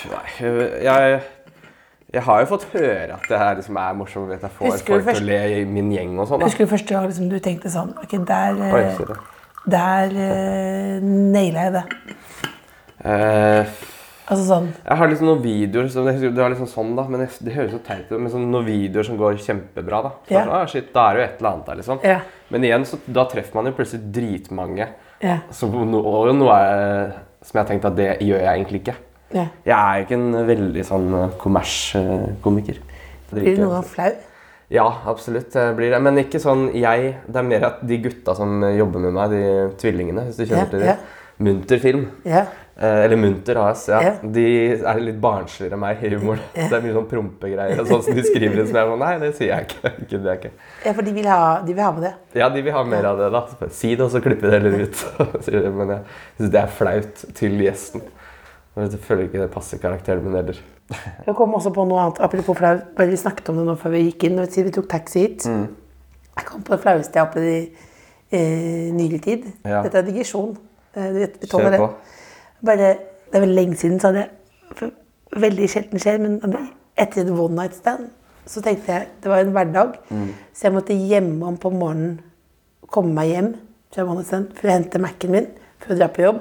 Nei, 0.09 0.21
jeg, 0.85 1.17
jeg 2.13 2.23
har 2.29 2.45
jo 2.45 2.51
fått 2.53 2.69
høre 2.75 3.17
at 3.17 3.27
det 3.33 3.41
her 3.41 3.59
liksom 3.59 3.81
er 3.81 3.97
morsomt, 3.97 4.31
at 4.37 4.45
jeg 4.45 4.55
får 4.59 4.77
folk 4.77 5.09
første, 5.09 5.17
til 5.17 5.25
å 5.25 5.29
le 5.33 5.41
i 5.57 5.65
min 5.67 5.91
gjeng 5.97 6.15
og 6.21 6.29
sånn. 6.29 6.45
Husker 6.45 6.69
du 6.69 6.71
første 6.77 6.95
gang 6.95 7.09
liksom, 7.09 7.27
du 7.33 7.41
tenkte 7.43 7.73
sånn 7.73 7.91
Ok, 7.97 8.15
der, 8.29 8.61
eh, 8.69 8.77
Oi, 8.77 8.85
sorry. 9.01 9.17
Der 9.71 10.17
uh, 10.17 11.07
naila 11.07 11.69
jeg 11.69 11.77
det. 11.77 11.85
Uh, 12.99 13.79
Altså 14.29 14.45
sånn 14.45 14.67
Jeg 14.69 14.97
har 14.99 15.09
liksom 15.09 15.25
noen 15.25 15.41
videoer 15.41 15.87
som, 15.89 16.05
det 16.05 16.29
var 16.37 16.51
liksom 16.53 16.69
sånn 16.69 16.91
da, 16.97 17.05
men 17.09 17.23
det, 17.23 17.29
det 17.45 17.55
høres 17.55 17.71
så 17.73 17.79
teit 17.85 18.11
ut, 18.11 18.17
men 18.19 18.29
sånn 18.29 18.45
noen 18.53 18.67
videoer 18.67 19.07
som 19.07 19.17
går 19.17 19.39
kjempebra 19.41 20.01
da. 20.05 20.11
Så 20.27 20.35
yeah. 20.35 20.43
sånn, 20.45 20.53
ah, 20.53 20.65
shit, 20.69 20.91
da 20.93 21.05
er 21.07 21.17
det 21.17 21.21
jo 21.21 21.25
et 21.25 21.39
eller 21.39 21.49
annet 21.49 21.71
der 21.71 21.79
liksom. 21.81 22.01
Yeah. 22.05 22.27
Men 22.53 22.67
igjen, 22.69 22.85
så, 22.85 22.99
da 23.17 23.25
treffer 23.31 23.57
man 23.57 23.71
jo 23.71 23.73
plutselig 23.79 24.11
dritmange. 24.13 24.89
Yeah. 25.17 25.41
Som, 25.55 25.73
no, 25.89 26.03
og 26.05 26.29
noe 26.37 26.59
er, 26.61 27.15
som 27.41 27.57
jeg 27.57 27.63
har 27.63 27.71
tenkt 27.71 27.89
at 27.89 27.97
det 27.97 28.09
gjør 28.21 28.45
jeg 28.45 28.51
egentlig 28.53 28.83
ikke. 28.83 28.97
Jeg 29.33 29.73
er 29.75 29.97
jo 29.97 30.05
ikke 30.05 30.17
en 30.17 30.37
veldig 30.47 30.85
sånn 30.87 31.11
eh, 31.13 31.33
kommers-komiker. 31.41 32.79
Blir 33.29 33.45
du 33.45 33.63
noen 33.63 33.75
gang 33.79 33.89
flau? 33.89 34.13
Ja, 34.69 34.87
absolutt. 35.09 35.51
Det 35.53 35.65
blir 35.77 35.91
det. 35.91 35.99
Men 36.05 36.21
ikke 36.21 36.41
sånn 36.41 36.67
jeg. 36.77 37.15
Det 37.25 37.41
er 37.41 37.47
mer 37.47 37.67
at 37.71 37.83
de 37.89 37.97
gutta 38.03 38.35
som 38.37 38.61
jobber 38.69 39.07
med 39.07 39.15
meg, 39.17 39.33
de 39.33 39.69
tvillingene, 39.81 40.27
hvis 40.29 40.37
du 40.37 40.45
kjenner 40.45 40.65
yeah, 40.65 40.73
til 40.73 40.83
ja. 40.85 40.95
Yeah. 40.95 41.15
Munter 41.39 41.79
film. 41.81 42.03
Yeah. 42.27 42.51
Eh, 42.79 42.99
eller 43.05 43.15
Munter 43.15 43.57
AS. 43.59 43.87
Ja. 43.91 44.13
De 44.21 44.45
er 44.77 45.01
litt 45.03 45.17
barnsligere 45.19 45.75
enn 45.75 45.81
meg 45.81 46.03
i 46.03 46.11
humoren. 46.13 46.43
Det 46.53 46.69
er 46.69 46.83
mye 46.85 46.95
sånn 46.95 47.09
prompegreier. 47.11 47.81
og 47.81 47.89
Sånn 47.89 48.05
som 48.05 48.15
de 48.15 48.23
skriver 48.23 48.61
inn 48.61 48.69
som 48.69 48.77
jeg 48.77 48.85
er 48.85 48.93
sånn 48.93 49.03
Nei, 49.03 49.11
det 49.23 49.31
sier 49.35 49.51
jeg 49.51 49.67
ikke. 49.67 49.91
ikke, 50.05 50.21
det 50.23 50.31
er 50.31 50.39
ikke. 50.39 50.53
ja, 50.85 50.93
for 50.93 51.09
de 51.09 51.15
vil, 51.17 51.27
ha, 51.27 51.41
de 51.65 51.75
vil 51.75 51.83
ha 51.83 51.91
med 51.97 52.07
det. 52.07 52.13
Ja, 52.39 52.47
de 52.53 52.63
vil 52.63 52.75
ha 52.77 52.85
mer 52.87 53.09
av 53.09 53.19
det, 53.19 53.29
da. 53.35 53.43
Si 53.67 53.91
det, 53.95 54.05
og 54.05 54.13
så 54.13 54.23
klipper 54.23 54.47
vi 54.47 54.55
det 54.55 54.73
litt 54.77 55.03
ut. 55.03 55.51
Men 55.81 55.95
jeg 55.97 56.01
syns 56.39 56.55
det 56.55 56.61
er 56.63 56.75
flaut 56.77 57.25
til 57.41 57.59
gjesten. 57.65 58.05
Jeg 58.79 59.01
føler 59.03 59.25
ikke 59.27 59.41
det 59.41 59.51
passer 59.51 59.81
karakteren 59.81 60.23
min 60.23 60.39
heller. 60.39 60.61
Jeg 60.89 61.35
kom 61.37 61.53
også 61.53 61.71
på 61.75 61.83
noe 61.85 61.99
annet. 62.01 62.19
Apropos 62.25 62.57
flau. 62.57 62.79
Bare 62.97 63.11
vi 63.11 63.17
snakket 63.19 63.49
om 63.51 63.59
det 63.59 63.65
nå 63.67 63.75
før 63.77 63.93
vi 63.93 64.05
gikk 64.07 64.23
inn. 64.29 64.39
Vi 64.41 64.71
tok 64.73 64.87
taxi 64.89 65.19
hit. 65.25 65.45
Mm. 65.45 65.67
Jeg 66.39 66.45
kom 66.47 66.63
på 66.65 66.73
det 66.75 66.81
flaueste 66.85 67.13
jeg 67.19 67.21
har 67.23 67.29
opplevd 67.29 67.51
i 67.51 67.59
eh, 68.31 68.89
nylig 68.95 69.21
tid. 69.25 69.45
Ja. 69.67 69.83
Dette 69.85 70.01
er 70.01 70.07
digresjon. 70.07 70.55
Eh, 70.95 71.09
du 71.13 71.19
vet, 71.19 71.37
vi 71.41 71.49
tåler 71.51 71.75
det. 71.75 71.81
Bare, 72.65 72.89
det 73.29 73.37
er 73.37 73.43
veldig 73.45 73.55
lenge 73.59 73.77
siden, 73.79 73.99
så 74.01 74.11
hadde 74.11 74.25
jeg 74.25 74.35
Veldig 75.39 75.67
sjelden 75.69 76.01
skjer, 76.01 76.17
men 76.23 76.39
etter 76.97 77.21
et 77.21 77.29
one 77.29 77.53
night 77.53 77.75
stand 77.77 78.07
så 78.49 78.63
tenkte 78.65 78.89
jeg 78.95 79.07
Det 79.21 79.29
var 79.29 79.43
en 79.43 79.51
hverdag, 79.53 79.91
Mm. 80.09 80.31
så 80.57 80.65
jeg 80.67 80.73
måtte 80.73 80.95
hjemme 80.97 81.45
om 81.45 81.57
på 81.57 81.69
morgenen 81.69 82.15
komme 82.89 83.13
meg 83.13 83.29
hjem 83.29 83.51
fra 83.93 84.03
one 84.07 84.15
night 84.23 84.27
stand 84.27 84.47
for 84.57 84.67
å 84.67 84.71
hente 84.73 84.99
Mac-en 84.99 85.31
min 85.31 85.47
for 85.79 85.93
å 85.93 85.97
dra 85.99 86.07
på 86.09 86.23
jobb. 86.25 86.39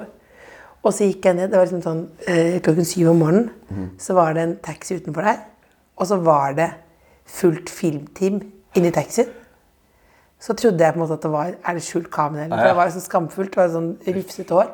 Og 0.86 0.94
så 0.94 1.08
gikk 1.08 1.26
jeg 1.26 1.38
ned. 1.38 1.50
Det 1.50 1.58
var 1.58 1.66
liksom 1.66 1.84
sånn 1.84 2.02
eh, 2.30 2.58
klokken 2.64 2.86
syv 2.86 3.10
om 3.12 3.22
morgenen. 3.24 3.88
Så 4.00 4.14
var 4.16 4.36
det 4.36 4.44
en 4.44 4.56
taxi 4.64 4.98
utenfor 5.00 5.26
der. 5.26 5.42
Og 5.98 6.06
så 6.10 6.20
var 6.22 6.54
det 6.58 6.68
fullt 7.28 7.70
filmteam 7.72 8.40
inni 8.78 8.92
taxien. 8.94 9.28
Så 10.38 10.54
trodde 10.54 10.84
jeg 10.84 10.94
på 10.94 11.00
en 11.00 11.02
måte 11.02 11.16
at 11.18 11.24
det 11.26 11.30
var 11.32 11.48
Er 11.66 11.74
det 11.74 11.82
skjult 11.82 12.12
kamera 12.14 12.44
eller? 12.44 12.60
For 12.60 12.70
det 12.70 12.76
var 12.78 12.86
jo 12.86 12.94
så 12.94 13.02
skamfullt. 13.02 13.50
Det 13.54 13.58
var 13.58 13.72
sånn 13.74 13.90
rufsete 14.06 14.54
hår. 14.54 14.70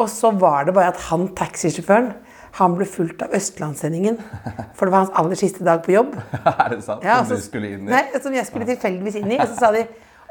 Og 0.00 0.08
så 0.10 0.30
var 0.40 0.64
det 0.66 0.74
bare 0.74 0.94
at 0.94 1.02
han 1.10 1.28
taxisjåføren 1.36 2.14
han 2.54 2.76
ble 2.78 2.86
fulgt 2.86 3.22
av 3.24 3.32
Østlandssendingen. 3.34 4.20
For 4.78 4.86
det 4.86 4.92
var 4.94 5.04
hans 5.04 5.14
aller 5.18 5.38
siste 5.38 5.64
dag 5.66 5.82
på 5.82 5.94
jobb. 5.94 6.14
er 6.52 6.68
det 6.70 6.82
sant? 6.86 7.02
Ja, 7.02 7.20
Som 7.26 7.40
du 7.40 7.42
skulle 7.42 7.72
inn 7.74 7.88
i? 7.88 7.90
Nei, 7.90 8.04
som 8.22 8.34
jeg 8.34 8.46
skulle 8.46 8.68
tilfeldigvis 8.68 9.18
inn 9.20 9.32
i. 9.34 9.40
Og 9.42 9.50
så 9.50 9.58
sa 9.58 9.72
de 9.74 9.82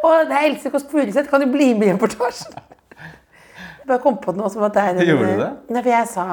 Å, 0.03 0.11
det 0.27 0.35
er 0.35 0.45
Else 0.49 0.71
Kåss 0.71 0.87
Furuseth, 0.91 1.29
kan 1.31 1.43
du 1.43 1.47
bli 1.51 1.69
med 1.75 1.87
i 1.87 1.91
reportasjen? 1.93 2.55
Jeg 3.83 3.87
bare 3.91 3.99
kom 3.99 4.17
på 4.23 4.31
noe 4.35 4.49
som 4.49 4.63
at 4.63 4.73
det 4.77 4.81
er 4.83 4.89
en- 4.95 5.07
Gjorde 5.07 5.31
du 5.35 5.39
det? 5.43 5.51
Nei, 5.75 5.81
for 5.81 5.89
jeg 5.91 6.07
sa, 6.07 6.25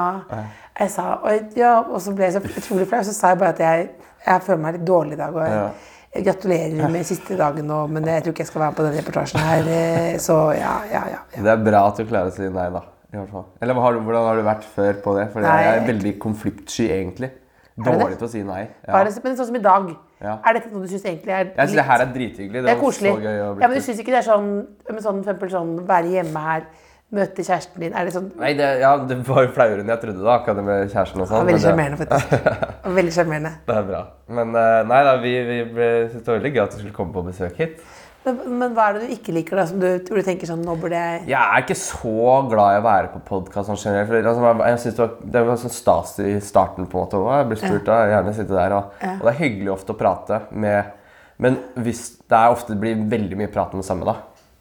jeg 0.79 0.91
sa 0.91 1.07
og, 1.19 1.57
ja, 1.59 1.73
og 1.83 2.01
så 2.01 2.13
ble 2.15 2.29
jeg 2.29 2.35
så 2.37 2.43
utrolig 2.47 2.87
flau. 2.89 3.01
Så 3.03 3.13
sa 3.17 3.29
jeg 3.35 3.39
bare 3.41 3.49
at 3.57 3.59
jeg, 3.65 3.89
jeg 4.27 4.43
føler 4.47 4.61
meg 4.63 4.75
litt 4.79 4.85
dårlig 4.87 5.13
i 5.13 5.17
dag. 5.17 5.35
Og 5.35 5.43
jeg, 5.43 5.73
jeg 6.15 6.25
gratulerer 6.29 6.91
med 6.95 7.05
siste 7.07 7.37
dagen 7.37 7.67
nå, 7.67 7.81
men 7.91 8.05
jeg 8.07 8.23
tror 8.23 8.33
ikke 8.37 8.45
jeg 8.45 8.47
skal 8.53 8.61
være 8.63 8.71
med 8.71 8.77
på 8.79 8.87
denne 8.87 9.03
reportasjen 9.03 9.41
her. 9.41 9.67
eh, 9.67 10.17
Så 10.19 10.39
ja, 10.55 10.77
ja, 10.93 11.03
ja. 11.11 11.19
ja. 11.37 11.43
Det 11.43 11.51
er 11.57 11.65
bra 11.65 11.83
at 11.89 11.97
du 11.99 12.05
klarer 12.05 12.31
å 12.31 12.37
si 12.39 12.49
nei, 12.49 12.71
da. 12.71 12.85
I 13.13 13.17
hvert 13.19 13.31
fall. 13.35 13.45
Eller 13.61 13.75
har 13.75 13.93
du, 13.93 14.01
hvordan 14.07 14.23
har 14.29 14.37
du 14.39 14.43
vært 14.47 14.65
før 14.77 14.93
på 15.03 15.17
det? 15.19 15.33
For 15.33 15.43
jeg 15.43 15.67
er 15.75 15.87
veldig 15.89 16.19
konfliktsky, 16.23 16.87
egentlig. 16.95 17.33
Dårlig 17.81 18.19
til 18.21 18.27
å 18.27 18.31
si 18.31 18.43
nei. 18.45 18.69
Ja. 18.87 19.03
det, 19.05 19.17
men 19.25 19.37
sånn 19.39 19.47
som 19.49 19.57
i 19.57 19.63
dag, 19.65 19.91
Ja. 20.21 20.37
er 20.45 20.53
dette 20.53 20.69
noe 20.71 20.83
du 20.85 20.89
syns 20.93 21.03
egentlig 21.09 21.33
er 21.33 21.45
litt 21.45 21.57
Jeg 21.57 21.69
synes 21.69 21.75
det 21.81 21.85
her 21.89 22.01
er 22.05 22.11
drithyggelig. 22.13 22.63
Det 22.67 22.71
er 22.71 22.81
koselig. 22.81 23.11
så 23.15 23.21
gøy 23.25 23.39
å 23.41 23.55
bli 23.57 23.63
Ja, 23.63 23.69
men 23.69 23.77
du 23.79 23.81
syns 23.83 23.99
ikke 24.03 24.13
det 24.13 24.19
er 24.21 24.27
sånn, 24.31 24.67
men 24.91 25.01
sånn, 25.03 25.25
for 25.25 25.33
eksempel 25.33 25.51
sånn 25.51 25.87
være 25.89 26.11
hjemme 26.13 26.41
her, 26.45 26.63
møte 27.11 27.43
kjæresten 27.43 27.83
din 27.83 27.95
Er 27.97 28.07
det 28.07 28.13
sånn 28.15 28.29
Nei, 28.39 28.53
det, 28.59 28.67
ja, 28.83 28.93
det 29.03 29.17
var 29.27 29.43
jo 29.47 29.53
flauere 29.55 29.83
enn 29.83 29.89
jeg 29.91 30.03
trodde, 30.05 30.23
da, 30.23 30.35
akkurat 30.39 30.61
det 30.61 30.65
med 30.67 30.91
kjæresten 30.93 31.23
og 31.25 31.31
sånn. 31.31 31.49
Veldig 31.49 31.63
sjarmerende, 31.65 31.99
faktisk. 32.05 32.51
Veldig 33.01 33.15
sjarmerende. 33.17 33.55
Det 33.67 33.79
er 33.81 33.89
bra. 33.89 34.03
Men 34.41 34.53
eh, 34.61 34.83
nei 34.91 35.01
da, 35.09 35.15
vi, 35.25 35.33
vi 35.49 35.89
syntes 36.11 36.21
det 36.21 36.31
var 36.31 36.39
veldig 36.39 36.53
gøy 36.55 36.63
at 36.67 36.77
du 36.77 36.79
skulle 36.85 36.95
komme 37.01 37.17
på 37.17 37.25
besøk 37.27 37.59
hit. 37.59 37.81
Men, 38.21 38.39
men 38.61 38.75
hva 38.77 38.91
er 38.91 38.99
det 38.99 39.07
du 39.09 39.13
ikke 39.15 39.33
liker, 39.33 39.57
da? 39.57 39.65
Som 39.71 39.81
du, 39.81 39.87
hvor 40.11 40.21
du 40.21 40.27
tenker 40.27 40.45
sånn 40.51 40.61
Nå 40.61 40.75
burde 40.77 40.99
jeg 40.99 41.23
Jeg 41.31 41.41
er 41.41 41.63
ikke 41.65 41.77
så 41.81 42.13
glad 42.51 42.75
i 42.75 42.81
å 42.83 42.85
være 42.85 43.09
på 43.15 43.21
podkast 43.31 43.71
sånn 43.71 43.79
generelt. 43.81 44.11
For, 44.11 44.21
altså, 44.21 44.51
jeg- 44.69 44.83
synes 44.83 44.99
det, 44.99 45.07
var, 45.07 45.31
det 45.37 45.43
var 45.49 45.61
sånn 45.63 45.73
stas 45.73 46.13
i 46.21 46.35
starten. 46.45 46.85
på 46.87 46.99
en 47.01 47.07
måte. 47.07 47.17
Og 47.25 47.31
jeg 47.33 47.49
blir 47.49 47.63
spurt, 47.63 47.87
da, 47.89 47.97
jeg 48.05 48.13
gjerne 48.19 48.35
sitte 48.37 48.59
der. 48.59 48.77
Og, 48.77 49.03
og 49.17 49.25
det 49.25 49.33
er 49.33 49.41
hyggelig 49.41 49.73
ofte 49.73 49.97
å 49.97 50.01
prate 50.05 50.43
med 50.53 50.97
Men 51.41 51.57
hvis 51.81 52.03
det 52.29 52.37
er 52.37 52.53
ofte 52.53 52.75
det 52.77 52.81
blir 52.85 53.03
veldig 53.17 53.41
mye 53.41 53.49
prat 53.51 53.73
om 53.73 53.81
det 53.81 53.89
samme, 53.89 54.05
da. 54.05 54.19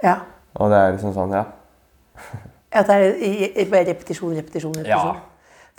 Ja. 0.07 0.15
Og 0.55 0.71
det 0.71 0.79
er 0.79 0.95
liksom 0.95 1.11
sånn, 1.19 1.35
ja. 1.35 1.43
At 2.69 2.87
det 2.87 2.97
er 3.57 3.69
bare 3.71 3.87
repetisjon, 3.87 4.35
repetisjon, 4.37 4.75
repetisjon. 4.77 5.19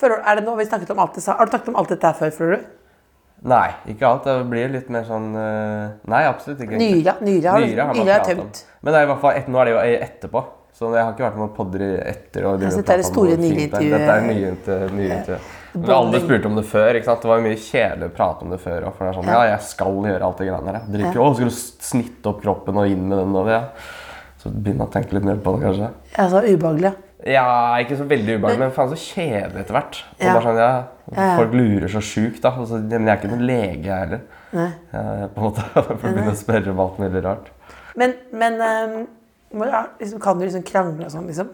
Føler, 0.01 0.23
er 0.27 0.39
det 0.41 0.45
noe 0.47 0.59
vi 0.59 0.67
snakket 0.67 0.91
om 0.95 1.03
alt 1.05 1.15
det? 1.19 1.25
Har 1.29 1.47
du 1.47 1.53
snakket 1.53 1.69
om 1.73 1.77
alt 1.81 1.93
dette 1.93 2.07
her 2.09 2.17
før, 2.19 2.31
føler 2.35 2.57
du? 2.57 2.69
Nei, 3.51 3.69
ikke 3.89 4.09
alt. 4.09 4.25
Det 4.27 4.49
blir 4.51 4.73
litt 4.73 4.89
mer 4.93 5.05
sånn 5.09 5.31
eh, 5.37 5.93
Nei, 6.13 6.25
absolutt 6.29 6.61
ikke. 6.65 6.81
Nyra, 6.81 7.15
nyra, 7.25 7.55
har 7.55 7.65
Nyra 7.65 7.87
har 7.89 7.97
nyra 7.97 8.17
er 8.17 8.25
pratet 8.25 8.43
om. 8.43 8.51
Men 8.81 8.93
det 8.93 8.99
er 8.99 9.07
i 9.07 9.11
hvert 9.13 9.23
fall 9.23 9.39
et, 9.39 9.49
nå 9.49 9.61
er 9.61 9.71
det 9.71 9.77
jo 9.77 9.85
etterpå. 10.09 10.43
Så 10.81 10.89
jeg 10.95 11.05
har 11.05 11.13
ikke 11.13 11.25
vært 11.27 11.39
med 11.41 11.51
på 11.53 11.65
podder 11.65 11.83
etter. 12.09 12.45
Og 12.49 12.61
dette 12.63 12.81
er 12.95 13.01
det 13.01 13.07
store 13.09 13.37
nyintervjuet. 13.41 13.97
Dette 13.97 14.13
er 14.17 14.27
nye, 14.29 14.53
inter- 14.55 14.95
nye. 14.97 15.39
Men 15.75 15.91
alle 15.95 16.21
spurte 16.23 16.49
om 16.49 16.57
det 16.57 16.65
før. 16.67 16.97
ikke 16.97 17.09
sant? 17.09 17.25
Det 17.25 17.31
var 17.31 17.43
mye 17.45 17.59
kjedelig 17.61 18.09
å 18.09 18.15
prate 18.17 18.47
om 18.47 18.55
det 18.55 18.61
før. 18.63 18.87
For 18.95 19.05
det 19.05 19.11
er 19.11 19.19
sånn, 19.19 19.33
ja, 19.35 19.41
jeg 19.51 19.67
skal 19.69 19.99
gjøre 20.09 20.29
alt 20.29 20.41
det 20.41 20.47
greiene 20.49 20.75
der. 20.77 20.87
Drikker, 20.97 21.19
ja. 21.21 21.27
å, 21.27 21.35
skal 21.37 21.51
du 21.51 21.57
snitte 21.91 22.33
opp 22.33 22.41
kroppen 22.45 22.81
og 22.81 22.93
inn 22.95 23.05
med 23.11 23.21
den? 23.21 23.37
Og 23.37 23.51
det, 23.51 23.59
ja. 23.59 23.91
Så 24.41 24.51
begynner 24.51 24.87
jeg 24.87 24.89
å 24.89 24.93
tenke 24.95 25.17
litt 25.17 25.29
mer 25.29 25.41
på 25.45 25.53
det, 25.55 25.63
kanskje. 25.67 25.93
Altså 26.25 26.43
ubehagelig. 26.47 26.95
Ja, 27.29 27.47
ikke 27.83 27.99
så 27.99 28.07
veldig 28.09 28.39
ubehagelig, 28.39 28.61
men 28.63 28.73
faen 28.73 28.93
så 28.95 28.97
kjedelig 28.97 29.61
etter 29.61 29.77
hvert. 29.77 29.99
Ja. 30.23 30.35
sånn, 30.41 30.61
ja, 30.61 30.69
ja. 31.13 31.31
Folk 31.37 31.57
lurer 31.59 31.93
så 31.93 32.01
sjukt, 32.05 32.41
da. 32.47 32.55
Altså, 32.63 32.81
men 32.81 33.05
jeg 33.05 33.13
er 33.13 33.21
ikke 33.21 33.33
noen 33.35 33.47
lege, 33.51 33.99
heller. 34.03 34.23
Nei. 34.57 34.69
Jeg, 34.95 35.31
på 35.35 35.43
en 35.43 35.49
måte, 35.51 35.67
for 35.75 35.93
å 35.93 35.99
begynne 36.01 36.33
å 36.33 36.39
spørre 36.41 36.73
om 36.73 36.85
alt 36.87 37.01
mulig 37.03 37.25
rart. 37.27 37.51
Men, 38.01 38.15
men 38.33 38.57
um, 38.65 38.97
ja, 39.67 39.83
liksom, 40.01 40.23
kan 40.23 40.41
du 40.41 40.47
liksom 40.47 40.65
krangle 40.67 41.09
og 41.11 41.13
sånn, 41.13 41.29
liksom? 41.29 41.53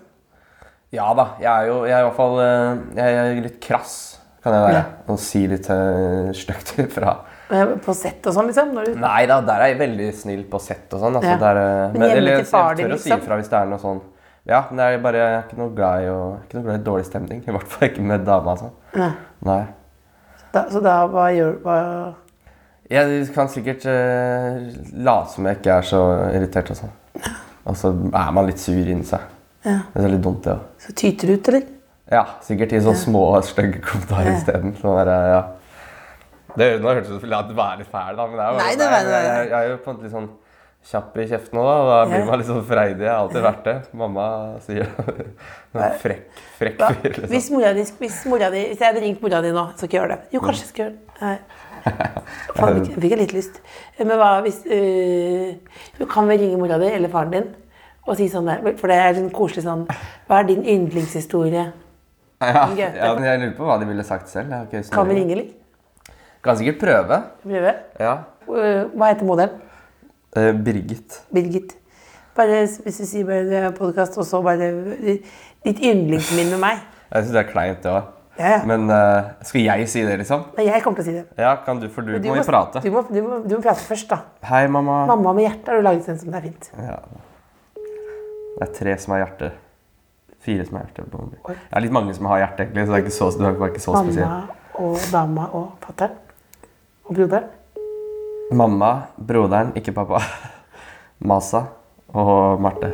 Ja 0.94 1.09
da. 1.18 1.31
Jeg 1.42 1.51
er 1.51 1.66
jo 1.66 1.79
jeg 1.83 1.96
er 1.96 2.05
i 2.05 2.07
hvert 2.07 2.16
fall 2.20 2.37
eh, 2.44 2.83
jeg 2.94 3.16
er 3.22 3.40
litt 3.49 3.57
krass, 3.64 3.96
kan 4.44 4.55
jeg 4.55 4.66
være. 4.68 4.83
Og 5.11 5.18
si 5.20 5.42
litt 5.51 5.66
uh, 5.72 6.31
stygt 6.37 6.77
ifra. 6.87 7.16
Eh, 7.50 7.66
På 7.85 7.94
sett 7.94 8.26
og 8.26 8.35
sånn, 8.35 8.48
liksom? 8.50 8.72
Du, 8.74 8.94
Nei 8.98 9.26
da, 9.30 9.40
der 9.46 9.62
er 9.62 9.68
jeg 9.72 9.78
veldig 9.78 10.09
snill 10.18 10.44
på 10.50 10.59
sett 10.61 10.92
og 10.96 11.00
sånn. 11.04 11.14
Altså, 11.20 11.30
Ja. 11.30 11.37
der, 11.38 11.54
men, 11.54 12.00
Men 12.00 12.09
hjemme 12.11 12.16
eller, 12.18 12.32
jeg 12.32 12.46
din, 12.76 12.87
tør 12.87 12.94
å 12.94 12.98
si 12.98 13.11
liksom? 13.11 13.22
ifra 13.22 13.37
hvis 13.38 13.48
det 13.52 13.59
er 13.61 13.66
noe 13.70 13.78
sånn 13.78 14.00
Ja, 14.46 14.61
men 14.70 14.78
jeg 14.82 14.94
er 14.94 15.02
bare 15.02 15.16
jeg 15.22 15.35
er 15.37 15.42
ikke 15.46 15.59
noe 15.59 15.74
glad 15.74 16.02
i 16.02 16.09
og, 16.11 16.37
ikke 16.46 16.54
noe 16.59 16.64
glad 16.66 16.80
i 16.80 16.85
dårlig 16.87 17.06
stemning. 17.06 17.40
I 17.46 17.50
hvert 17.50 17.66
fall 17.66 17.88
ikke 17.88 18.02
med 18.06 18.24
dama. 18.26 18.52
Altså. 18.52 18.70
Nei. 18.94 19.12
Nei. 19.42 19.64
da, 20.52 20.62
så 20.70 20.82
da, 20.82 20.92
hva 21.11 21.24
gjør 21.35 21.56
hva, 21.64 21.78
Jeg 22.90 23.26
kan 23.35 23.48
sikkert 23.50 23.87
uh, 23.90 24.61
late 25.02 25.32
som 25.32 25.46
jeg 25.50 25.59
ikke 25.59 25.72
er 25.80 25.82
så 25.88 26.02
irritert 26.37 26.70
og 26.70 26.78
sånn. 26.78 26.92
Og 27.66 27.74
så 27.74 27.90
er 28.14 28.30
man 28.37 28.46
litt 28.46 28.62
sur 28.62 28.78
inni 28.78 29.02
seg. 29.06 29.20
Ja. 29.66 29.80
Det 29.94 30.04
er 30.04 30.12
litt 30.14 30.22
dumt, 30.22 30.44
det 30.46 30.52
òg. 30.54 30.61
Så 30.78 30.94
tyter 30.94 31.26
du 31.26 31.35
ut, 31.35 31.48
eller? 31.50 31.64
Ja, 32.14 32.22
sikkert 32.46 32.72
i 32.72 32.78
sånne 32.85 33.00
små, 33.02 33.24
stygge 33.42 33.80
kommentarer 33.82 34.30
Ja. 34.30 34.37
isteden. 34.38 34.76
Sånn 34.78 35.00
der, 35.02 35.11
ja. 35.32 35.40
Det, 36.56 36.80
nå 36.80 36.88
hørtes 36.94 37.08
det 37.12 37.16
ut 37.16 37.22
som 37.26 37.32
at 37.38 37.48
du 37.52 37.60
er 37.60 37.76
litt 37.82 37.90
fæl, 37.92 38.16
da, 38.16 38.26
men 38.26 38.36
det 38.36 38.44
er 38.46 38.50
jo, 38.52 38.58
Nei, 38.62 38.74
det 38.80 38.90
var- 38.90 39.04
det 39.06 39.14
jeg, 39.16 39.24
jeg, 39.30 39.48
jeg 39.50 39.58
er 39.64 39.70
jo 39.70 39.76
på 39.84 39.90
en 39.90 39.96
måte 39.96 40.06
litt 40.08 40.12
sånn 40.16 40.28
kjapp 40.86 41.16
i 41.18 41.26
kjeften 41.26 41.58
nå, 41.58 41.62
da. 41.66 41.74
og 41.82 41.88
Da 41.90 42.00
blir 42.10 42.18
Ja. 42.20 42.24
man 42.30 42.38
litt 42.38 42.46
sånn 42.48 42.64
freidig. 42.64 43.00
Jeg 43.02 43.10
har 43.10 43.22
alltid 43.24 43.42
vært 43.42 43.64
det. 43.66 43.76
Mamma 43.92 44.26
sier 44.62 44.86
frekk, 46.04 46.26
frekk 46.60 46.78
fyr. 46.86 47.10
Liksom. 47.10 47.30
Hvis, 47.32 47.48
mora 47.50 47.72
di, 47.74 47.82
hvis, 48.00 48.18
mora 48.30 48.50
di, 48.54 48.60
hvis 48.70 48.78
jeg 48.80 48.86
hadde 48.92 49.02
ringt 49.02 49.22
mora 49.24 49.40
di 49.42 49.50
nå, 49.56 49.64
så 49.76 49.86
jeg 49.88 49.96
gjøre 49.98 50.08
det. 50.14 50.18
Jo, 50.36 50.40
kanskje 50.44 50.62
jeg 50.62 50.70
skal 50.72 50.84
gjøre 50.84 50.94
det. 50.94 51.00
Nei. 51.22 51.38
Faen, 52.56 52.80
fikk- 52.84 52.96
fikk 53.02 53.10
jeg 53.14 53.20
litt 53.24 53.34
lyst. 53.36 53.58
Men 53.98 54.16
hva 54.18 54.30
hvis 54.46 54.62
øh, 54.66 55.52
Du 55.98 56.06
kan 56.10 56.26
vel 56.30 56.40
ringe 56.42 56.56
mora 56.58 56.78
di 56.82 56.88
eller 56.90 57.08
faren 57.12 57.30
din 57.34 57.52
og 58.06 58.14
si 58.18 58.28
sånn 58.30 58.46
der, 58.46 58.60
for 58.78 58.86
det 58.90 58.96
er 59.02 59.14
sånn 59.18 59.32
koselig 59.34 59.64
sånn 59.66 59.80
Hva 60.28 60.36
er 60.38 60.44
din 60.46 60.60
yndlingshistorie? 60.62 61.64
Ja, 62.42 62.66
ja, 62.78 62.90
jeg 62.94 63.40
lurer 63.40 63.54
på 63.58 63.66
hva 63.66 63.78
de 63.80 63.86
ville 63.88 64.04
sagt 64.06 64.28
selv. 64.30 64.52
Okay, 64.68 64.82
Kan 64.92 65.08
vi 65.08 65.14
ringe, 65.18 65.32
eller? 65.34 65.48
Kan 66.46 66.59
sikkert 66.61 66.78
prøve. 66.78 67.22
Prøve? 67.42 67.72
Ja. 67.98 68.12
Øh, 68.48 68.82
Hva 68.94 69.11
heter 69.11 69.26
modellen? 69.26 69.62
Eh, 70.37 70.52
Birgit. 70.54 71.22
Birgit. 71.35 71.72
Bare 72.37 72.66
hvis 72.85 73.00
du 73.00 73.06
sier 73.09 73.24
bare 73.26 73.72
podkast, 73.74 74.18
og 74.20 74.26
så 74.28 74.42
bare 74.44 74.68
ditt 75.64 75.80
yndlingsminne 75.80 76.52
med 76.52 76.61
meg. 76.62 76.85
Jeg 77.11 77.24
syns 77.24 77.32
det 77.35 77.40
er 77.40 77.48
kleint, 77.50 77.80
det 77.82 77.90
òg. 77.90 78.12
Ja, 78.37 78.50
ja. 78.50 78.59
Men 78.68 78.90
uh, 78.92 79.30
skal 79.48 79.62
jeg 79.64 79.88
si 79.88 80.02
det, 80.04 80.18
liksom? 80.20 80.42
Nei, 80.59 80.66
jeg 80.68 80.82
kommer 80.85 81.00
til 81.00 81.06
å 81.06 81.09
si 81.09 81.14
det. 81.16 81.24
Ja, 81.40 81.54
kan 81.64 81.80
du, 81.80 81.87
for 81.88 82.04
du, 82.04 82.18
du 82.20 82.28
må 82.28 82.37
jo 82.37 82.44
prate. 82.44 82.82
Du 82.85 82.90
må, 82.92 83.02
du, 83.09 83.22
må, 83.24 83.38
du 83.48 83.54
må 83.56 83.61
prate 83.64 83.80
først, 83.80 84.11
da. 84.11 84.18
Hei, 84.50 84.66
mamma. 84.68 84.98
Mamma 85.09 85.32
med 85.38 85.48
hjerte 85.48 85.72
har 85.72 85.80
du 85.80 85.87
laget 85.87 86.11
en 86.12 86.20
som 86.20 86.35
det 86.35 86.42
er 86.42 86.50
fint. 86.50 86.68
Ja. 86.76 86.98
Det 88.59 88.68
er 88.68 88.74
tre 88.76 88.98
som 89.00 89.16
har 89.16 89.24
hjerte. 89.24 89.50
Fire 90.44 90.68
som 90.68 90.76
har 90.78 90.85
hjerte. 90.85 91.09
Det 91.48 91.56
er 91.56 91.87
litt 91.87 91.96
mange 91.96 92.12
som 92.18 92.28
har 92.28 92.44
hjerte, 92.44 92.68
egentlig, 92.68 92.85
så 92.85 92.92
det 92.92 93.00
er 93.00 93.06
ikke 93.06 93.16
så, 93.16 93.30
det 93.40 93.48
er 93.48 93.72
ikke 93.72 93.85
så 93.87 93.96
spesielt. 93.96 94.28
Mamma 94.28 94.62
og 94.76 95.09
dama 95.09 95.48
og 95.56 95.66
fatter'n. 95.87 96.22
Og 97.06 97.14
broderen. 97.14 97.44
Mamma, 98.56 98.90
broderen, 99.28 99.72
ikke 99.78 99.92
pappa. 99.94 100.20
Masa 101.26 101.64
og 102.14 102.60
Marte. 102.62 102.90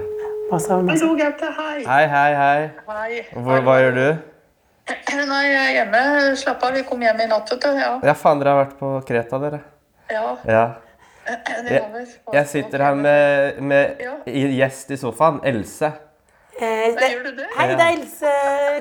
Masa 0.50 0.76
og 0.78 0.84
Masa. 0.88 1.04
Hallo, 1.06 1.16
Gaute. 1.18 1.50
Hei. 1.58 1.78
Hei, 1.86 2.04
hei, 2.12 2.34
hei. 2.36 2.68
Hei. 2.88 3.22
Hvor, 3.36 3.60
hva 3.66 3.76
gjør 3.82 3.96
du? 3.98 4.06
Nei, 5.28 5.42
jeg 5.48 5.60
er 5.62 5.74
hjemme. 5.78 6.02
Slapp 6.40 6.64
av. 6.66 6.74
Vi 6.76 6.84
kom 6.88 7.02
hjem 7.04 7.20
i 7.24 7.28
natt, 7.30 7.52
vet 7.52 7.64
du. 7.64 7.68
Ja. 7.80 7.92
Ja, 8.10 8.14
faen, 8.18 8.40
dere 8.42 8.54
har 8.54 8.62
vært 8.64 8.78
på 8.80 8.92
Kreta, 9.08 9.40
dere. 9.42 9.62
ja. 10.12 10.24
Ja. 10.48 10.64
Jeg, 11.22 11.82
Jeg 12.34 12.46
sitter 12.50 12.82
her 12.82 12.96
med, 12.98 13.60
med 13.62 14.00
Ja. 14.02 14.16
gjest 14.26 14.90
i 14.90 14.96
sofaen, 14.98 15.38
Else. 15.46 15.92
Eh, 16.60 16.92
Hva 16.92 17.08
gjør 17.08 17.22
du 17.24 17.30
det? 17.38 17.46
Hei, 17.56 17.66
det 17.70 17.80
er 17.80 17.94
Else 17.94 18.32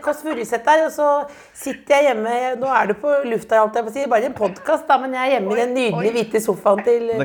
Kåss 0.03 0.21
Furuseth 0.25 0.67
her. 0.67 0.84
Og 0.86 0.91
så 0.91 1.07
sitter 1.55 1.95
jeg 1.95 2.10
hjemme 2.10 2.34
Nå 2.60 2.67
er 2.75 2.91
du 2.91 2.95
på 2.99 3.13
lufta, 3.29 3.62
holdt 3.63 3.79
jeg 3.79 3.88
på 3.88 3.93
å 3.93 3.95
si. 3.95 4.05
Bare 4.12 4.27
en 4.27 4.36
podkast, 4.38 4.88
da, 4.89 4.97
men 5.01 5.15
jeg 5.15 5.23
er 5.29 5.38
hjemme 5.38 5.55
i 5.55 5.62
den 5.62 5.73
nydelige 5.77 6.15
hvite 6.17 6.41
sofaen 6.43 6.84
til 6.88 7.07
Det. 7.07 7.17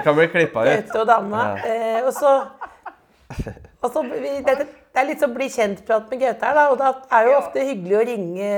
Gaute 0.86 1.02
og 1.02 1.08
dama. 1.10 1.46
Eh, 1.66 1.98
og 2.06 2.12
så 2.14 2.36
og 3.82 3.90
så, 3.92 4.02
vi, 4.06 4.36
det, 4.46 4.54
det 4.94 5.00
er 5.02 5.08
litt 5.08 5.22
sånn 5.22 5.34
bli 5.34 5.48
kjent-prat 5.50 6.06
med 6.12 6.22
Gaute 6.22 6.46
her, 6.46 6.54
da. 6.60 6.68
Og 6.70 6.78
da 6.78 6.92
er 7.18 7.26
jo 7.26 7.34
ofte 7.40 7.66
hyggelig 7.66 7.98
å 7.98 8.04
ringe 8.06 8.52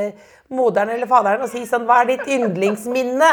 moderen 0.53 0.93
eller 0.95 1.09
faderen 1.11 1.45
og 1.45 1.51
si 1.53 1.65
sånn 1.69 1.89
Hva 1.89 2.03
er 2.03 2.13
ditt 2.13 2.29
yndlingsminne? 2.37 3.33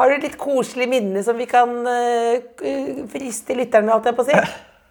Har 0.00 0.08
du 0.08 0.16
et 0.16 0.24
litt 0.24 0.40
koselig 0.40 0.88
minne 0.88 1.20
som 1.26 1.36
vi 1.36 1.44
kan 1.50 1.68
uh, 1.84 2.64
friste 3.12 3.56
med 3.56 3.92
holdt 3.92 4.08
jeg 4.08 4.16
på 4.16 4.24
å 4.24 4.28
si? 4.30 4.36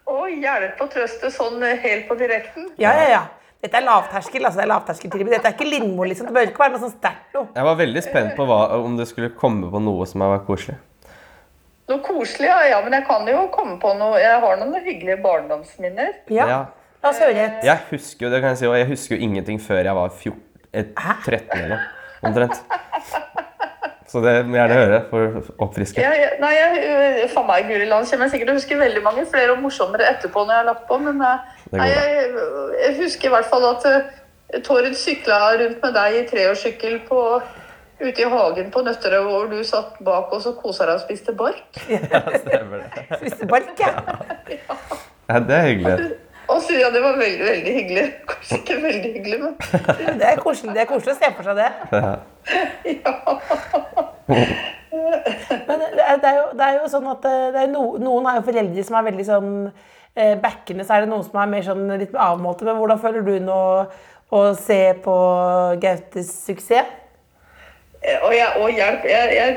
Å, 0.09 0.25
hjelpe 0.33 0.85
og 0.85 0.89
trøste 0.93 1.29
sånn 1.33 1.61
eh, 1.65 1.77
helt 1.83 2.07
på 2.09 2.17
direkten. 2.19 2.71
Ja, 2.81 2.93
ja, 2.97 3.07
ja. 3.13 3.21
Dette 3.59 3.75
er 3.75 3.83
lavterskel. 3.83 4.45
altså 4.45 4.61
det 4.61 4.65
er 4.65 4.71
lavterskeltilbud. 4.71 5.33
Dette 5.35 5.49
er 5.51 5.55
ikke 5.57 5.67
Lindmo, 5.67 6.05
liksom. 6.07 6.29
Det 6.29 6.35
bør 6.35 6.51
ikke 6.51 6.63
være 6.63 6.73
noe 6.75 6.83
sånn 6.85 6.93
sterkt 6.95 7.35
noe. 7.35 7.49
Jeg 7.55 7.67
var 7.67 7.79
veldig 7.81 8.03
spent 8.05 8.37
på 8.37 8.47
hva, 8.47 8.59
om 8.79 8.95
det 8.97 9.09
skulle 9.09 9.33
komme 9.37 9.69
på 9.73 9.81
noe 9.83 10.07
som 10.09 10.23
har 10.23 10.37
vært 10.37 10.47
koselig. 10.47 10.77
Noe 11.91 12.01
koselig, 12.05 12.47
ja. 12.47 12.59
ja. 12.71 12.81
Men 12.85 12.95
jeg 12.99 13.05
kan 13.09 13.27
jo 13.27 13.45
komme 13.53 13.79
på 13.81 13.91
noe 13.99 14.19
Jeg 14.21 14.41
har 14.45 14.59
noen 14.61 14.79
hyggelige 14.85 15.19
barndomsminner. 15.25 16.13
Ja. 16.31 16.47
Ja. 16.49 16.59
La 17.03 17.13
oss 17.13 17.21
høre 17.23 17.45
et. 17.45 17.61
Jeg 17.67 17.85
husker 17.93 18.27
jo 18.27 18.33
det 18.33 18.41
kan 18.43 18.55
jeg 18.55 18.61
si, 18.61 18.67
og 18.67 18.75
jeg 18.79 18.89
husker 18.89 19.15
jo 19.15 19.27
ingenting 19.27 19.59
før 19.63 19.83
jeg 19.83 19.95
var 19.95 20.11
14, 20.11 20.41
eh, 20.73 20.89
13 20.95 21.55
eller 21.55 21.75
noe. 21.75 21.85
Omtrent. 22.29 22.59
Så 24.09 24.21
det 24.23 24.33
må 24.47 24.57
jeg 24.57 24.63
gjerne 24.63 24.77
høre 24.79 24.99
for 25.11 25.19
å 25.21 25.41
oppfriske. 25.67 26.01
Ja, 26.01 26.09
ja, 26.17 26.29
nei, 26.41 26.49
jeg, 26.55 26.79
øh, 26.89 27.19
faen 27.29 27.45
meg, 27.49 27.67
Guri 27.69 27.85
land 27.85 28.09
kommer 28.09 28.25
jeg 28.25 28.33
sikkert 28.33 28.49
til 28.49 28.55
å 28.55 28.57
huske 28.57 28.79
veldig 28.79 29.03
mange 29.05 29.25
flere 29.29 29.53
og 29.53 29.61
morsommere 29.61 30.07
etterpå 30.15 30.45
når 30.47 30.55
jeg 30.55 30.63
har 30.63 30.69
lagt 30.71 30.87
på, 30.89 30.97
men 31.03 31.21
øh, 31.21 31.43
nei, 31.77 31.89
jeg, 31.91 32.31
jeg 32.81 32.95
husker 33.03 33.29
i 33.29 33.33
hvert 33.35 33.49
fall 33.51 33.67
at 33.69 33.85
øh, 33.91 33.99
Tord 34.65 34.87
sykla 34.97 35.39
rundt 35.61 35.83
med 35.83 35.93
deg 35.93 36.15
i 36.17 36.23
treårssykkel 36.31 37.03
på 37.05 37.19
ute 37.99 38.23
i 38.23 38.29
hagen 38.31 38.71
på 38.73 38.81
Nøtterøy, 38.81 39.19
hvor 39.27 39.45
du 39.51 39.59
satt 39.67 39.99
bak 40.05 40.33
oss 40.33 40.47
og 40.49 40.57
kosa 40.63 40.87
deg 40.87 40.97
og 40.97 41.03
spiste 41.03 41.35
bark. 41.37 41.81
Ja, 41.93 42.23
Stemmer 42.39 42.81
det. 42.81 43.05
Spiste 43.19 43.49
bark, 43.49 43.75
ja. 43.77 43.93
Ja, 45.29 45.37
det 45.45 45.53
er 45.53 45.67
hyggelig. 45.67 46.09
Og 46.49 46.61
så, 46.65 46.73
ja, 46.79 46.89
det 46.93 47.01
var 47.03 47.17
veldig, 47.19 47.45
veldig 47.45 47.73
hyggelig. 47.75 48.05
Kanskje 48.29 48.57
ikke 48.57 48.77
veldig 48.81 49.11
hyggelig, 49.13 49.39
men 49.43 50.19
Det 50.19 50.27
er 50.31 50.41
koselig, 50.41 50.73
det 50.73 50.81
er 50.81 50.89
koselig 50.89 51.13
å 51.13 51.19
se 51.19 51.29
for 51.37 51.43
seg 51.49 51.55
det. 51.59 51.69
Men 55.67 55.83
det 55.83 56.29
er, 56.29 56.35
jo, 56.39 56.45
det 56.57 56.65
er 56.65 56.77
jo 56.79 56.89
sånn 56.89 57.09
at 57.11 57.25
eh, 57.29 57.49
det 57.53 57.63
er 57.63 57.71
no, 57.71 57.83
noen 58.01 58.29
er 58.29 58.39
jo 58.39 58.47
foreldre 58.47 58.85
som 58.85 58.97
er 58.97 59.05
veldig 59.09 59.25
sånn 59.27 59.51
eh, 59.69 60.33
backende, 60.41 60.85
så 60.85 60.97
er 60.97 61.05
det 61.05 61.11
noen 61.11 61.25
som 61.27 61.37
er 61.41 61.51
mer 61.51 61.65
sånn 61.67 61.85
litt 62.01 62.15
avmålte. 62.17 62.65
Men 62.67 62.79
hvordan 62.81 63.01
føler 63.03 63.27
du 63.27 63.35
nå 63.45 63.59
å 64.33 64.41
se 64.57 64.81
på 65.05 65.15
Gautes 65.83 66.33
suksess? 66.47 66.89
Og, 67.99 68.31
jeg, 68.31 68.47
og 68.55 68.69
hjelp. 68.71 69.05
Jeg, 69.09 69.31
jeg, 69.35 69.55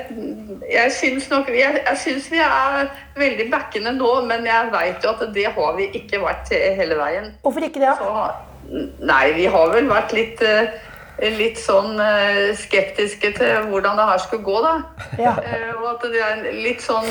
jeg 0.73 0.93
syns 0.93 1.29
nok 1.31 1.51
jeg, 1.55 1.77
jeg 1.87 1.99
syns 2.03 2.25
vi 2.33 2.41
er 2.43 2.89
veldig 3.17 3.47
backende 3.53 3.93
nå, 3.95 4.09
men 4.27 4.47
jeg 4.49 4.71
veit 4.73 5.05
jo 5.05 5.13
at 5.13 5.23
det 5.35 5.45
har 5.55 5.77
vi 5.77 5.87
ikke 5.95 6.19
vært 6.25 6.51
hele 6.51 6.99
veien. 6.99 7.29
Hvorfor 7.45 7.69
ikke 7.69 7.83
det? 7.85 7.93
Så, 8.01 8.25
nei, 9.07 9.27
vi 9.37 9.47
har 9.53 9.71
vel 9.75 9.87
vært 9.91 10.15
litt, 10.17 10.43
eh, 10.43 10.75
litt 11.39 11.61
sånn 11.63 12.01
eh, 12.03 12.51
skeptiske 12.59 13.31
til 13.39 13.69
hvordan 13.71 14.01
det 14.01 14.09
her 14.11 14.23
skulle 14.25 14.47
gå, 14.47 14.59
da. 14.67 14.75
Ja. 15.23 15.37
Eh, 15.39 15.71
Og 15.79 15.87
at 15.95 16.09
det 16.11 16.23
er 16.23 16.35
en 16.41 16.63
litt 16.65 16.83
sånn 16.83 17.09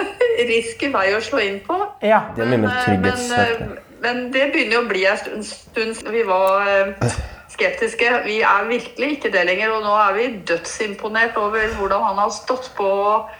risky 0.50 0.88
vei 0.94 1.10
å 1.16 1.20
slå 1.24 1.42
inn 1.44 1.60
på. 1.66 1.76
Ja. 2.00 2.24
Det 2.36 2.46
er 2.46 2.52
mye 2.54 2.64
mer 2.64 2.80
Men, 2.88 3.04
eh. 3.04 3.04
Men, 3.04 3.28
eh, 3.36 3.86
men 4.00 4.22
det 4.32 4.46
begynner 4.54 4.78
jo 4.78 4.82
å 4.86 4.88
bli 4.88 5.04
en 5.04 5.44
stund, 5.44 5.96
siden 5.98 6.14
vi 6.14 6.24
var 6.24 6.64
eh, 6.72 7.18
skeptiske. 7.50 8.08
Vi 8.24 8.40
er 8.46 8.68
virkelig 8.68 9.10
ikke 9.16 9.32
det 9.34 9.44
lenger, 9.48 9.74
og 9.74 9.84
nå 9.84 9.94
er 10.04 10.16
vi 10.16 10.28
dødsimponert 10.48 11.38
over 11.40 11.74
hvordan 11.78 12.06
han 12.10 12.22
har 12.24 12.34
stått 12.34 12.70
på 12.76 12.88
og 12.90 13.30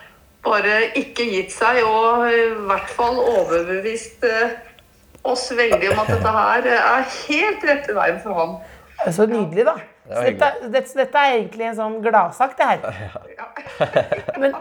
bare 0.45 0.81
ikke 0.97 1.27
gitt 1.29 1.53
seg, 1.53 1.83
og 1.85 2.27
i 2.33 2.49
hvert 2.69 2.93
fall 2.97 3.19
overbevist 3.21 4.25
eh, 4.25 4.57
oss 5.29 5.51
veldig 5.53 5.91
om 5.93 6.01
at 6.01 6.13
dette 6.15 6.35
her 6.37 6.69
er 6.77 7.09
helt 7.29 7.67
rette 7.69 7.97
veien 7.97 8.21
for 8.23 8.39
ham. 8.39 8.55
Så 9.13 9.27
nydelig, 9.29 9.67
da. 9.69 9.77
Så 10.11 10.25
dette, 10.27 10.49
dette, 10.73 10.97
dette 10.97 11.21
er 11.21 11.37
egentlig 11.37 11.69
en 11.69 11.77
sånn 11.77 12.01
gladsak, 12.05 12.57
det 12.59 12.71
her. 12.71 12.81
Men, 14.41 14.57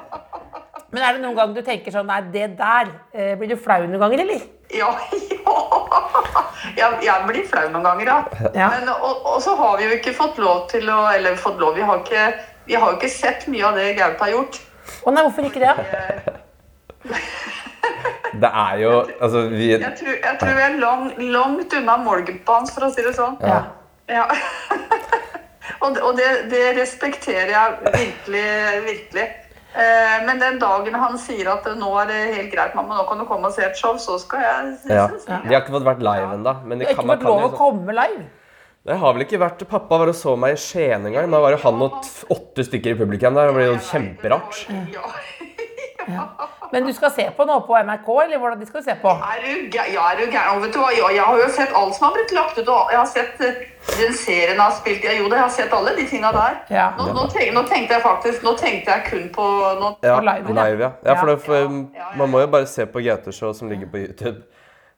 men 0.90 1.04
er 1.06 1.16
det 1.16 1.22
noen 1.22 1.36
gang 1.38 1.52
du 1.54 1.60
tenker 1.66 1.94
sånn 1.94 2.08
Nei, 2.10 2.24
det 2.34 2.48
der 2.58 2.88
eh, 3.14 3.36
Blir 3.38 3.52
du 3.52 3.60
flau 3.62 3.84
noen 3.84 4.02
ganger, 4.02 4.24
eller? 4.24 4.46
Ja, 4.70 4.90
ja. 5.34 5.56
Jeg, 6.78 6.98
jeg 7.04 7.26
blir 7.28 7.46
flau 7.50 7.66
noen 7.74 7.86
ganger, 7.88 8.10
ja. 8.12 8.50
Ja. 8.54 8.68
Men, 8.76 8.90
og, 8.94 9.24
og 9.26 9.40
så 9.42 9.56
har 9.58 9.78
vi 9.80 9.88
jo 9.88 9.96
ikke 9.98 10.14
fått 10.14 10.38
lov 10.42 10.68
til 10.72 10.90
å 10.94 11.00
Eller 11.12 11.40
fått 11.40 11.58
lov, 11.62 11.74
vi 11.76 11.86
har 11.86 12.04
ikke, 12.04 12.26
vi 12.70 12.78
har 12.78 12.98
ikke 12.98 13.10
sett 13.12 13.48
mye 13.50 13.66
av 13.66 13.80
det 13.80 13.96
Gaute 13.98 14.22
har 14.22 14.36
gjort. 14.36 14.60
Å 15.06 15.14
nei, 15.14 15.26
hvorfor 15.26 15.50
ikke 15.50 15.64
det? 15.64 15.74
Det 18.40 18.50
er 18.54 18.78
jo 18.84 18.92
Altså, 19.20 19.42
vi 19.50 19.72
Jeg 19.72 19.94
tror, 20.00 20.14
jeg 20.14 20.38
tror 20.40 20.56
vi 20.56 20.62
er 20.62 20.78
lang, 20.80 21.04
langt 21.34 21.74
unna 21.74 21.98
målgruppa 22.04 22.60
hans, 22.60 22.74
for 22.76 22.86
å 22.88 22.92
si 22.94 23.04
det 23.06 23.16
sånn. 23.18 23.38
Ja. 23.42 23.62
Ja. 24.10 24.26
og 25.84 25.96
det, 25.96 26.04
og 26.06 26.18
det, 26.18 26.30
det 26.54 26.64
respekterer 26.78 27.52
jeg 27.54 27.94
virkelig, 27.96 28.46
virkelig. 28.86 29.28
Eh, 29.76 30.26
Men 30.26 30.40
den 30.42 30.58
dagen 30.60 30.96
han 30.98 31.18
sier 31.22 31.52
at 31.54 31.68
nå 31.78 31.90
er 32.02 32.10
det 32.10 32.20
helt 32.34 32.52
greit, 32.54 32.74
mamma, 32.76 32.98
nå 32.98 33.06
kan 33.10 33.22
du 33.22 33.26
komme 33.30 33.52
og 33.52 33.54
se 33.54 33.64
et 33.68 33.78
show, 33.78 33.98
så 34.02 34.18
skal 34.22 34.42
jeg 34.42 34.74
ja. 34.90 35.06
De 35.28 35.54
har 35.54 35.62
ikke 35.62 35.76
fått 35.78 35.86
vært 35.88 36.04
live 36.04 36.34
ennå. 36.40 36.56
Men 36.66 36.82
det 36.82 36.90
er 36.90 36.96
kan, 36.98 37.06
ikke 37.06 37.20
fått 37.20 37.30
lov 37.30 37.48
å 37.52 37.56
komme 37.58 37.96
live. 37.96 38.26
Det 38.90 38.96
har 38.98 39.14
vel 39.14 39.26
ikke 39.26 39.42
vært 39.42 39.62
Pappa 39.70 39.98
var 40.02 40.10
og 40.10 40.16
så 40.18 40.34
meg 40.40 40.56
i 40.56 40.60
Skien 40.60 41.06
en 41.06 41.14
gang. 41.14 41.30
Da 41.30 41.42
var 41.44 41.54
det 41.54 41.60
han 41.62 41.82
og 41.86 42.00
åtte 42.34 42.64
stykker 42.66 42.96
i 42.96 42.98
publikum 42.98 43.36
der. 43.38 43.52
Det 43.52 43.58
ble 43.58 43.66
jo 43.68 43.78
kjemperart. 43.92 44.62
Ja. 44.96 45.12
Men 46.74 46.86
du 46.86 46.92
skal 46.94 47.10
se 47.12 47.26
på 47.38 47.46
noe 47.50 47.64
på 47.66 47.74
NRK, 47.82 48.10
eller 48.24 48.38
hvordan 48.42 48.60
de 48.62 48.68
skal 48.70 48.84
se 48.86 48.94
på? 49.02 49.10
Er 49.10 49.40
du 49.42 49.70
gæ- 49.74 49.88
ja, 49.94 50.04
er 50.12 50.20
du 50.20 50.26
gæren? 50.32 50.62
Vet 50.62 50.74
du 50.76 50.80
hva, 50.80 50.92
ja, 50.94 51.08
jeg 51.16 51.24
har 51.26 51.40
jo 51.42 51.48
sett 51.56 51.74
alt 51.80 51.96
som 51.98 52.06
har 52.08 52.14
blitt 52.18 52.34
lagt 52.38 52.60
ut. 52.60 52.70
og 52.70 52.92
Jeg 52.94 53.00
har 53.00 53.10
sett 53.10 53.42
eh, 53.42 53.64
den 53.98 54.14
serien 54.14 54.54
jeg 54.54 54.62
har 54.62 54.76
spilt 54.78 55.08
i. 55.08 55.16
Jo, 55.18 55.26
det, 55.32 55.40
jeg 55.40 55.46
har 55.48 55.56
sett 55.56 55.74
alle 55.80 55.96
de 55.98 56.06
tinga 56.12 56.32
der. 56.36 56.60
Ja. 56.70 56.86
Nå, 57.00 57.10
nå, 57.18 57.26
tenk, 57.34 57.54
nå 57.58 57.66
tenkte 57.72 57.98
jeg 57.98 58.06
faktisk 58.06 58.46
Nå 58.46 58.54
tenkte 58.62 58.92
jeg 58.96 59.08
kun 59.10 59.28
på 59.34 59.48
nå, 59.82 59.92
Ja, 60.06 60.20
live, 60.22 60.54
live, 60.54 60.86
ja. 60.86 60.92
ja 61.10 61.18
for, 61.20 61.34
det, 61.34 61.42
for 61.42 61.56
Ja, 61.58 61.66
ja, 61.66 62.06
ja. 62.06 62.14
Man 62.22 62.30
må 62.30 62.46
jo 62.46 62.48
bare 62.54 62.70
se 62.70 62.86
på 62.86 63.02
GT-show 63.02 63.54
som 63.58 63.70
ligger 63.70 63.90
på 63.90 64.06
YouTube. 64.06 64.42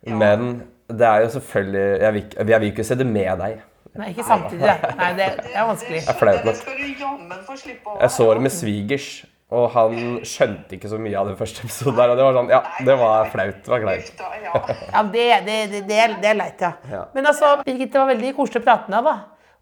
Men 0.04 0.64
det 0.92 1.08
er 1.08 1.22
jo 1.26 1.30
selvfølgelig 1.40 2.02
Jeg 2.02 2.14
vil, 2.14 2.26
jeg 2.38 2.60
vil 2.62 2.72
ikke 2.72 2.84
se 2.84 2.96
det 2.96 3.08
med 3.08 3.38
deg. 3.46 3.60
Nei, 3.92 4.10
ikke 4.14 4.24
samtidig. 4.24 4.72
Nei, 4.98 5.10
det, 5.18 5.26
det 5.44 5.52
er 5.56 5.66
vanskelig. 5.68 6.02
Det 6.08 6.16
det, 6.20 6.28
det, 6.28 6.44
Det 6.46 6.58
skal 6.58 6.78
du 6.80 7.04
jammen 7.04 7.42
få 7.48 7.58
slippe 7.60 7.92
å 7.92 7.98
Jeg 8.00 8.14
så 8.16 8.28
det 8.34 8.44
med 8.46 8.54
svigers, 8.56 9.08
og 9.52 9.66
han 9.74 9.98
skjønte 10.28 10.78
ikke 10.78 10.90
så 10.92 11.00
mye 11.02 11.18
av 11.20 11.28
den 11.28 11.36
første 11.40 11.66
episoden 11.66 11.98
der. 12.00 12.14
Og 12.14 12.20
det 12.20 12.28
var 12.28 12.38
sånn 12.40 12.54
Ja, 12.54 12.62
det 12.88 12.96
var 13.02 13.28
flaut. 13.34 13.60
Det 13.66 13.74
var 13.74 13.84
kleint. 13.84 14.24
Ja. 14.46 14.62
Ja, 14.94 15.04
det, 15.04 15.28
det, 15.48 15.58
det, 15.74 15.84
det, 15.90 16.00
er, 16.06 16.16
det 16.24 16.32
er 16.32 16.40
leit, 16.40 16.64
ja. 16.64 16.72
Ja. 16.92 17.04
Men 17.16 17.28
altså, 17.28 17.58
Birgit, 17.66 17.92
det 17.92 18.00
var 18.00 18.10
veldig 18.14 18.34
koselig 18.38 18.64
å 18.64 18.68
prate 18.70 18.92
med 18.92 18.98
deg, 19.00 19.12
da. 19.12 19.18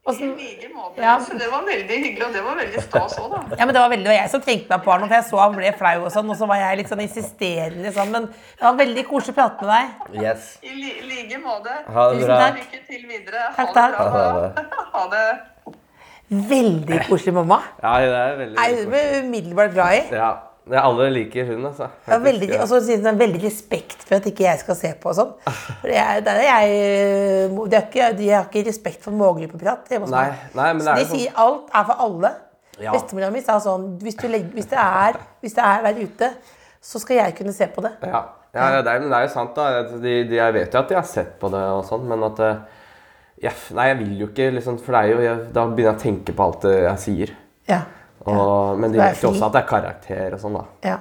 I 0.10 0.26
like 0.26 0.70
måte. 0.74 1.02
Ja. 1.04 1.20
Så 1.22 1.36
det 1.38 1.50
var 1.52 1.66
veldig 1.68 1.98
hyggelig, 2.02 2.24
og 2.26 2.34
det 2.34 2.42
var 2.42 2.56
veldig 2.58 2.82
stas 2.82 3.18
òg, 3.22 3.28
da. 3.34 3.42
Ja, 3.60 3.66
men 3.66 3.76
Det 3.76 3.82
var 3.84 3.92
veldig, 3.92 4.08
var 4.10 4.18
jeg 4.18 4.32
som 4.32 4.42
trengte 4.46 4.72
meg 4.72 4.86
på 4.86 4.94
han, 4.94 5.04
for 5.06 5.18
jeg 5.20 5.28
så 5.28 5.42
han 5.44 5.58
ble 5.58 5.74
flau, 5.82 5.98
og 6.06 6.14
sånn, 6.16 6.32
og 6.34 6.40
så 6.40 6.48
var 6.50 6.62
jeg 6.64 6.80
litt 6.80 6.94
sånn 6.94 7.04
insisterende. 7.04 7.94
Sånn, 7.94 8.14
men 8.16 8.26
det 8.32 8.66
var 8.66 8.80
veldig 8.80 9.06
koselig 9.10 9.36
å 9.36 9.40
prate 9.42 9.68
med 9.68 9.76
deg. 9.76 10.24
Yes. 10.24 10.50
I 10.66 10.74
li 10.78 10.96
like 11.12 11.42
måte. 11.44 11.78
Ha 11.94 12.08
det 12.14 12.26
bra. 12.26 12.40
takk. 12.46 12.64
Lykke 12.64 12.82
til 12.90 13.06
videre. 13.12 13.46
Takk, 13.60 13.60
ha 13.60 13.70
det 13.70 13.76
takk. 13.76 14.66
bra. 14.66 14.82
Ha 14.96 15.06
det. 15.14 15.30
Veldig 16.30 17.00
koselig 17.08 17.34
mamma. 17.34 17.58
Ja, 17.82 17.96
det 18.04 18.14
er 18.14 18.38
veldig 18.44 18.56
koselig. 18.60 18.78
Jeg 18.78 18.88
ble 18.92 19.26
umiddelbart 19.26 19.74
glad 19.74 19.98
i. 19.98 20.06
Ja. 20.20 20.30
Det 20.70 20.78
er 20.78 20.86
alle 20.86 21.08
liker 21.10 21.48
hun, 21.50 21.64
altså. 21.66 21.88
Ja, 22.06 22.18
veldig, 22.22 22.50
og 22.62 22.68
så 22.70 22.78
sier 22.86 23.00
hun 23.02 23.18
veldig 23.18 23.40
respekt 23.42 24.04
for 24.06 24.20
at 24.20 24.28
ikke 24.30 24.44
jeg 24.46 24.60
skal 24.62 24.78
se 24.78 24.92
på 25.02 25.10
og 25.10 25.16
sånn. 25.18 25.32
For 25.80 25.90
jeg, 25.90 26.22
der 26.28 26.42
er 26.44 26.46
jeg, 26.46 27.48
de, 27.56 27.74
har 27.74 27.88
ikke, 27.88 28.10
de 28.20 28.28
har 28.30 28.46
ikke 28.46 28.62
respekt 28.68 29.02
for 29.02 29.18
målgruppeprat. 29.18 29.90
hjemme 29.90 30.06
hos 30.06 30.14
Nei, 30.14 30.28
meg. 30.30 30.44
nei, 30.60 30.68
men 30.78 30.84
det 30.84 30.86
Så 30.86 30.92
er 30.94 31.00
de 31.00 31.08
sånn 31.08 31.24
sier 31.24 31.42
alt 31.46 31.74
er 31.74 31.88
for 31.90 32.06
alle. 32.06 32.32
Ja. 32.80 32.94
Bestemora 32.94 33.32
mi 33.34 33.42
sa 33.44 33.58
sånn 33.64 33.88
hvis, 34.04 34.16
du 34.20 34.28
legger, 34.30 34.54
hvis, 34.56 34.70
det 34.72 34.78
er, 34.84 35.18
hvis 35.42 35.58
det 35.58 35.66
er 35.66 35.82
der 35.88 36.04
ute, 36.06 36.30
så 36.92 37.02
skal 37.02 37.18
jeg 37.24 37.36
kunne 37.40 37.56
se 37.56 37.68
på 37.74 37.84
det. 37.84 37.96
Ja, 38.06 38.22
ja 38.54 38.70
ja, 38.76 38.84
det, 38.86 38.94
er, 38.94 39.08
det 39.10 39.18
er 39.18 39.26
jo 39.26 39.32
sant, 39.34 39.58
da. 39.58 39.82
De, 39.90 40.14
de, 40.30 40.38
jeg 40.38 40.56
vet 40.60 40.78
jo 40.78 40.84
at 40.84 40.94
de 40.94 41.00
har 41.02 41.10
sett 41.10 41.34
på 41.42 41.50
det 41.52 41.66
og 41.74 41.82
sånn, 41.90 42.06
men 42.14 42.30
at 42.30 42.46
eh, 42.46 42.62
ja, 43.44 43.54
Nei, 43.78 43.86
jeg 43.92 44.00
vil 44.02 44.18
jo 44.20 44.28
ikke 44.32 44.50
liksom 44.52 44.82
For 44.84 44.96
det 44.96 45.00
er 45.00 45.14
jo 45.14 45.20
jeg, 45.24 45.44
Da 45.56 45.62
begynner 45.70 45.94
jeg 45.94 45.96
å 45.96 46.02
tenke 46.02 46.34
på 46.36 46.44
alt 46.44 46.66
det 46.66 46.74
jeg 46.76 47.04
sier. 47.06 47.32
Ja. 47.70 47.84
Og, 48.28 48.76
men 48.82 48.92
de 48.92 49.00
vet 49.00 49.24
jo 49.24 49.32
også 49.32 49.48
at 49.48 49.56
det 49.56 49.62
er 49.62 49.70
karakter 49.70 50.36
og 50.36 50.42
sånn, 50.42 50.60
da. 50.60 50.66
ja. 50.92 50.98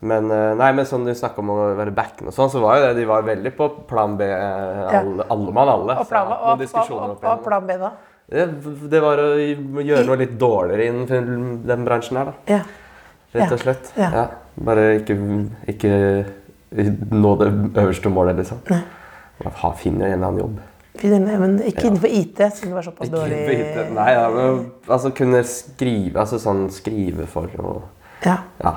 Men 0.00 0.30
eh, 0.32 0.50
nei, 0.56 0.70
men 0.76 0.86
sånn 0.88 1.04
du 1.04 1.12
snakka 1.16 1.42
om 1.42 1.50
å 1.52 1.56
være 1.76 1.92
backen 1.92 2.30
og 2.30 2.32
sånn, 2.32 2.48
så 2.52 2.62
var 2.62 2.78
jo 2.78 2.84
det 2.86 3.02
De 3.02 3.08
var 3.08 3.24
veldig 3.26 3.50
på 3.56 3.66
plan 3.88 4.14
B, 4.16 4.28
eh, 4.32 4.94
alle, 4.96 5.26
alle 5.28 5.52
mann 5.56 5.72
alle. 5.74 5.96
Og 6.00 6.08
plan, 6.08 6.30
og, 6.32 6.62
og, 6.64 7.18
og, 7.20 7.42
plan 7.44 7.66
B, 7.68 7.76
da? 7.80 7.90
Det, 8.30 8.46
det 8.92 9.02
var 9.04 9.20
å 9.20 9.28
gjøre 9.36 10.06
noe 10.08 10.20
litt 10.22 10.36
dårligere 10.40 10.86
innen 10.88 11.60
den 11.68 11.84
bransjen 11.84 12.20
her, 12.20 12.30
da. 12.30 12.56
Ja. 12.56 12.62
Rett 13.36 13.54
og 13.54 13.60
slett. 13.60 13.92
Ja. 14.00 14.08
Ja. 14.14 14.24
Bare 14.70 14.86
ikke, 14.98 15.16
ikke 15.70 15.92
nå 17.12 17.36
det 17.40 17.50
øverste 17.82 18.12
målet, 18.12 18.40
liksom. 18.40 18.64
Nei. 18.70 18.80
Ha, 19.44 19.72
finner 19.76 20.08
en 20.08 20.16
eller 20.16 20.28
annen 20.30 20.42
jobb. 20.44 20.58
Men 21.04 21.58
ikke 21.64 21.86
innenfor 21.88 22.08
IT, 22.12 22.36
siden 22.52 22.70
det 22.70 22.76
var 22.76 22.82
såpass 22.82 23.08
Ikke 23.08 23.16
dårlig. 23.16 23.40
IT. 23.54 23.92
Nei, 23.96 24.12
ja, 24.12 24.28
men 24.34 24.60
altså 24.88 25.10
kunne 25.16 25.40
skrive 25.48 26.20
Altså 26.20 26.38
sånn 26.42 26.66
skrive 26.70 27.26
for 27.30 27.48
og 27.58 27.82
Ja. 28.26 28.38
Ja. 28.62 28.74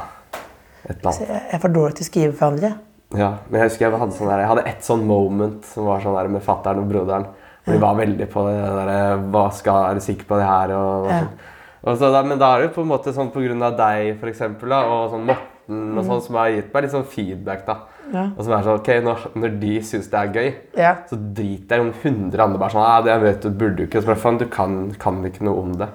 Et 0.90 0.98
eller 1.00 1.12
annet. 1.12 1.30
Jeg 1.30 1.54
er 1.54 1.60
for 1.64 1.70
dårlig 1.70 1.96
til 1.96 2.04
å 2.04 2.10
skrive 2.10 2.34
for 2.34 2.46
andre. 2.52 2.74
Ja, 3.16 3.30
men 3.50 3.60
jeg 3.62 3.70
husker 3.70 3.86
jeg 3.86 4.00
hadde, 4.00 4.16
sånn 4.18 4.28
der, 4.32 4.40
jeg 4.42 4.48
hadde 4.50 4.68
et 4.68 4.84
sånn 4.84 5.04
moment 5.06 5.66
som 5.70 5.86
var 5.86 6.02
sånn 6.02 6.16
der 6.18 6.28
med 6.34 6.42
fattern 6.44 6.80
og 6.82 6.90
broderen. 6.90 7.28
Hvor 7.64 7.74
de 7.78 7.80
var 7.80 7.96
veldig 7.96 8.26
på 8.34 8.42
det 8.50 8.56
der 8.60 9.22
Hva 9.32 9.44
skal 9.56 9.86
Er 9.92 9.94
du 9.96 10.02
sikker 10.04 10.26
på 10.28 10.36
det 10.42 10.48
her? 10.50 10.74
Og, 10.76 11.06
og 11.06 11.12
Ja. 11.12 11.20
sånn. 11.86 11.98
så, 12.02 12.26
men 12.28 12.40
da 12.40 12.56
er 12.56 12.62
det 12.62 12.70
jo 12.70 12.76
på 12.82 12.84
en 12.84 12.92
måte 12.92 13.14
sånn 13.16 13.32
på 13.32 13.44
grunn 13.46 13.64
av 13.64 13.78
deg, 13.78 14.18
for 14.20 14.28
eksempel, 14.32 14.70
da, 14.70 14.82
og 14.84 15.12
sånn 15.12 15.26
Morten 15.30 15.98
og 15.98 16.06
sånn, 16.06 16.22
som 16.26 16.36
har 16.36 16.50
gitt 16.52 16.74
meg 16.74 16.84
litt 16.84 16.92
sånn 16.92 17.06
feedback, 17.08 17.66
da. 17.66 17.78
Ja. 18.14 18.28
Og 18.38 18.46
som 18.46 18.54
er 18.54 18.64
sånn 18.68 18.80
Ok, 18.80 18.90
når, 19.04 19.26
når 19.42 19.60
de 19.64 19.74
syns 19.82 20.08
det 20.12 20.20
er 20.20 20.32
gøy, 20.38 20.54
Ja. 20.78 20.94
så 21.10 21.18
driter 21.18 21.80
jeg 21.80 21.86
om 21.88 21.92
hundre 22.04 22.46
andre 22.46 22.62
bare 22.62 22.76
sånn 22.76 22.86
Ja, 22.86 23.02
det 23.08 23.20
vet 23.24 23.42
du, 23.42 23.50
burde 23.50 23.88
ikke. 23.88 24.04
Så 24.06 24.16
faen, 24.22 24.38
du 24.38 24.46
kan, 24.54 24.80
kan 25.02 25.20
ikke 25.26 25.46
noe 25.48 25.64
om 25.66 25.76
det. 25.82 25.90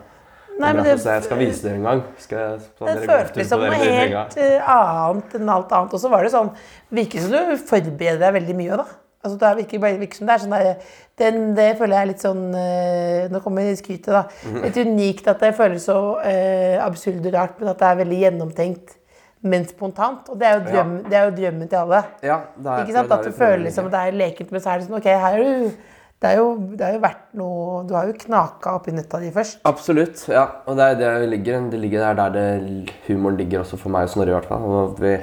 Nei, 0.58 0.72
men 0.74 0.82
det, 0.82 0.96
så 0.98 1.14
jeg 1.14 1.28
skal 1.28 1.38
vise 1.38 1.62
dere 1.62 1.78
en 1.78 1.84
gang. 1.86 2.00
Skal 2.18 2.38
jeg, 2.42 2.62
sånn 2.80 2.88
det 2.90 3.06
føltes 3.06 3.50
som 3.52 3.60
noe 3.62 3.76
helt 3.78 4.38
eh, 4.42 4.70
annet 4.74 5.36
enn 5.38 5.52
alt 5.54 5.74
annet. 5.76 5.94
Og 5.94 6.02
så 6.02 6.10
var 6.10 6.26
det 6.26 6.32
sånn 6.34 6.50
Virker 6.98 7.22
som 7.22 7.36
du 7.36 7.60
forbereder 7.68 8.18
deg 8.24 8.34
veldig 8.40 8.56
mye, 8.58 8.80
da. 8.80 8.86
Altså, 9.18 9.38
det 9.38 9.48
virker, 9.58 9.80
virker 9.98 10.18
som 10.18 10.28
det 10.28 10.34
er 10.34 10.42
sånn 10.44 10.52
der, 10.54 10.92
den, 11.18 11.38
Det 11.54 11.68
føler 11.78 11.96
jeg 11.96 12.06
er 12.06 12.10
litt 12.12 12.22
sånn 12.22 12.42
eh, 12.58 13.24
Nå 13.32 13.40
kommer 13.44 13.70
skrytet, 13.78 14.10
da. 14.14 14.24
Mhm. 14.46 14.60
Litt 14.66 14.80
unikt 14.82 15.30
at 15.30 15.42
det 15.46 15.54
føles 15.58 15.86
så 15.86 15.98
eh, 16.26 16.76
absurd 16.82 17.22
og 17.26 17.34
rart, 17.34 17.58
men 17.62 17.70
at 17.72 17.78
det 17.82 17.88
er 17.92 18.02
veldig 18.02 18.20
gjennomtenkt, 18.24 18.97
men 19.42 19.64
spontant. 19.68 20.28
Og 20.32 20.38
det 20.40 20.46
er 20.48 20.58
jo, 20.58 20.74
Ja. 20.74 20.82
det 21.08 21.12
er 21.18 21.28
jo 21.30 21.36
drømmen 21.36 21.68
til 21.68 21.76
alle. 21.78 22.00
Ja, 22.22 22.40
er, 22.64 22.82
Ikke 22.84 22.92
sant? 22.96 23.12
At 23.12 23.24
du 23.24 23.30
føler 23.32 23.64
liksom 23.68 23.86
at 23.86 23.92
det 23.92 24.00
er 24.08 24.18
lekent, 24.18 24.50
men 24.52 24.60
så 24.60 24.72
er 24.74 24.78
det 24.78 24.88
sånn 24.88 24.98
Ok, 24.98 25.04
her 25.04 25.38
er 25.38 25.44
du 25.44 25.70
Det 26.18 26.30
er 26.32 26.36
jo, 26.40 26.46
det 26.74 26.80
er 26.82 26.92
jo 26.96 27.00
vært 27.04 27.20
noe 27.38 27.84
Du 27.86 27.94
har 27.94 28.08
jo 28.08 28.12
knaka 28.18 28.72
oppi 28.74 28.90
nøtta 28.90 29.20
di 29.22 29.30
først. 29.30 29.60
Absolutt. 29.64 30.24
ja. 30.28 30.48
Og 30.66 30.76
det 30.76 30.88
er 31.04 31.20
det 31.20 31.28
ligger. 31.30 31.70
Det 31.70 31.78
ligger 31.78 32.00
der, 32.08 32.14
der 32.14 32.30
det, 32.34 32.90
humoren 33.06 33.36
ligger 33.38 33.60
også 33.62 33.78
for 33.78 33.88
meg 33.94 34.02
og 34.08 34.10
Snorre. 34.10 34.28
i 34.34 34.34
hvert 34.40 34.48
fall. 34.50 34.62
Og 34.66 34.98
vi 35.00 35.16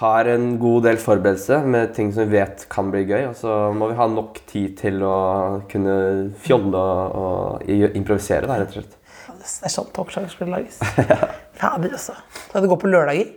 vi 0.00 0.06
har 0.06 0.24
en 0.32 0.58
god 0.58 0.82
del 0.84 0.96
forberedelse 0.96 1.58
med 1.66 1.90
ting 1.92 2.10
som 2.14 2.24
vi 2.24 2.38
vet 2.38 2.62
kan 2.70 2.90
bli 2.90 3.02
gøy. 3.04 3.26
Og 3.28 3.34
så 3.36 3.56
må 3.74 3.90
vi 3.90 3.96
ha 3.98 4.06
nok 4.08 4.38
tid 4.46 4.78
til 4.78 5.02
å 5.02 5.60
kunne 5.68 6.30
fjolle 6.40 6.78
og, 6.78 7.60
og 7.60 7.68
improvisere, 7.68 8.46
da, 8.46 8.56
rett 8.62 8.68
og 8.72 8.78
slett. 8.78 8.96
Det 9.40 9.50
er 9.66 9.72
sånn 9.74 9.90
talkshow 9.92 10.24
skulle 10.28 10.54
lages. 10.56 10.78
Fader, 11.60 11.90
altså. 11.92 12.14
Skal 12.48 12.62
det 12.64 12.70
gå 12.70 12.78
på 12.80 12.88
lørdager? 12.88 13.28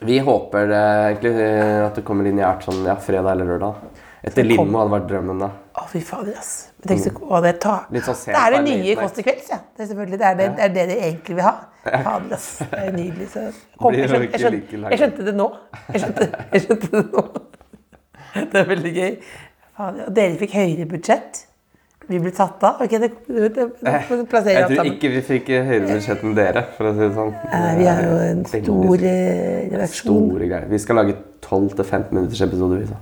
Vi 0.00 0.18
håper 0.18 0.66
det, 0.66 0.82
egentlig 1.10 1.32
eh, 1.44 1.84
at 1.86 1.98
det 1.98 2.02
kommer 2.06 2.26
lineært 2.26 2.66
sånn 2.66 2.82
ja, 2.86 2.96
fredag 3.00 3.36
eller 3.36 3.54
lørdag. 3.54 4.02
Etter 4.26 4.42
limo 4.42 4.80
hadde 4.80 4.90
vært 4.90 5.06
drømmen, 5.12 5.42
da. 5.44 5.48
Å, 5.78 5.84
fy 5.90 6.00
fader, 6.02 6.34
ass. 6.40 6.52
Tenk 6.82 7.04
så, 7.04 7.12
å, 7.22 7.38
det, 7.44 7.52
tar. 7.62 7.86
Sånn 8.02 8.32
det 8.32 8.40
er 8.40 8.54
det 8.56 8.62
nye. 8.66 8.96
Kåss 8.98 9.14
til 9.14 9.26
kvelds, 9.28 9.50
ja. 9.52 9.60
Det 9.76 9.84
er 9.84 9.90
selvfølgelig 9.92 10.18
det 10.18 10.28
er 10.28 10.38
det, 10.40 10.48
det 10.56 10.64
er 10.66 10.72
det 10.74 10.86
de 10.90 10.96
egentlig 10.98 11.36
vil 11.38 11.46
ha. 11.46 11.54
Fader, 11.84 12.34
ass. 12.34 12.48
Det 12.64 12.80
er 12.82 12.96
nydelig. 12.96 13.28
Så. 13.30 13.44
Kom, 13.82 13.94
jeg, 13.94 14.10
skjønte, 14.10 14.30
jeg, 14.32 14.42
skjønte, 14.42 14.80
jeg 14.90 15.02
skjønte 15.02 15.26
det 15.28 15.36
nå. 15.38 15.48
Jeg 15.92 16.02
skjønte, 16.02 16.30
jeg 16.56 16.64
skjønte 16.66 16.92
det 16.96 17.04
nå. 17.12 17.26
Det 18.52 18.60
er 18.60 18.66
veldig 18.68 18.92
gøy. 18.92 19.12
Fader, 19.76 20.08
og 20.08 20.16
dere 20.18 20.40
fikk 20.40 20.56
høyere 20.58 20.88
budsjett. 20.90 21.46
Vi 22.06 22.20
blir 22.22 22.30
tatt 22.36 22.62
av. 22.62 22.82
Ok, 22.84 22.92
det, 23.02 23.08
det, 23.26 23.48
det, 23.56 23.64
det 23.82 24.18
plasserer 24.30 24.60
Jeg 24.60 24.76
tror 24.76 24.90
ikke 24.92 25.08
vi 25.10 25.22
fikk 25.26 25.48
høyere 25.50 25.88
budsjett 25.88 26.22
enn 26.22 26.36
dere, 26.38 26.62
for 26.76 26.86
å 26.86 26.92
si 26.94 27.02
det 27.02 27.08
sånn. 27.16 27.32
Vi 27.80 27.88
er 27.90 28.02
jo 28.06 28.16
en 28.28 28.44
stor 28.50 29.06
eh, 29.10 29.64
redaksjon. 29.72 30.12
Store 30.28 30.50
greier. 30.52 30.68
Vi 30.70 30.78
skal 30.84 31.00
lage 31.00 31.16
12-15 31.42 32.12
minutters 32.14 32.42
episoder, 32.46 32.84
vi. 32.84 33.00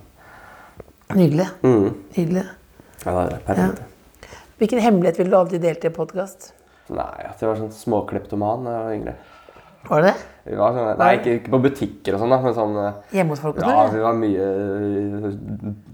Nydelig. 1.20 1.48
Mm. 1.62 1.90
Nydelig. 2.16 2.46
Ja, 3.04 3.12
det 3.28 3.36
er 3.36 3.44
perfekt. 3.50 3.82
Hvilken 4.62 4.80
hemmelighet 4.80 5.18
ville 5.20 5.34
du 5.34 5.36
aldri 5.36 5.60
delt 5.60 5.84
i 5.84 5.90
en 5.90 5.96
podkast? 5.96 6.52
Nei, 6.94 7.10
at 7.28 7.40
jeg 7.42 7.48
var 7.50 7.58
sånn 7.60 7.72
småkleptoman 7.74 8.64
da 8.64 8.72
jeg 8.78 8.84
var 8.86 8.96
yngre. 8.98 9.14
Var 9.84 10.00
det 10.04 10.12
det? 10.14 10.54
Var 10.56 10.76
sånn, 10.78 10.88
nei, 11.00 11.10
ikke, 11.18 11.32
ikke 11.42 11.52
på 11.52 11.60
butikker 11.66 12.16
og 12.16 12.22
sånn, 12.22 12.32
men 12.40 12.54
sånn 12.56 12.78
eh, 12.80 12.96
Hjemme 13.18 13.34
hos 13.34 13.42
folk 13.44 13.58
Ja, 13.60 13.68
sånn? 13.68 13.92
vi 13.92 14.02
var 14.04 14.16
mye 14.16 14.46
eh, 14.48 15.26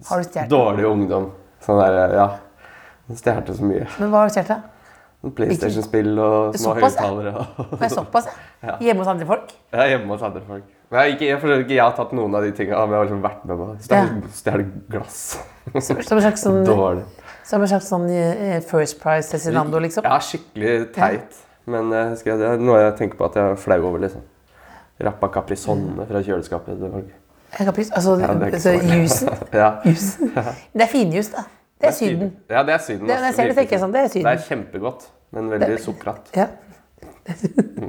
Har 0.06 0.22
du 0.22 0.28
stjålet? 0.28 0.50
dårlig 0.50 0.86
ungdom. 0.86 1.26
Sånn 1.66 1.80
der, 1.82 1.98
eh, 2.14 2.36
ja. 3.10 3.16
Stjal 3.20 3.56
så 3.56 3.66
mye. 3.66 3.86
Men 4.00 4.12
hva 4.12 4.26
stjal 4.32 4.52
hun? 4.54 4.68
PlayStation-spill 5.36 6.14
og 6.16 6.54
små 6.56 6.76
ja. 6.78 6.86
høyttalere. 6.86 7.46
er 7.76 7.90
såpass, 7.92 8.28
ja. 8.64 8.76
Hjemme 8.80 9.02
hos 9.02 9.10
andre 9.12 9.26
folk? 9.28 9.50
Er 9.72 9.90
hjemme 9.92 10.14
hos 10.14 10.22
andre 10.24 10.40
folk. 10.46 10.64
Men 10.90 11.04
jeg, 11.04 11.16
ikke, 11.16 11.26
jeg 11.26 11.60
ikke 11.64 11.74
jeg 11.76 11.84
har 11.84 11.92
tatt 11.98 12.14
noen 12.16 12.34
av 12.34 12.46
de 12.46 12.54
tingene, 12.56 12.80
men 12.80 12.96
jeg 12.96 13.02
har 13.02 13.10
liksom 13.10 13.20
vært 13.26 13.44
med 13.46 13.60
på 13.60 13.66
det. 13.68 14.30
Stjele 14.38 14.64
glass. 14.90 15.20
Som, 15.76 16.00
som 16.00 16.16
en 16.16 16.24
slags 16.24 16.46
sånn, 16.46 16.64
Dårlig. 16.70 17.04
som 17.46 17.62
en 17.62 17.70
slags 17.70 17.92
sånn 17.92 18.08
eh, 18.10 18.56
First 18.66 18.98
Prize 19.02 19.28
Cezinando, 19.28 19.78
liksom? 19.84 20.08
Ja, 20.08 20.16
skikkelig 20.24 20.90
teit. 20.96 21.38
Men 21.70 21.92
jeg 21.94 22.14
husker, 22.16 22.40
det 22.40 22.48
er 22.48 22.64
noe 22.64 22.80
jeg 22.80 22.96
tenker 22.98 23.20
på 23.20 23.28
at 23.28 23.36
jeg 23.38 23.52
er 23.52 23.60
flau 23.60 23.78
over, 23.84 24.00
liksom. 24.08 24.24
Rappa 25.04 25.30
Caprisonne 25.36 26.08
fra 26.08 26.24
kjøleskapet 26.24 26.80
til 26.80 26.96
folk. 26.96 27.16
Jeg 27.50 27.66
altså, 27.68 28.16
Ja, 28.20 28.34
altså 28.46 28.72
jusen. 28.72 29.28
Ja. 29.62 29.70
jusen. 29.84 30.32
Det 30.72 30.82
er 30.86 30.90
finjus, 30.90 31.32
da. 31.34 31.44
Det 31.80 31.88
er 31.88 31.96
Syden. 31.96 32.30
Ja, 32.52 32.62
det 32.66 32.74
er 32.74 32.82
Syden. 32.84 33.06
Det- 33.08 33.16
jeg 33.24 33.34
ser 33.34 33.48
det, 33.54 33.64
ikke 33.66 33.78
sånn, 33.80 33.92
det 33.94 34.00
er 34.04 34.08
Syden. 34.12 34.26
Det 34.28 34.32
er 34.36 34.44
kjempegodt, 34.48 35.06
men 35.32 35.48
veldig 35.54 35.78
sukkerat. 35.80 36.28
Ja. 36.36 36.48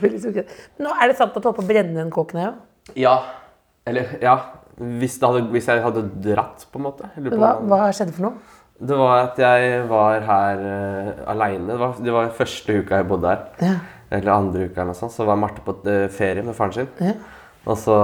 Veldig. 0.00 0.44
Nå 0.80 0.92
er 0.96 1.10
det 1.10 1.16
sant 1.18 1.34
at 1.36 1.42
du 1.42 1.48
holdt 1.50 1.58
på 1.60 1.64
å 1.64 1.68
brenne 1.68 1.96
den 1.98 2.10
kåken 2.14 2.40
her 2.40 2.52
òg. 2.54 2.60
Ja. 2.96 3.16
Eller, 3.86 4.14
ja. 4.22 4.36
Hvis, 4.76 5.16
hadde, 5.22 5.42
hvis 5.52 5.68
jeg 5.70 5.82
hadde 5.84 6.02
dratt, 6.24 6.64
på 6.72 6.80
en 6.80 6.84
måte. 6.88 7.08
På 7.16 7.36
Hva, 7.40 7.50
hva 7.64 7.78
skjedde 7.96 8.12
for 8.16 8.26
noe? 8.28 8.54
Det 8.76 8.96
var 9.00 9.22
at 9.22 9.38
jeg 9.40 9.84
var 9.88 10.24
her 10.26 10.58
uh, 10.64 11.12
aleine. 11.32 11.68
Det, 11.70 11.78
var- 11.80 12.00
det 12.08 12.12
var 12.16 12.32
første 12.36 12.76
uka 12.82 12.98
jeg 13.00 13.08
bodde 13.08 13.30
her. 13.32 13.44
Ja. 13.64 13.74
Eller 14.16 14.32
andre 14.34 14.66
uka 14.68 14.80
eller 14.82 14.92
noe 14.92 14.98
sånt. 14.98 15.14
Så 15.16 15.24
var 15.28 15.38
Marte 15.40 15.64
på 15.64 15.74
eh, 15.90 16.06
ferie 16.12 16.44
med 16.46 16.54
faren 16.56 16.74
sin. 16.76 16.90
Ja. 17.02 17.14
Og 17.66 17.78
så, 17.80 17.96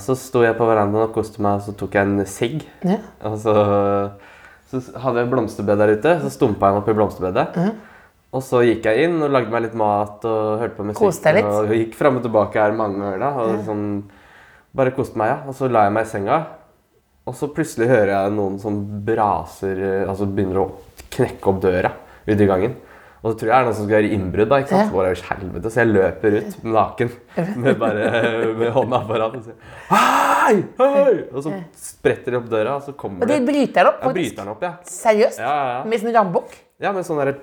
så 0.00 0.14
sto 0.16 0.40
jeg 0.46 0.54
på 0.56 0.64
verandaen 0.64 1.04
og 1.08 1.12
koste 1.12 1.42
meg, 1.44 1.58
og 1.58 1.66
så 1.66 1.74
tok 1.76 1.98
jeg 1.98 2.08
en 2.08 2.22
sigg. 2.26 2.62
Ja. 2.88 2.96
Og 3.28 3.34
så, 3.42 3.52
så 4.72 4.80
hadde 5.04 5.22
jeg 5.22 5.30
blomsterbed 5.32 5.80
der 5.82 5.92
ute, 5.98 6.14
så 6.24 6.30
stumpa 6.32 6.70
jeg 6.70 6.76
meg 6.78 6.82
opp 6.82 6.88
i 6.92 6.96
blomsterbedet. 6.96 7.46
Og 8.32 8.40
så 8.46 8.62
gikk 8.64 8.86
jeg 8.88 9.04
inn 9.10 9.18
og 9.20 9.32
lagde 9.34 9.52
meg 9.52 9.66
litt 9.66 9.74
mat 9.76 10.24
og 10.24 10.62
hørte 10.62 10.78
på 10.78 10.86
musikk. 10.88 11.02
Og 11.52 11.74
gikk 11.76 11.96
fram 11.98 12.16
og 12.16 12.24
tilbake 12.24 12.62
her 12.62 12.72
mange 12.78 13.02
ganger 13.02 13.20
da. 13.20 13.32
Og 13.44 13.58
sånn, 13.66 13.82
bare 14.72 14.94
koste 14.96 15.20
meg, 15.20 15.34
ja. 15.34 15.38
Og 15.52 15.58
så 15.58 15.68
la 15.68 15.82
jeg 15.84 15.92
meg 15.98 16.06
i 16.08 16.12
senga. 16.14 16.38
Og 17.28 17.36
så 17.38 17.50
plutselig 17.54 17.90
hører 17.92 18.14
jeg 18.14 18.32
noen 18.34 18.56
som 18.58 18.80
braser 19.06 19.78
eh, 19.78 20.08
Altså 20.10 20.26
begynner 20.26 20.64
å 20.64 20.70
knekke 21.12 21.52
opp 21.52 21.60
døra 21.62 21.92
ute 22.24 22.40
i 22.40 22.48
gangen. 22.48 22.72
Og 23.22 23.28
så 23.30 23.36
tror 23.38 23.46
jeg 23.46 23.52
det 23.52 23.58
er 23.60 23.66
noen 23.68 23.76
som 23.78 23.84
skal 23.86 23.94
gjøre 24.00 24.14
innbrudd. 24.16 24.48
da, 24.50 24.56
ikke 24.64 24.72
sant? 24.72 24.88
Så 24.88 24.96
bare, 24.96 25.12
helvete, 25.28 25.70
så 25.70 25.82
jeg 25.84 25.92
løper 25.92 26.38
ut 26.40 26.64
naken 26.66 27.12
med 27.62 27.76
bare 27.78 28.08
med 28.58 28.72
hånda 28.74 29.02
foran 29.06 29.36
og 29.38 29.44
sier 29.46 30.41
Hei! 30.52 30.94
Hei! 30.96 31.14
Og 31.32 31.44
så 31.44 31.52
spretter 31.78 32.34
de 32.34 32.40
opp 32.40 32.48
døra, 32.52 32.76
og 32.78 32.86
så 32.86 32.94
kommer 32.98 33.24
Og 33.24 33.30
de 33.30 33.38
bryter 33.46 33.78
den 33.80 33.92
opp, 33.92 34.02
Ja, 34.02 34.12
bryter 34.16 34.42
den 34.42 34.52
opp, 34.52 34.66
ja. 34.66 34.72
Seriøst? 34.88 35.40
Ja, 35.40 35.52
ja, 35.52 35.70
ja. 35.78 35.84
Med 35.88 36.02
sånn 36.02 36.16
rambukk? 36.16 36.56
Ja, 36.82 36.92
men 36.92 37.06
sånn 37.06 37.20
derre 37.22 37.38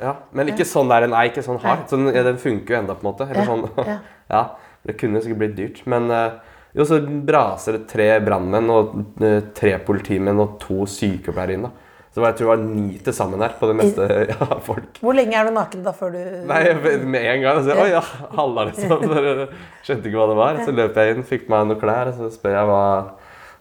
ja. 0.00 0.16
Men 0.34 0.50
ikke 0.50 0.66
sånn 0.66 0.90
der, 0.90 1.06
nei, 1.10 1.28
ikke 1.30 1.44
sånn 1.46 1.60
hardt. 1.62 1.86
Sånn, 1.92 2.08
ja, 2.14 2.24
den 2.26 2.40
funker 2.42 2.74
jo 2.74 2.80
enda, 2.80 2.96
på 2.98 3.06
en 3.06 3.10
måte. 3.12 3.28
Eller 3.30 3.46
sånn. 3.48 3.66
ja. 3.78 3.98
ja. 4.34 4.42
Det 4.84 4.98
kunne 5.00 5.22
sikkert 5.24 5.40
blitt 5.40 5.56
dyrt. 5.56 5.78
Men 5.88 6.10
eh, 6.12 6.34
jo, 6.76 6.84
så 6.88 6.98
braser 7.00 7.78
det 7.78 7.86
tre 7.88 8.08
brannmenn 8.24 8.72
og 8.74 8.96
eh, 9.24 9.38
tre 9.56 9.76
politimenn 9.86 10.42
og 10.42 10.58
to 10.62 10.84
sykepleiere 10.90 11.56
inn. 11.56 11.68
da. 11.68 11.72
Så 12.14 12.22
jeg 12.22 12.36
tror 12.38 12.46
det 12.46 12.50
var 12.52 12.60
ni 12.62 12.98
til 13.02 13.14
sammen 13.16 13.40
her 13.42 13.56
på 13.58 13.66
det 13.66 13.74
meste 13.74 14.04
ja, 14.30 14.46
folk. 14.68 15.00
Hvor 15.02 15.16
lenge 15.18 15.34
er 15.34 15.48
du 15.48 15.54
naken 15.56 15.80
da 15.82 15.90
før 15.96 16.12
du 16.14 16.20
Nei, 16.46 16.60
med 17.02 17.24
en 17.26 17.42
gang. 17.42 17.58
Så, 17.66 17.74
Oi, 17.74 17.88
ja, 17.90 18.02
halla, 18.36 18.68
liksom. 18.68 19.02
Så, 19.10 19.48
Skjønte 19.88 20.10
ikke 20.10 20.20
hva 20.20 20.28
det 20.30 20.36
var. 20.38 20.60
Så 20.62 20.74
løp 20.76 21.00
jeg 21.00 21.16
inn, 21.16 21.26
fikk 21.26 21.50
meg 21.50 21.66
noen 21.66 21.80
klær, 21.80 22.12
og 22.12 22.20
så 22.20 22.30
spør 22.30 22.54
jeg 22.54 22.70
hva, 22.70 22.84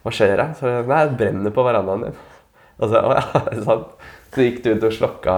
hva 0.06 0.14
skjer 0.14 0.36
her. 0.38 0.54
Så 0.60 0.76
nei, 0.86 1.02
det 1.10 1.18
brenner 1.24 1.56
på 1.56 1.66
verandaen 1.66 2.06
din. 2.06 2.22
Og 2.78 2.86
så, 2.94 3.02
å, 3.02 3.18
ja, 3.18 3.26
er 3.42 3.50
det 3.58 3.66
sant? 3.66 3.90
Så 4.34 4.46
gikk 4.46 4.62
du 4.62 4.72
ut 4.76 4.88
og 4.92 4.96
slokka 5.00 5.36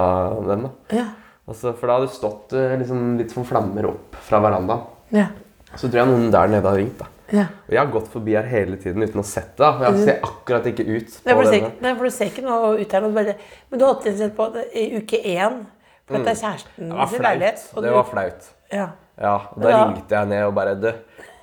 den, 0.52 0.68
da. 0.68 1.00
Ja. 1.00 1.08
Så, 1.54 1.72
for 1.72 1.88
da 1.88 2.00
hadde 2.00 2.10
det 2.10 2.18
stått 2.18 2.56
eh, 2.58 2.76
liksom, 2.82 3.10
litt 3.22 3.32
som 3.32 3.48
flammer 3.48 3.88
opp 3.94 4.20
fra 4.28 4.44
verandaen. 4.44 4.88
Ja. 5.16 5.30
Så 5.76 5.88
tror 5.88 6.02
jeg 6.02 6.12
noen 6.12 6.32
der 6.34 6.52
nede 6.52 6.68
hadde 6.68 6.80
ringt. 6.84 7.00
da. 7.00 7.15
Ja. 7.32 7.46
Og 7.68 7.72
jeg 7.74 7.80
har 7.80 7.92
gått 7.94 8.08
forbi 8.14 8.36
her 8.38 8.44
hele 8.50 8.78
tiden 8.78 9.02
uten 9.04 9.22
å 9.22 9.26
sett 9.26 9.56
det. 9.58 9.70
Jeg 9.82 10.04
ser 10.06 10.20
akkurat 10.28 10.66
ikke 10.70 10.86
ut 10.86 11.16
Nei, 11.26 11.34
for 11.34 11.42
du 11.42 11.50
ser, 11.50 11.72
nei, 11.82 11.94
for 11.96 12.04
du 12.06 12.10
ser 12.14 12.26
ikke 12.30 12.44
noe 12.46 12.76
ut 12.82 12.92
her. 12.94 13.08
Bare, 13.16 13.36
men 13.72 13.80
du 13.82 13.86
holdt 13.86 14.04
sett 14.18 14.36
på 14.38 14.50
det 14.54 14.66
i 14.78 14.86
uke 15.00 15.22
én. 15.24 15.64
For 16.06 16.18
dette 16.20 16.36
er 16.36 16.42
kjæresten 16.44 16.86
Mm. 16.86 16.90
Det 16.92 16.98
var 17.00 17.08
sin 17.08 17.24
leilighet. 17.26 17.64
Det 17.82 17.92
var 17.96 18.04
flaut. 18.12 18.52
Ja. 18.72 18.88
Ja, 19.18 19.36
og 19.56 19.62
da 19.64 19.70
Ja. 19.70 19.84
ringte 19.88 20.10
jeg 20.16 20.28
ned 20.28 20.44
og 20.46 20.54
bare 20.54 20.76
Du, 20.76 20.92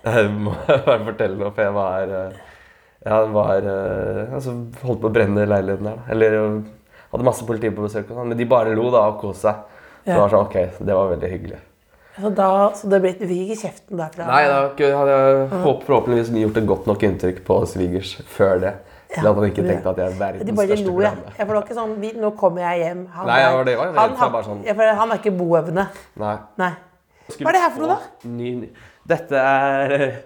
jeg 0.04 0.30
må 0.30 0.52
bare 0.68 1.04
fortelle 1.04 1.36
noe, 1.38 1.50
for 1.50 1.62
jeg 1.64 1.72
var 1.74 2.02
eh, 2.02 2.32
Jeg 3.04 3.32
var 3.32 3.56
eh, 3.66 4.34
altså, 4.34 4.52
holdt 4.84 5.00
på 5.02 5.08
å 5.10 5.12
brenne 5.12 5.46
leiligheten 5.48 5.88
her. 5.88 5.98
Eller 6.14 6.36
eh, 6.38 6.60
hadde 7.10 7.24
masse 7.26 7.44
politi 7.48 7.70
på 7.74 7.82
besøk, 7.88 8.06
sånn, 8.08 8.28
men 8.28 8.38
de 8.38 8.44
bare 8.46 8.74
lo 8.76 8.90
da 8.94 9.08
og 9.10 9.18
koste 9.20 9.48
seg. 9.48 9.54
Så 10.04 10.10
Ja. 10.10 10.14
det 10.14 10.20
var 10.20 10.28
sånn, 10.30 10.46
ok, 10.46 10.84
det 10.86 10.94
var 10.94 11.10
veldig 11.16 11.30
hyggelig. 11.30 11.58
Så, 12.20 12.28
da, 12.36 12.46
så 12.76 12.88
det 12.92 12.98
ble, 13.00 13.12
du 13.16 13.24
fikk 13.24 13.42
ikke 13.50 13.60
kjeften 13.62 13.96
derfra? 14.02 14.26
Nei, 14.28 14.42
da 14.50 14.56
hadde 14.68 15.12
jeg 15.16 15.62
håp, 15.64 15.84
forhåpentligvis 15.86 16.32
gjort 16.42 16.58
et 16.60 16.66
godt 16.68 16.88
nok 16.90 17.04
inntrykk 17.08 17.38
på 17.46 17.56
svigers 17.70 18.10
før 18.34 18.58
det. 18.60 18.72
Ja, 19.12 19.22
at 19.28 19.36
han 19.36 19.44
ikke 19.48 19.64
tenkte 19.64 19.90
at 19.92 19.98
jeg 20.00 20.08
er 20.12 20.18
verdens 20.20 20.52
største 20.56 20.84
lo, 20.88 20.94
ja. 21.04 21.10
ja. 21.12 21.32
For 21.44 21.50
det 21.52 21.56
var 21.56 21.64
ikke 21.66 21.76
sånn 21.76 21.90
vi, 22.00 22.10
'Nå 22.16 22.30
kommer 22.40 22.62
jeg 22.64 22.80
hjem'. 22.82 23.02
Han, 23.16 23.26
Nei, 23.28 23.40
var 23.56 23.64
det 23.68 23.74
var 23.76 23.90
det, 23.92 23.98
han, 23.98 24.14
han, 24.16 24.44
sånn- 24.44 24.62
ja, 24.64 24.74
for 24.78 24.92
han 25.00 25.12
er 25.12 25.20
ikke 25.20 25.32
boøvende. 25.36 25.84
Nei. 26.16 26.36
Nei. 26.62 26.70
Hva 27.32 27.48
er 27.48 27.52
det 27.58 27.60
her 27.64 27.70
for 27.74 27.84
noe, 27.84 27.96
da? 27.96 28.28
Ny, 28.28 28.54
ny. 28.62 28.70
Dette 29.12 29.36
er 29.42 29.92
eh, 29.98 30.16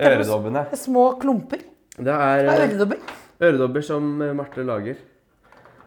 øredobbene. 0.00 0.66
Det 0.70 0.78
små 0.80 1.06
klumper. 1.20 1.60
Det 1.96 2.12
er 2.12 2.42
Det 2.44 2.52
er 2.52 2.60
eh, 2.60 2.68
øredobber. 2.68 2.96
øredobber 3.40 3.82
som 3.84 4.22
eh, 4.22 4.32
Marte 4.36 4.64
lager. 4.64 4.96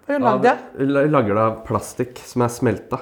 Hva 0.08 0.14
har 0.14 0.20
du 0.20 0.26
lagd 0.26 0.46
av? 0.46 0.58
La- 0.80 1.06
Lager 1.18 1.34
det 1.34 1.44
av 1.44 1.58
plastikk 1.68 2.22
som 2.26 2.42
er 2.46 2.54
smelta. 2.54 3.02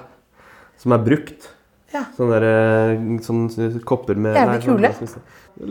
Som 0.81 0.91
er 0.95 1.03
brukt. 1.05 1.51
Ja. 1.95 2.03
Sånne, 2.17 2.39
der, 2.43 2.45
eh, 2.51 3.19
sånne 3.23 3.79
kopper 3.87 4.17
med 4.19 4.35
Jævlig 4.35 4.61
sånn- 4.65 4.83
kule. 4.83 4.91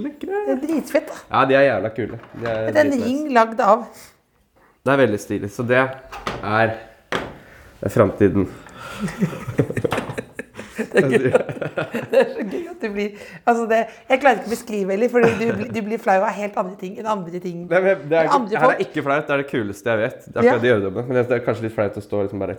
Lekre. 0.05 0.39
Det 0.47 0.53
er 0.55 0.61
dritfett. 0.67 1.07
da. 1.13 1.21
Ja, 1.31 1.45
de 1.51 1.55
er 1.61 1.67
jævla 1.69 1.91
kule. 1.95 2.19
De 2.41 2.47
er 2.49 2.71
Det 2.73 2.77
er 2.81 2.85
en 2.87 3.03
ring 3.05 3.23
lagd 3.37 3.61
av 3.61 3.85
Det 4.85 4.93
er 4.95 4.97
veldig 5.07 5.21
stilig. 5.21 5.51
Så 5.53 5.67
det 5.69 5.77
er, 5.77 6.77
det 7.13 7.85
er 7.85 7.93
framtiden. 7.93 8.49
Det 10.75 11.05
er 11.05 12.31
så 12.35 12.45
gøy 12.51 12.65
at 12.71 12.81
du 12.83 12.89
blir 12.91 13.11
altså 13.47 13.67
det, 13.71 13.79
Jeg 14.11 14.21
klarer 14.23 14.41
ikke 14.41 14.49
å 14.49 14.53
beskrive 14.55 14.95
heller, 14.95 15.11
for 15.13 15.21
du, 15.23 15.69
du 15.71 15.81
blir 15.87 16.01
flau 16.03 16.17
av 16.25 16.33
helt 16.35 16.57
andre 16.61 16.75
ting 16.81 16.97
enn 16.99 17.07
andre 17.11 17.41
ting. 17.43 17.67
Det 17.71 17.79
er, 17.79 18.01
det 18.11 18.19
er, 18.19 18.31
Andre 18.35 18.59
her 18.65 18.73
er 18.75 18.83
ikke 18.85 19.05
flaut. 19.07 19.27
Det 19.29 19.37
er 19.37 19.43
det 19.45 19.49
kuleste 19.53 19.93
jeg 19.93 20.03
vet. 20.03 20.27
Det 20.27 20.43
er 20.43 20.49
Ja. 20.49 20.59
de. 20.81 20.91
Men 20.91 21.15
det 21.21 21.31
er 21.31 21.45
kanskje 21.47 21.63
litt 21.69 21.77
flaut 21.77 21.95
å 22.01 22.03
stå 22.03 22.25
liksom 22.27 22.43
bare 22.43 22.57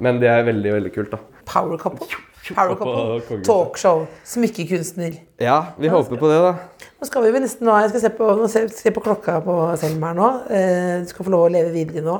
Men 0.00 0.20
det 0.22 0.28
er 0.32 0.44
veldig, 0.48 0.72
veldig 0.78 0.92
kult, 0.94 1.10
da. 1.10 1.18
Power 1.44 1.76
couple. 1.78 2.06
Power 2.54 2.76
couple. 2.78 3.40
Talkshow. 3.48 4.06
Smykkekunstner. 4.24 5.18
Ja, 5.42 5.58
vi 5.78 5.88
håper 5.92 6.16
på 6.20 6.30
det, 6.30 6.38
da. 6.42 6.52
Nå 6.98 7.06
skal 7.06 7.22
vi 7.26 7.32
vel 7.34 7.44
nesten 7.44 7.68
nå, 7.68 7.74
jeg 7.84 7.92
skal 7.92 8.02
se 8.02 8.10
på, 8.16 8.28
nå 8.40 8.48
se, 8.50 8.64
se 8.74 8.90
på 8.94 9.02
klokka 9.04 9.38
på 9.44 9.56
Selma 9.78 10.12
her 10.12 10.16
nå. 10.18 10.30
Eh, 10.50 10.94
du 11.04 11.12
skal 11.12 11.28
få 11.28 11.34
lov 11.34 11.44
å 11.46 11.52
leve 11.54 11.70
videre 11.74 12.02
nå. 12.02 12.16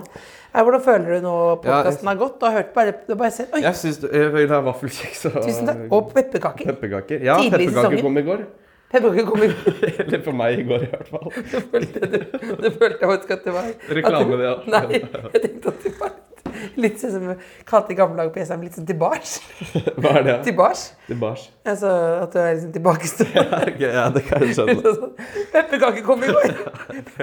Eh, 0.53 0.62
hvordan 0.62 0.85
føler 0.85 1.18
du 1.18 1.24
nå 1.26 1.35
podkasten 1.64 2.09
har 2.12 2.20
gått? 2.20 2.39
Du 2.41 2.47
har 2.47 2.55
hørt 2.61 2.70
bare, 2.76 2.95
du 3.09 3.14
bare 3.18 3.33
sett, 3.35 3.51
Oi, 3.57 3.64
Jeg 3.66 3.74
syns 3.81 3.99
du 4.05 4.07
jeg 4.12 4.31
vil 4.37 4.55
ha 4.55 4.61
vaffelkjeks 4.68 5.26
og 5.33 5.41
tusen 5.43 5.66
takk. 5.72 5.83
Og 5.91 6.12
pepperkaker. 6.14 6.70
pepperkaker. 6.72 7.26
Ja, 7.26 7.41
Tidlig 7.43 7.68
pepperkaker 7.72 8.07
kom 8.07 8.22
i 8.22 8.24
går. 8.31 8.47
Pepperkaker 8.89 9.26
kom 9.29 9.43
i 9.45 9.51
går. 9.57 9.83
Eller 10.07 10.22
for 10.24 10.39
meg 10.39 10.62
i 10.62 10.68
går, 10.70 10.87
i 10.87 10.93
hvert 10.95 11.11
fall. 11.11 11.29
Du 11.53 11.59
følte 11.74 12.05
jeg, 12.07 12.22
det 12.62 12.72
følte 12.79 13.11
faktisk 13.12 13.35
at 13.35 13.45
det 13.51 13.57
var 13.59 13.68
Reklame, 13.99 14.39
det, 14.39 14.47
ja. 14.47 14.55
Nei, 14.79 14.85
jeg 15.03 15.43
tenkte 15.45 15.74
at 15.74 15.85
det 15.85 15.95
var 15.99 16.16
litt, 16.84 16.99
sånn 17.01 17.14
som 17.14 17.32
kalte 17.68 17.94
i 17.94 17.99
gamle 17.99 18.16
dager 18.20 18.32
på 18.34 18.40
PC-en, 18.40 18.62
litt 18.66 18.76
sånn 18.78 18.86
tilbars. 18.88 19.36
Hva 20.01 20.14
er 20.20 20.26
det? 20.28 20.36
Tilbars. 20.49 20.84
Til 21.09 21.16
bars. 21.20 21.46
Altså 21.68 21.88
at 22.22 22.32
du 22.34 22.38
er 22.42 22.55
liksom 22.57 22.72
tilbakestående. 22.76 23.44
Ok, 23.68 23.80
ja, 23.84 24.05
det 24.14 24.22
kan 24.28 24.42
jeg 24.44 24.55
skjønne. 24.57 24.92
Sånn, 24.99 25.14
Pepperkaker 25.53 26.05
kom 26.07 26.22
i 26.24 26.30
går. 26.32 26.53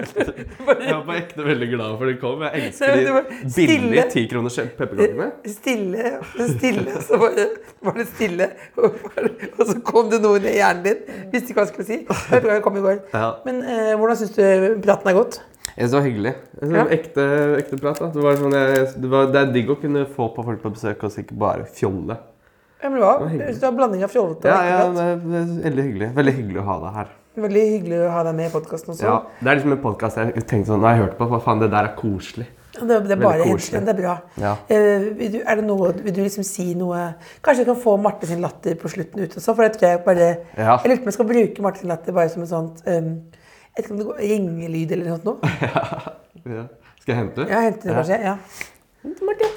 Jeg 0.05 0.91
var 0.91 1.03
på 1.07 1.15
ekte 1.15 1.45
veldig 1.45 1.69
glad 1.71 1.95
for 1.99 2.09
det 2.09 2.15
kom. 2.21 2.43
Jeg 2.45 2.69
elsker 2.69 2.95
de 2.95 3.49
stille. 3.53 3.67
billige 3.71 4.05
tikroners 4.13 4.57
pepperkakene. 4.77 5.27
Stille, 5.55 6.11
stille, 6.55 6.95
og 6.97 7.05
så 7.07 7.19
var 7.21 7.35
det, 7.37 7.47
var 7.85 7.99
det 7.99 8.07
stille. 8.11 8.49
Og, 8.77 8.97
bare- 9.05 9.33
og 9.55 9.63
så 9.71 9.77
kom 9.87 10.09
det 10.13 10.21
noe 10.23 10.39
ned 10.41 10.51
i 10.53 10.59
hjernen 10.59 10.85
din. 10.85 11.03
Visste 11.33 11.51
ikke 11.53 11.61
hva 11.61 11.67
jeg 11.67 11.73
skulle 11.73 11.89
si. 11.89 11.99
Pepperkaker 12.09 12.63
kom 12.65 12.79
i 12.81 12.85
går. 12.85 13.01
Ja. 13.15 13.29
Men 13.47 13.61
eh, 13.63 13.93
hvordan 13.99 14.19
syns 14.21 14.35
du 14.37 14.43
praten 14.85 15.11
er 15.13 15.17
gått? 15.19 15.41
Jeg 15.75 15.91
var 15.91 16.05
hyggelig. 16.05 16.31
Jeg 16.55 16.69
synes 16.69 16.77
det 16.77 16.95
ekte, 16.95 17.25
ekte 17.59 17.79
prat. 17.81 17.99
Da. 17.99 18.07
Det, 18.13 18.23
var 18.23 18.37
sånn 18.39 18.55
jeg, 18.55 18.85
det, 18.95 19.09
var, 19.11 19.27
det 19.33 19.41
er 19.41 19.51
digg 19.57 19.73
å 19.73 19.75
kunne 19.81 20.05
få 20.07 20.29
på 20.35 20.45
folk 20.47 20.63
på 20.63 20.71
besøk 20.77 21.03
og 21.03 21.19
ikke 21.19 21.37
bare 21.41 21.67
fjolle. 21.67 22.17
Ja, 22.79 22.91
men 22.91 22.99
hva? 23.01 23.13
Hvis 23.25 23.35
du 23.35 23.43
har 23.43 23.53
det 23.59 23.67
var 23.67 23.77
blanding 23.81 24.05
av 24.05 24.11
fjollete 24.13 24.47
og 24.47 24.51
Ja, 24.53 24.59
ja, 24.69 24.81
ekte 24.85 24.95
prat. 24.95 25.37
er 25.43 25.63
veldig 25.67 25.85
hyggelig. 25.89 26.09
Veldig 26.19 26.35
hyggelig 26.39 26.61
å 26.61 26.67
ha 26.69 26.75
deg 26.85 26.99
her. 26.99 27.13
Veldig 27.45 27.63
hyggelig 27.73 28.01
å 28.05 28.11
ha 28.13 28.21
deg 28.23 28.37
med 28.37 28.47
i 28.47 28.53
podkasten 28.53 28.93
også. 28.93 29.07
Ja, 29.07 29.15
det 29.41 29.49
er 29.51 29.57
liksom 29.59 29.75
en 29.75 29.81
podkast 29.83 30.21
jeg 30.21 30.45
tenkte 30.47 30.69
sånn, 30.71 30.83
når 30.83 30.93
jeg 30.93 31.01
hørte 31.03 31.19
på, 31.19 31.27
hva 31.33 31.39
faen, 31.43 31.63
det 31.63 31.71
der 31.73 31.89
er 31.89 31.97
koselig. 31.99 32.47
Det, 32.75 32.99
det 33.07 33.15
er 33.15 33.21
bare 33.21 33.47
koselig. 33.47 33.81
Det 33.87 33.93
er 33.93 33.99
bra. 33.99 34.13
Ja. 34.39 34.53
Uh, 34.69 35.07
vil, 35.19 35.31
du, 35.35 35.39
er 35.43 35.59
det 35.59 35.65
noe, 35.67 35.91
vil 36.05 36.15
du 36.15 36.21
liksom 36.25 36.43
si 36.47 36.73
noe 36.75 37.05
Kanskje 37.43 37.63
vi 37.63 37.69
kan 37.69 37.79
få 37.79 37.95
Marte 38.03 38.27
sin 38.27 38.43
latter 38.43 38.75
på 38.79 38.91
slutten 38.91 39.23
ut 39.23 39.37
også? 39.39 39.55
For 39.55 39.63
det 39.63 39.77
tror 39.77 39.89
jeg 39.93 40.03
bare 40.07 40.27
Ja. 40.57 40.75
Jeg 40.83 40.91
lurer 40.91 40.99
på 40.99 41.05
om 41.05 41.11
jeg 41.11 41.17
skal 41.17 41.29
bruke 41.29 41.65
Marte 41.65 41.83
sin 41.83 41.91
latter 41.91 42.15
bare 42.15 42.31
som 42.33 42.43
en 42.43 42.51
sånt 42.51 42.83
um, 42.91 43.13
Jeg 43.75 43.83
vet 43.83 43.85
ikke 43.89 43.93
om 43.93 43.99
det 43.99 44.05
går 44.07 44.19
ringelyd 44.23 44.91
eller 44.95 45.09
noe 45.11 45.19
sånt. 45.19 45.41
Ja. 46.45 46.61
Skal 47.01 47.09
jeg 47.11 47.17
hente? 47.17 47.45
Ja, 47.49 47.59
hente 47.65 47.87
det 47.89 47.93
kanskje. 47.97 48.17
Ja. 48.21 48.35
Martin. 49.25 49.55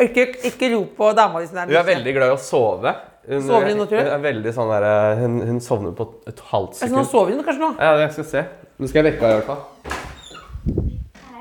Ikke, 0.00 0.24
ikke 0.48 0.68
rop 0.76 0.92
på 0.96 1.08
dama 1.18 1.40
di. 1.42 1.48
Hun 1.50 1.74
er 1.80 1.86
veldig 1.88 2.12
glad 2.16 2.30
i 2.30 2.34
å 2.36 2.38
sove. 2.40 2.92
Hun, 3.26 3.42
Sover 3.44 3.68
hun 3.72 3.76
nå, 3.82 3.86
tror 3.90 3.98
du? 3.98 4.06
Hun 4.06 4.14
er 4.14 4.22
veldig 4.24 4.52
sånn 4.56 4.70
der, 4.72 4.86
hun, 5.20 5.34
hun 5.50 5.58
sovner 5.62 5.92
på 5.98 6.06
et 6.30 6.40
halvt 6.52 6.78
Altså, 6.78 6.86
nå 6.88 7.02
sekund. 7.02 7.10
sover 7.10 7.34
hun 7.36 7.42
kanskje 7.44 7.62
nå. 7.66 7.70
Ja, 7.82 7.90
jeg 8.00 8.14
skal 8.16 8.28
se. 8.30 8.44
Nå 8.80 8.88
skal 8.90 9.02
jeg 9.02 9.08
vekke 9.10 9.26
henne 9.26 9.34
i 9.34 9.42
hvert 9.42 9.50
fall. 9.50 9.62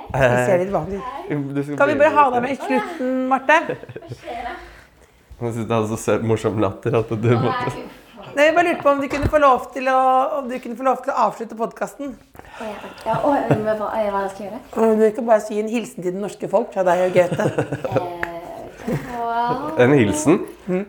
Hei. 0.10 0.26
Jeg 0.34 0.50
ser 0.50 0.62
litt 0.66 0.74
vanlig 0.74 1.00
ut. 1.00 1.72
Kan 1.80 1.94
vi 1.94 1.98
bare 2.02 2.12
ha 2.18 2.26
deg 2.34 2.46
med 2.48 2.52
i 2.56 2.60
slutten, 2.60 3.16
Marte? 3.30 3.60
Jeg 5.40 5.54
synes 5.54 5.64
det 5.64 5.72
hadde 5.78 5.90
så 5.94 6.00
søt, 6.02 6.26
morsom 6.28 6.58
latter 6.60 6.98
at 7.00 7.14
du 7.14 7.30
måtte 7.38 7.74
Jeg 8.40 8.54
bare 8.56 8.70
lurte 8.70 8.84
på 8.84 8.92
om 8.94 9.02
du 9.02 9.08
kunne 9.12 9.28
få 9.28 9.40
lov 9.44 9.66
til 9.74 9.88
å, 9.92 10.00
om 10.40 10.46
du 10.48 10.56
kunne 10.64 10.78
få 10.80 10.86
lov 10.88 11.02
til 11.04 11.12
å 11.12 11.16
avslutte 11.26 11.58
podkasten. 11.60 12.14
Ja, 13.04 13.18
og, 13.18 13.34
hva, 13.36 13.90
jeg 14.00 14.30
skal 14.32 14.46
jeg 14.46 14.52
gjøre? 14.54 14.94
Du 15.02 15.04
kan 15.18 15.28
bare 15.28 15.44
si 15.44 15.60
en 15.60 15.68
hilsen 15.72 16.06
til 16.06 16.14
det 16.14 16.22
norske 16.22 16.48
folk 16.52 16.72
fra 16.76 16.86
deg 16.88 17.08
og 17.10 17.18
Gaute. 17.20 17.50
Eh, 18.90 19.10
wow. 19.20 19.66
En 19.84 19.92
hilsen. 19.94 20.40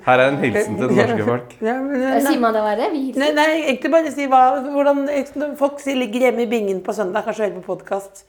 Her 0.07 0.20
er 0.22 0.30
en 0.30 0.38
hilsen 0.40 0.76
til 0.78 0.88
det 0.88 0.96
norske 0.96 1.24
folk. 1.26 1.51
Ja, 1.61 1.74
men, 1.82 2.01
Eh, 2.07 2.20
Sier 2.24 2.40
man 2.40 2.55
det 2.55 2.62
var 2.64 2.78
det? 2.78 2.86
Vi 2.94 3.01
hilser. 3.09 3.20
Nei, 3.20 3.30
nei, 3.36 3.59
egentlig 3.66 3.90
bare 3.92 4.12
si 4.14 4.28
hva, 4.30 4.40
hvordan 4.70 5.03
folk 5.59 5.82
ligger 5.98 6.28
hjemme 6.28 6.46
i 6.46 6.48
bingen 6.48 6.80
på 6.86 6.94
søndag, 6.96 7.26
kanskje 7.26 7.48
hører 7.48 7.59
på 7.59 7.74
podkast. 7.74 8.22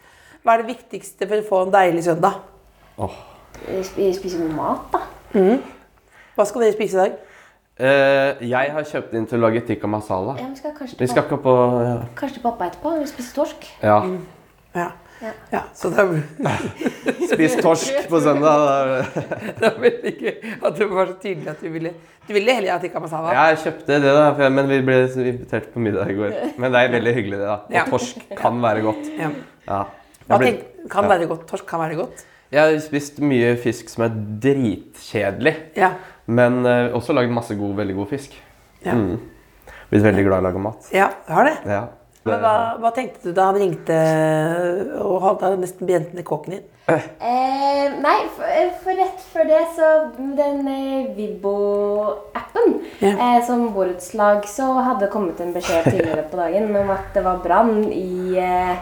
Hva 0.44 0.58
er 0.58 0.66
det 0.66 0.74
viktigste 0.74 1.30
for 1.30 1.38
å 1.38 1.48
få 1.48 1.62
en 1.68 1.76
deilig 1.78 2.04
søndag? 2.10 2.42
Vi 2.98 3.80
Spise 3.86 4.18
spiser 4.20 4.44
god 4.44 4.58
mat, 4.58 4.98
da. 4.98 5.06
Hva 6.36 6.50
skal 6.50 6.66
dere 6.66 6.76
spise 6.76 6.98
i 6.98 7.04
dag? 7.06 7.20
Eh, 7.82 8.42
jeg 8.46 8.72
har 8.76 8.84
kjøpt 8.86 9.14
inn 9.18 9.24
til 9.26 9.40
å 9.40 9.48
lage 9.48 9.62
tikka 9.66 9.88
masala. 9.90 10.36
Ja, 10.38 10.48
vi 10.52 10.60
skal 10.60 10.74
kanskje 10.78 11.00
Vi 11.00 11.08
skal 11.10 11.24
pappa, 11.24 11.36
ikke 11.36 11.44
på 11.48 11.54
ja. 11.86 11.94
kanskje 12.20 12.36
til 12.38 12.44
pappa 12.46 12.68
etterpå. 12.70 12.92
Vi 13.00 13.08
spiser 13.10 13.34
torsk. 13.40 13.70
ja. 13.82 13.96
Ja. 14.76 14.92
Ja. 15.22 15.32
ja 15.52 15.60
så 15.78 15.90
det 15.94 16.00
er, 16.02 16.62
Spis 17.34 17.56
torsk 17.62 18.08
på 18.10 18.22
søndag. 18.24 18.62
da 18.64 19.02
det- 19.60 19.68
er 19.68 19.76
veldig 19.84 20.14
gøy 20.22 20.54
at 20.66 20.78
det 20.80 20.88
var 20.90 21.06
så 21.12 21.18
tydelig 21.22 21.52
at 21.52 21.62
du 21.62 21.70
ville 21.70 21.92
Du 22.28 22.34
ville 22.34 22.54
heller 22.54 22.72
ha 22.72 22.80
tikka 22.80 23.00
masala. 23.02 23.34
Jeg 23.34 23.58
kjøpte 23.66 23.98
det, 24.02 24.14
da, 24.16 24.28
for- 24.38 24.50
men 24.56 24.70
vi 24.70 24.80
ble 24.86 24.98
invitert 25.10 25.72
på 25.74 25.80
middag 25.84 26.10
i 26.14 26.16
går. 26.18 26.36
Men 26.62 26.72
det 26.72 26.82
er 26.86 26.92
veldig 26.96 27.14
hyggelig, 27.18 27.38
det. 27.42 27.48
da. 27.50 27.58
Og 27.66 27.74
Ja. 27.76 27.84
torsk 27.90 28.22
kan 28.38 28.62
være 28.62 28.82
godt. 28.86 29.10
Ja. 29.18 29.30
Ja. 29.68 29.84
Hva 30.30 30.38
Jeg, 30.38 30.40
ble, 30.40 30.52
tenk, 30.52 30.90
kan 30.94 31.10
være 31.10 31.28
godt. 31.28 31.48
Torsk 31.50 31.66
kan 31.68 31.80
være 31.82 31.96
godt. 31.98 32.26
Jeg 32.52 32.62
har 32.62 32.80
spist 32.84 33.20
mye 33.24 33.54
fisk 33.62 33.90
som 33.90 34.04
er 34.08 34.16
dritkjedelig, 34.44 35.56
Ja. 35.80 35.94
men 36.28 36.62
uh, 36.66 36.92
også 36.98 37.14
lagd 37.16 37.32
masse 37.34 37.56
god, 37.56 37.76
veldig 37.80 37.96
god 37.96 38.08
fisk. 38.12 38.36
Ja. 38.86 38.94
Mm. 38.98 39.20
Blitt 39.92 40.04
veldig 40.06 40.24
glad 40.28 40.38
i 40.40 40.44
å 40.46 40.48
lage 40.50 40.60
mat. 40.64 40.92
ja, 40.96 41.10
har 41.28 41.44
det. 41.50 41.58
Ja. 41.68 41.82
Men 42.24 42.38
hva, 42.44 42.52
hva 42.78 42.92
tenkte 42.94 43.32
du 43.32 43.34
da 43.34 43.48
han 43.50 43.58
ringte 43.58 43.96
og 45.02 45.24
hadde 45.26 45.56
nesten 45.58 45.88
brent 45.90 46.12
ned 46.14 46.22
kåken 46.28 46.54
din? 46.54 46.68
Eh, 46.92 47.96
nei, 48.04 48.18
for, 48.36 48.46
for 48.84 48.98
rett 49.00 49.24
før 49.32 49.48
det, 49.50 49.62
så 49.78 49.88
den 50.38 50.60
eh, 50.70 51.08
Vibbo-appen 51.18 52.76
Ja. 53.02 53.14
eh, 53.16 53.40
som 53.48 53.72
borettslag, 53.74 54.46
så 54.50 54.68
hadde 54.86 55.06
det 55.08 55.12
kommet 55.14 55.42
en 55.42 55.54
beskjed 55.56 55.88
tidligere 55.90 56.28
på 56.30 56.38
dagen 56.38 56.70
om 56.76 56.92
at 56.94 57.10
det 57.16 57.24
var 57.26 57.42
brann 57.44 57.88
i, 57.90 58.38
eh, 58.38 58.76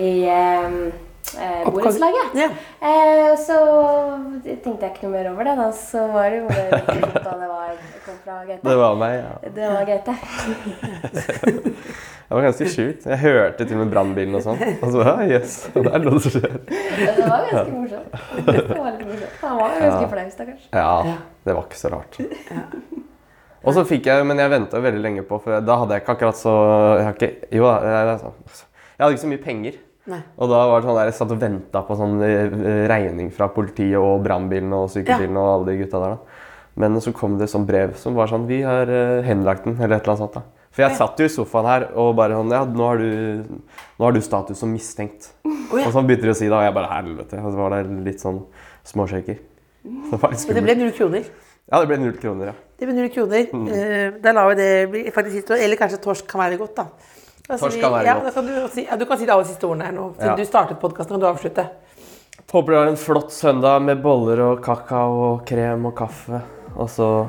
i 0.00 0.12
eh, 1.36 1.64
borettslaget. 1.68 2.34
Ja. 2.38 2.48
Eh, 2.80 3.32
så 3.42 3.56
tenkte 4.44 4.86
jeg 4.86 4.94
ikke 4.94 5.06
noe 5.08 5.14
mer 5.16 5.30
over 5.32 5.48
det. 5.48 5.56
Da 5.60 5.68
så 5.76 6.06
var 6.12 6.30
det 6.32 6.38
jo 6.40 6.48
da 6.48 7.34
det 7.42 7.48
var, 7.50 7.72
kom 8.06 8.18
fra 8.24 8.38
Det 8.48 8.76
var 8.82 8.96
meg, 9.00 9.18
ja. 9.20 9.50
Det 9.58 9.72
var 9.74 9.88
Gaute. 9.88 10.14
Det 12.28 12.36
var 12.36 12.42
ganske 12.44 12.66
sjukt. 12.68 13.06
Jeg 13.08 13.18
hørte 13.22 13.64
til 13.64 13.78
og 13.78 13.86
med 13.86 13.92
brannbilen 13.94 14.34
og 14.36 14.42
sånn. 14.44 14.58
Og 14.84 14.90
så, 14.92 15.00
ja, 15.00 15.14
yes, 15.38 15.54
det 15.72 15.84
er 15.88 16.02
noe 16.04 16.18
som 16.20 16.34
skjer. 16.34 16.58
Det 16.68 17.24
var 17.24 17.46
ganske 17.48 17.72
morsomt. 17.72 18.18
Det 18.44 18.66
var 18.76 18.90
litt 18.98 19.06
morsomt. 19.08 19.38
Han 19.40 19.54
var 19.56 19.76
ganske 19.78 20.02
Ja. 20.02 20.08
flau, 20.12 20.26
stakkars. 20.34 20.66
Ja, 20.76 21.14
det 21.48 21.54
var 21.56 21.64
ikke 21.64 21.80
så 21.80 21.88
rart. 21.94 22.18
Og 23.64 23.72
så 23.78 23.86
fikk 23.88 24.10
jeg, 24.12 24.26
men 24.28 24.36
jeg 24.44 24.52
venta 24.52 24.76
veldig 24.84 25.00
lenge 25.06 25.24
på, 25.24 25.38
for 25.40 25.56
da 25.64 25.78
hadde 25.80 25.96
jeg 25.96 26.04
ikke 26.04 26.14
akkurat 26.18 26.36
så 26.36 26.52
jeg 26.98 27.06
har 27.08 27.16
ikke, 27.16 27.30
Jo 27.56 27.64
jeg, 27.64 28.12
altså, 28.12 28.34
jeg 28.44 29.00
hadde 29.06 29.16
ikke 29.16 29.24
så 29.24 29.32
mye 29.32 29.44
penger. 29.48 29.80
Nei. 30.08 30.20
Og 30.40 30.48
da 30.48 30.60
var 30.70 30.80
det 30.80 30.88
sånn 30.88 30.96
der, 30.96 31.08
jeg 31.10 31.16
satt 31.18 31.32
og 31.34 31.40
venta 31.42 31.82
på 31.84 31.96
sånn 31.98 32.20
eh, 32.24 32.84
regning 32.88 33.32
fra 33.34 33.50
politiet 33.52 33.98
og 34.00 34.22
brannbilen 34.24 34.72
og 34.72 34.86
sykebilen 34.92 35.36
og 35.36 35.48
alle 35.52 35.66
de 35.72 35.80
gutta 35.82 36.00
der. 36.00 36.14
da. 36.16 36.44
Men 36.78 37.00
så 37.02 37.12
kom 37.12 37.34
det 37.40 37.50
sånn 37.50 37.66
brev 37.68 37.96
som 37.98 38.14
var 38.14 38.30
sånn 38.30 38.46
Vi 38.48 38.62
har 38.62 38.88
eh, 38.88 39.18
henlagt 39.26 39.66
den, 39.66 39.76
eller 39.76 39.98
et 39.98 40.06
eller 40.06 40.14
annet 40.14 40.24
sånt. 40.24 40.38
da. 40.38 40.68
For 40.72 40.84
jeg 40.84 40.96
satt 40.96 41.20
jo 41.20 41.26
i 41.26 41.32
sofaen 41.32 41.66
her 41.68 41.86
og 41.98 42.14
bare 42.16 42.38
sånn 42.38 42.54
Ja, 42.54 42.62
nå 42.64 42.86
har 42.86 43.02
du, 43.02 43.60
nå 43.98 44.06
har 44.06 44.16
du 44.16 44.20
status 44.24 44.62
som 44.62 44.72
mistenkt. 44.72 45.32
ja. 45.44 45.84
Og 45.84 45.92
så 45.92 46.04
begynte 46.06 46.28
de 46.28 46.32
å 46.32 46.38
si 46.38 46.46
det, 46.48 46.54
og 46.54 46.64
jeg 46.64 46.76
bare 46.78 46.92
Helvete. 46.94 47.42
Og 47.42 47.52
så 47.52 47.60
var 47.60 47.76
det 47.76 48.00
litt 48.06 48.24
sånn 48.24 48.40
småshaker. 48.88 49.42
Det 49.84 50.22
var 50.22 50.32
litt 50.32 50.48
Og 50.48 50.56
det 50.56 50.64
ble 50.64 50.78
null 50.78 50.94
kroner. 50.96 51.28
Ja, 51.68 51.82
det 51.82 51.88
ble 51.90 51.98
null 52.00 52.16
kroner, 52.16 52.52
ja. 52.52 52.56
Det 52.78 52.86
ble 52.88 52.94
null 52.96 53.10
kroner. 53.12 53.48
Mm. 53.52 54.20
da 54.24 54.32
lar 54.32 54.48
vi 54.54 54.58
det 54.62 54.70
bli 54.92 55.02
faktisk. 55.12 55.50
Eller 55.58 55.76
kanskje 55.76 56.00
torsk 56.00 56.28
kan 56.30 56.40
være 56.46 56.56
godt, 56.60 56.78
da. 56.78 56.86
Torsk 57.48 57.76
vi- 57.76 57.80
kan 57.80 57.92
være 57.92 58.04
ja, 58.04 58.14
godt. 58.20 58.34
Kan 58.34 58.46
du, 58.46 58.68
si, 58.68 58.84
ja, 58.90 58.96
du 58.96 59.04
kan 59.06 59.18
si 59.18 59.24
de 59.26 59.32
aller 59.32 59.44
siste 59.48 59.64
ordene 59.66 59.84
her 59.88 59.92
nå. 59.92 60.12
Siden 60.18 60.26
Ja. 60.28 60.36
du 60.36 60.44
startet 60.44 60.80
podkasten, 60.80 61.14
kan 61.16 61.20
du 61.20 61.26
avslutte. 61.26 61.68
Håper 62.52 62.72
du 62.72 62.76
har 62.78 62.86
en 62.88 62.96
flott 62.96 63.30
søndag 63.32 63.82
med 63.82 64.02
boller 64.02 64.40
og 64.40 64.62
kakao 64.64 65.34
og 65.34 65.46
krem 65.46 65.86
og 65.86 65.94
kaffe. 65.96 66.42
Og 66.76 66.88
så 66.88 67.26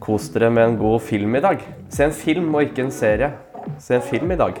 kos 0.00 0.28
dere 0.34 0.50
med 0.50 0.64
en 0.68 0.76
god 0.78 1.00
film 1.00 1.36
i 1.36 1.40
dag. 1.40 1.60
Se 1.90 2.04
en 2.04 2.12
film 2.12 2.54
og 2.54 2.62
ikke 2.62 2.84
en 2.84 2.90
serie. 2.90 3.32
Se 3.78 3.94
en 3.96 4.02
film 4.02 4.30
i 4.32 4.36
dag. 4.36 4.54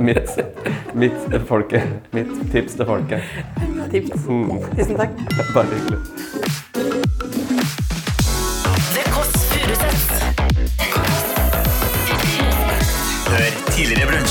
Mitt, 0.00 0.30
mitt, 0.94 1.12
folke, 1.46 1.82
mitt 2.12 2.30
tips 2.52 2.74
til 2.76 2.86
folket. 2.86 3.20
Tips. 3.92 4.26
Mm, 4.26 4.58
Tusen 4.76 4.96
takk. 4.96 5.10
bare 5.54 5.66
hyggelig. 5.66 6.00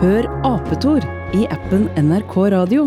Hør 0.00 0.24
Apetor 0.48 1.04
i 1.36 1.42
appen 1.52 1.82
NRK 2.00 2.36
Radio. 2.54 2.86